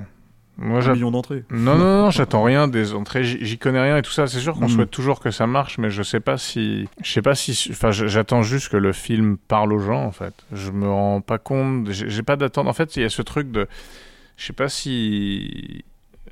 Moi, 0.59 0.87
un 0.87 0.93
million 0.93 1.11
d'entrées. 1.11 1.45
Non, 1.51 1.77
non, 1.77 2.03
non, 2.05 2.11
j'attends 2.11 2.43
rien 2.45 2.69
des 2.69 2.93
entrées, 2.95 3.25
j'y 3.25 3.59
connais 3.59 3.81
rien 3.81 3.97
et 3.97 4.03
tout 4.03 4.13
ça. 4.13 4.27
C'est 4.27 4.39
sûr 4.39 4.55
qu'on 4.55 4.63
Mhm. 4.69 4.69
souhaite 4.69 4.91
toujours 4.91 5.19
que 5.19 5.31
ça 5.31 5.47
marche, 5.47 5.79
mais 5.79 5.91
je 5.91 6.03
sais 6.03 6.21
pas 6.21 6.37
si. 6.39 6.87
Je 7.03 7.11
sais 7.11 7.23
pas 7.23 7.35
si. 7.35 7.69
Enfin, 7.73 7.91
j'attends 7.91 8.43
juste 8.43 8.69
que 8.69 8.77
le 8.77 8.93
film 8.93 9.39
parle 9.49 9.73
aux 9.73 9.79
gens, 9.81 10.05
en 10.05 10.13
fait. 10.13 10.35
Je 10.53 10.71
me 10.71 10.89
rends 10.89 11.21
pas 11.23 11.39
compte. 11.39 11.91
J'ai 11.91 12.09
j'ai 12.11 12.23
pas 12.23 12.37
d'attente. 12.37 12.69
En 12.69 12.73
fait, 12.75 12.95
il 12.97 13.03
y 13.03 13.05
a 13.05 13.09
ce 13.09 13.23
truc 13.23 13.51
de. 13.51 13.67
Je 14.37 14.45
sais 14.47 14.53
pas 14.53 14.69
si. 14.69 15.85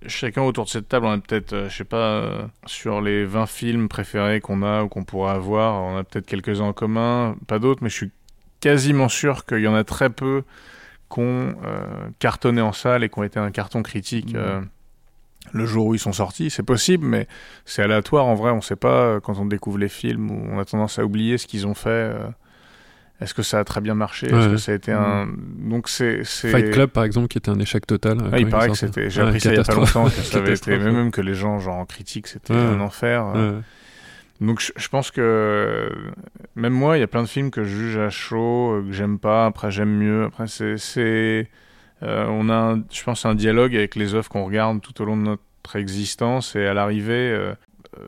Chacun 0.06 0.42
autour 0.42 0.64
de 0.64 0.70
cette 0.70 0.88
table, 0.88 1.06
on 1.06 1.12
a 1.12 1.18
peut-être, 1.18 1.52
euh, 1.52 1.68
je 1.68 1.76
sais 1.76 1.84
pas, 1.84 1.96
euh, 1.96 2.46
sur 2.66 3.02
les 3.02 3.24
20 3.24 3.46
films 3.46 3.88
préférés 3.88 4.40
qu'on 4.40 4.62
a 4.62 4.82
ou 4.82 4.88
qu'on 4.88 5.04
pourrait 5.04 5.32
avoir, 5.32 5.82
on 5.82 5.96
a 5.98 6.04
peut-être 6.04 6.26
quelques-uns 6.26 6.64
en 6.64 6.72
commun, 6.72 7.36
pas 7.46 7.58
d'autres, 7.58 7.82
mais 7.82 7.90
je 7.90 7.96
suis 7.96 8.10
quasiment 8.60 9.08
sûr 9.08 9.44
qu'il 9.44 9.60
y 9.60 9.68
en 9.68 9.74
a 9.74 9.84
très 9.84 10.10
peu 10.10 10.42
qui 11.12 11.20
ont 11.20 11.54
euh, 11.64 12.08
cartonné 12.18 12.60
en 12.60 12.72
salle 12.72 13.04
et 13.04 13.08
qui 13.08 13.18
ont 13.18 13.24
été 13.24 13.38
un 13.38 13.50
carton 13.50 13.82
critique 13.82 14.34
euh, 14.34 14.60
le 15.52 15.66
jour 15.66 15.86
où 15.86 15.94
ils 15.94 15.98
sont 15.98 16.12
sortis. 16.12 16.50
C'est 16.50 16.62
possible, 16.62 17.04
mais 17.04 17.26
c'est 17.64 17.82
aléatoire 17.82 18.26
en 18.26 18.34
vrai. 18.34 18.52
On 18.52 18.60
sait 18.60 18.76
pas 18.76 19.20
quand 19.20 19.38
on 19.38 19.46
découvre 19.46 19.78
les 19.78 19.88
films 19.88 20.30
on 20.30 20.58
a 20.58 20.64
tendance 20.64 20.98
à 20.98 21.04
oublier 21.04 21.36
ce 21.38 21.46
qu'ils 21.46 21.66
ont 21.66 21.74
fait. 21.74 22.14
Est-ce 23.20 23.34
que 23.34 23.42
ça 23.42 23.58
a 23.58 23.64
très 23.64 23.80
bien 23.82 23.94
marché? 23.94 24.26
Est-ce 24.28 24.34
Ouais. 24.46 24.50
que 24.52 24.56
ça 24.56 24.72
a 24.72 24.74
été 24.74 24.92
un. 24.92 25.28
Donc 25.58 25.88
c'est. 25.88 26.24
Fight 26.24 26.70
Club, 26.70 26.90
par 26.90 27.04
exemple, 27.04 27.28
qui 27.28 27.36
était 27.38 27.50
un 27.50 27.58
échec 27.58 27.86
total. 27.86 28.18
euh, 28.22 28.30
Ah, 28.32 28.38
il 28.38 28.48
paraît 28.48 28.68
que 28.70 28.76
c'était. 28.76 29.10
J'ai 29.10 29.20
Ouais, 29.22 29.28
appris 29.28 29.40
ça 29.40 29.52
il 29.52 29.56
y 29.56 29.60
a 29.60 29.64
pas 29.64 29.74
longtemps 29.74 30.04
que 30.04 30.10
ça 30.10 30.38
avait 30.38 30.54
été. 30.54 30.78
Même 30.78 31.10
que 31.10 31.20
les 31.20 31.34
gens, 31.34 31.58
genre 31.58 31.76
en 31.76 31.84
critique, 31.86 32.26
c'était 32.28 32.54
Ouais. 32.54 32.58
un 32.60 32.80
enfer. 32.80 33.32
euh. 33.36 33.60
Donc 34.40 34.60
je, 34.60 34.72
je 34.74 34.88
pense 34.88 35.10
que 35.10 35.90
même 36.56 36.72
moi, 36.72 36.96
il 36.96 37.00
y 37.00 37.02
a 37.02 37.06
plein 37.06 37.22
de 37.22 37.28
films 37.28 37.50
que 37.50 37.62
je 37.62 37.76
juge 37.76 37.98
à 37.98 38.08
chaud, 38.08 38.72
euh, 38.72 38.82
que 38.86 38.92
j'aime 38.92 39.18
pas, 39.18 39.44
après 39.44 39.70
j'aime 39.70 39.90
mieux. 39.94 40.24
Après 40.24 40.46
c'est, 40.46 40.78
c'est 40.78 41.46
euh, 42.02 42.24
on 42.30 42.48
a, 42.48 42.54
un- 42.54 42.82
je 42.90 43.02
pense, 43.04 43.26
un 43.26 43.34
dialogue 43.34 43.76
avec 43.76 43.96
les 43.96 44.14
œuvres 44.14 44.30
qu'on 44.30 44.46
regarde 44.46 44.80
tout 44.80 45.02
au 45.02 45.04
long 45.04 45.18
de 45.18 45.22
notre 45.24 45.76
existence 45.76 46.56
et 46.56 46.64
à 46.64 46.72
l'arrivée. 46.72 47.12
euh, 47.34 47.52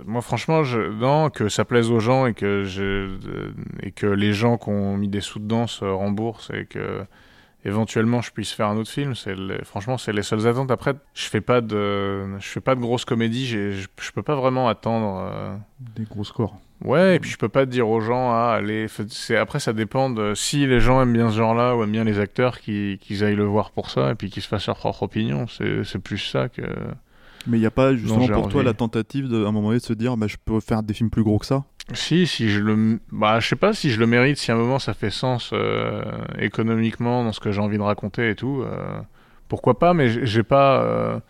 moi, 0.07 0.22
franchement, 0.22 0.62
je, 0.64 0.78
non, 0.80 1.30
que 1.30 1.49
ça 1.49 1.64
plaise 1.64 1.91
aux 1.91 2.01
gens 2.01 2.26
et 2.26 2.35
que 2.35 2.64
je, 2.64 2.83
euh, 2.83 3.53
et 3.83 3.91
que 3.91 4.07
les 4.07 4.33
gens 4.33 4.57
qui 4.59 4.68
ont 4.70 4.97
mis 4.97 5.09
des 5.09 5.20
sous 5.20 5.39
dedans 5.39 5.66
se 5.66 5.85
remboursent 5.85 6.51
et 6.55 6.66
que 6.66 7.05
éventuellement 7.64 8.20
je 8.22 8.33
puisse 8.33 8.53
faire 8.53 8.66
un 8.68 8.76
autre 8.76 8.91
film. 8.91 9.14
C'est 9.14 9.35
franchement, 9.64 9.99
c'est 9.99 10.12
les 10.12 10.22
seules 10.22 10.47
attentes. 10.47 10.70
Après, 10.70 10.95
je 11.14 11.26
fais 11.28 11.41
pas 11.41 11.61
de, 11.61 12.39
je 12.39 12.49
fais 12.49 12.61
pas 12.61 12.74
de 12.74 12.80
grosses 12.80 13.05
comédies. 13.05 13.47
Je, 13.47 13.70
je 14.01 14.11
peux 14.12 14.22
pas 14.22 14.35
vraiment 14.35 14.68
attendre. 14.68 15.28
euh, 15.33 15.55
Des 15.97 16.05
gros 16.05 16.24
scores. 16.24 16.57
Ouais, 16.85 17.14
et 17.14 17.20
puis 17.20 17.30
je 17.30 17.39
peux 17.39 17.49
pas 17.49 17.64
dire 17.64 17.89
aux 17.89 18.01
gens, 18.01 18.33
ah, 18.33 18.55
allez, 18.57 18.87
c'est 19.09 19.37
après 19.37 19.61
ça 19.61 19.72
dépend 19.72 20.11
de 20.11 20.35
si 20.35 20.66
les 20.66 20.80
gens 20.80 21.01
aiment 21.01 21.12
bien 21.12 21.30
ce 21.30 21.37
genre-là 21.37 21.76
ou 21.76 21.85
aiment 21.85 21.93
bien 21.93 22.03
les 22.03 22.18
acteurs, 22.18 22.59
qu'ils 22.59 23.22
aillent 23.22 23.37
le 23.37 23.45
voir 23.45 23.70
pour 23.70 23.89
ça 23.89 24.11
et 24.11 24.14
puis 24.16 24.30
qu'ils 24.30 24.43
se 24.43 24.49
fassent 24.49 24.66
leur 24.66 24.76
propre 24.76 25.05
opinion. 25.05 25.47
C'est 25.47 25.99
plus 26.01 26.18
ça 26.18 26.49
que. 26.49 26.62
Mais 27.47 27.59
il 27.59 27.61
n'y 27.61 27.66
a 27.66 27.70
pas 27.70 27.95
justement 27.97 28.28
pour 28.28 28.49
toi 28.49 28.62
la 28.62 28.74
tentative 28.74 29.28
de, 29.28 29.45
à 29.45 29.49
un 29.49 29.53
moment 29.53 29.68
donné 29.68 29.80
de 29.80 29.84
se 29.84 29.93
dire 29.93 30.16
bah, 30.16 30.26
je 30.28 30.36
peux 30.45 30.61
faire 30.61 30.82
des 30.82 30.95
films 30.95 31.11
plus 31.11 31.24
gros 31.24 31.38
que 31.38 31.47
ça? 31.47 31.64
Si, 31.95 32.26
si 32.28 32.49
je 32.49 32.61
le, 32.61 33.01
bah, 33.11 33.40
je 33.40 33.49
sais 33.49 33.57
pas 33.57 33.72
si 33.72 33.90
je 33.90 33.99
le 33.99 34.07
mérite, 34.07 34.36
si 34.38 34.53
à 34.53 34.55
un 34.55 34.59
moment 34.59 34.78
ça 34.78 34.95
fait 34.95 35.11
sens 35.11 35.51
euh, 35.53 36.03
économiquement 36.38 37.24
dans 37.24 37.32
ce 37.32 37.40
que 37.40 37.51
j'ai 37.51 37.61
envie 37.61 37.76
de 37.78 37.82
raconter 37.82 38.30
et 38.30 38.34
tout. 38.36 38.62
euh, 38.62 39.01
pourquoi 39.49 39.78
pas, 39.78 39.93
mais 39.93 40.09
j'ai- 40.09 40.43
pas, 40.45 40.82
euh, 40.82 41.20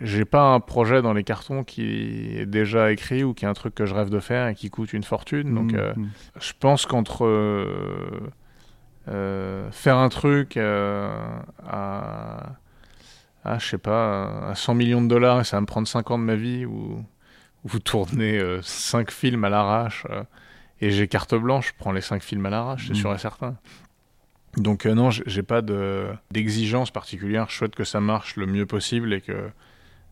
j'ai- 0.00 0.24
pas 0.24 0.42
un 0.42 0.58
projet 0.60 1.00
dans 1.02 1.12
les 1.12 1.22
cartons 1.22 1.62
qui 1.62 1.82
est 2.38 2.46
déjà 2.46 2.90
écrit 2.90 3.22
ou 3.22 3.34
qui 3.34 3.44
est 3.44 3.48
un 3.48 3.52
truc 3.54 3.74
que 3.74 3.84
je 3.86 3.94
rêve 3.94 4.08
de 4.10 4.18
faire 4.18 4.48
et 4.48 4.54
qui 4.54 4.70
coûte 4.70 4.92
une 4.94 5.04
fortune. 5.04 5.54
Donc, 5.54 5.72
Mhm. 5.74 5.78
euh, 5.78 5.92
je 6.40 6.52
pense 6.58 6.86
qu'entre 6.86 7.26
faire 9.06 9.96
un 9.96 10.08
truc 10.08 10.56
à, 10.56 12.50
à, 13.44 13.58
je 13.58 13.66
sais 13.68 13.78
pas, 13.78 14.48
à 14.50 14.54
100 14.54 14.74
millions 14.74 15.02
de 15.02 15.08
dollars 15.08 15.40
et 15.40 15.44
ça 15.44 15.56
va 15.56 15.60
me 15.62 15.66
prendre 15.66 15.88
5 15.88 16.10
ans 16.10 16.18
de 16.18 16.24
ma 16.24 16.34
vie 16.36 16.64
ou 16.66 17.04
vous 17.64 17.78
tournez 17.78 18.40
5 18.62 19.10
films 19.10 19.44
à 19.44 19.48
l'arrache 19.48 20.06
euh, 20.10 20.22
et 20.80 20.90
j'ai 20.90 21.08
carte 21.08 21.34
blanche, 21.34 21.68
je 21.68 21.72
prends 21.78 21.92
les 21.92 22.00
5 22.00 22.22
films 22.22 22.46
à 22.46 22.50
l'arrache, 22.50 22.84
c'est 22.86 22.94
Mhm. 22.94 22.98
sûr 23.00 23.14
et 23.14 23.18
certain. 23.18 23.56
Donc 24.56 24.84
euh, 24.86 24.94
non, 24.94 25.10
j'ai- 25.10 25.42
pas 25.42 25.62
de- 25.62 26.08
d'exigence 26.32 26.90
particulière, 26.90 27.46
je 27.48 27.56
souhaite 27.56 27.74
que 27.76 27.84
ça 27.84 28.00
marche 28.00 28.36
le 28.36 28.46
mieux 28.46 28.66
possible 28.66 29.12
et 29.12 29.20
que 29.20 29.50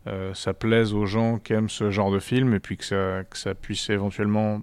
euh, 0.07 0.33
ça 0.33 0.55
plaise 0.55 0.95
aux 0.95 1.07
gens 1.07 1.39
qui 1.39 1.53
aiment 1.55 1.68
ce 1.68 1.91
genre 1.91 2.11
de 2.11 2.18
film 2.20 2.55
et 2.55 2.61
puis 2.61 2.76
que 2.76 2.85
ça, 2.85 3.24
que 3.29 3.37
ça 3.37 3.55
puisse 3.55 3.91
éventuellement 3.91 4.61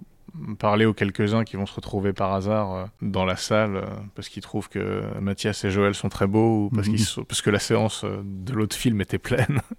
parler 0.58 0.84
aux 0.84 0.92
quelques-uns 0.94 1.44
qui 1.44 1.56
vont 1.56 1.66
se 1.66 1.74
retrouver 1.74 2.12
par 2.12 2.32
hasard 2.34 2.74
euh, 2.74 2.84
dans 3.02 3.24
la 3.24 3.36
salle 3.36 3.76
euh, 3.76 3.82
parce 4.14 4.28
qu'ils 4.28 4.42
trouvent 4.42 4.68
que 4.68 5.02
Mathias 5.20 5.64
et 5.64 5.70
Joël 5.70 5.94
sont 5.94 6.08
très 6.08 6.26
beaux 6.26 6.66
ou 6.66 6.70
parce, 6.74 6.88
Mhm. 6.88 6.98
sont- 6.98 7.24
parce 7.24 7.42
que 7.42 7.50
la 7.50 7.58
séance 7.58 8.04
euh, 8.04 8.20
de 8.24 8.52
l'autre 8.52 8.76
film 8.76 9.00
était 9.00 9.18
pleine. 9.18 9.60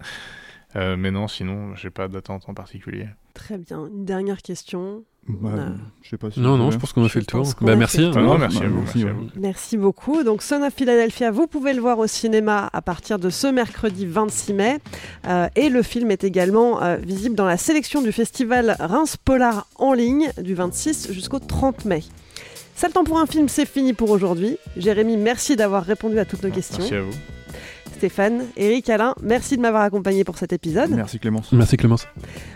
Euh, 0.76 0.96
mais 0.98 1.10
non, 1.10 1.28
sinon, 1.28 1.74
j'ai 1.76 1.90
pas 1.90 2.08
d'attente 2.08 2.44
en 2.48 2.54
particulier. 2.54 3.06
Très 3.34 3.56
bien. 3.56 3.86
Une 3.86 4.04
dernière 4.04 4.42
question. 4.42 5.04
Bah, 5.26 5.50
On 5.54 5.58
a- 5.58 5.72
je 6.02 6.08
sais 6.10 6.16
pas 6.18 6.30
si 6.30 6.40
Non, 6.40 6.56
non, 6.56 6.70
je 6.70 6.78
pense 6.78 6.92
qu'on 6.92 7.04
a 7.04 7.08
fait 7.08 7.20
le 7.20 7.26
tour. 7.26 7.46
Bah, 7.60 7.76
merci. 7.76 7.98
fait 7.98 8.04
hein. 8.04 8.12
Ah 8.16 8.20
non, 8.20 8.38
merci 8.38 8.62
à 8.62 8.68
vous. 8.68 8.80
merci, 8.80 9.04
merci 9.04 9.08
à. 9.36 9.40
Merci 9.40 9.76
beaucoup. 9.76 10.22
Donc 10.24 10.42
Son 10.42 10.62
of 10.62 10.74
Philadelphia, 10.74 11.30
vous 11.30 11.46
pouvez 11.46 11.72
le 11.72 11.80
voir 11.80 11.98
au 11.98 12.06
cinéma 12.06 12.68
à 12.72 12.82
partir 12.82 13.18
de 13.18 13.30
ce 13.30 13.46
mercredi 13.46 14.06
26 14.06 14.52
mai. 14.54 14.78
Euh, 15.26 15.48
et 15.56 15.68
le 15.70 15.82
film 15.82 16.10
est 16.10 16.24
également 16.24 16.82
euh, 16.82 16.96
visible 16.96 17.34
dans 17.34 17.46
la 17.46 17.56
sélection 17.56 18.02
du 18.02 18.12
festival 18.12 18.76
Reims 18.78 19.16
Polar 19.22 19.66
en 19.76 19.92
ligne 19.94 20.30
du 20.42 20.54
26 20.54 21.12
jusqu'au 21.12 21.38
30 21.38 21.84
mai. 21.84 22.02
Ça 22.74 22.86
le 22.86 22.92
temps 22.92 23.04
pour 23.04 23.18
un 23.18 23.26
film, 23.26 23.48
c'est 23.48 23.66
fini 23.66 23.92
pour 23.92 24.10
aujourd'hui. 24.10 24.56
Jérémy, 24.76 25.16
merci 25.16 25.56
d'avoir 25.56 25.84
répondu 25.84 26.18
à 26.18 26.24
toutes 26.24 26.42
nos 26.42 26.50
questions. 26.50 26.78
Merci 26.78 26.94
à 26.94 27.02
vous. 27.02 27.12
Stéphane, 27.98 28.44
Eric, 28.56 28.90
Alain, 28.90 29.16
merci 29.20 29.56
de 29.56 29.60
m'avoir 29.60 29.82
accompagné 29.82 30.22
pour 30.22 30.38
cet 30.38 30.52
épisode. 30.52 30.90
Merci 30.90 31.18
Clémence. 31.18 31.50
Merci 31.50 31.76
Clémence. 31.76 32.06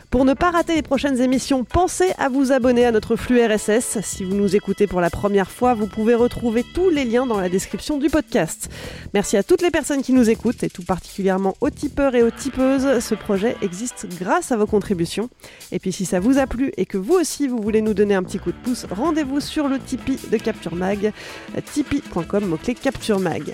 Pour 0.09 0.25
ne 0.25 0.35
pas 0.35 0.53
rater 0.53 0.77
les 0.77 0.83
prochaines 0.83 1.21
émissions, 1.21 1.65
pensez 1.65 2.13
à 2.17 2.29
vous 2.29 2.53
abonner 2.53 2.85
à 2.85 2.93
notre 2.93 3.17
flux 3.17 3.45
RSS. 3.45 3.99
Si 4.03 4.23
vous 4.23 4.37
nous 4.37 4.55
écoutez 4.55 4.87
pour 4.87 5.01
la 5.01 5.11
première 5.11 5.51
fois, 5.51 5.75
vous 5.75 5.89
pouvez 5.89 6.15
retrouver 6.15 6.65
tous 6.75 6.91
les 6.91 7.05
liens 7.05 7.27
dans 7.27 7.41
la 7.41 7.49
description 7.49 7.99
du 7.99 8.09
podcast. 8.09 8.71
Merci 9.15 9.37
à 9.37 9.43
toutes 9.43 9.63
les 9.63 9.73
personnes 9.73 10.03
qui 10.03 10.13
nous 10.13 10.31
écoutent 10.31 10.63
et 10.63 10.71
tout 10.71 10.85
particulièrement 10.85 11.55
aux 11.61 11.71
tipeurs 11.71 12.15
et 12.15 12.23
aux 12.23 12.31
tipeuses. 12.31 13.01
Ce 13.01 13.17
projet 13.17 13.57
existe 13.63 14.07
grâce 14.21 14.53
à 14.53 14.57
vos 14.57 14.67
contributions. 14.67 15.29
Et 15.73 15.81
puis 15.81 15.91
si 15.91 16.05
ça 16.05 16.21
vous 16.21 16.39
a 16.39 16.47
plu 16.47 16.73
et 16.77 16.87
que 16.87 16.99
vous 16.99 17.15
aussi 17.15 17.49
vous 17.49 17.61
voulez 17.61 17.83
nous 17.83 17.95
donner 17.95 18.15
un 18.15 18.23
petit 18.23 18.39
coup 18.39 18.53
de 18.53 18.59
pouce, 18.63 18.87
rendez-vous 18.93 19.41
sur 19.41 19.67
le 19.67 19.81
Tipeee 19.81 20.21
de 20.31 20.37
Capture 20.37 20.77
Mag, 20.77 21.13
tipeee.com, 21.73 22.47
mot-clé 22.47 22.77
Capture 22.77 23.19
Mag. 23.19 23.53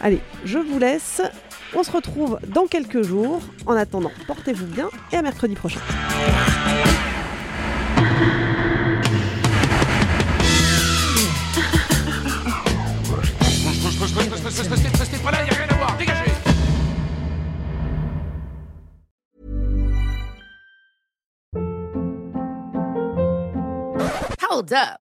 Allez, 0.00 0.20
je 0.44 0.58
vous 0.58 0.78
laisse. 0.78 1.22
On 1.74 1.82
se 1.82 1.90
retrouve 1.90 2.38
dans 2.48 2.66
quelques 2.66 3.02
jours. 3.02 3.40
En 3.66 3.74
attendant, 3.74 4.12
portez-vous 4.26 4.66
bien 4.66 4.88
et 5.12 5.16
à 5.16 5.22
mercredi 5.22 5.54
prochain. 5.54 5.80
Hold 24.48 24.72
up. 24.72 25.05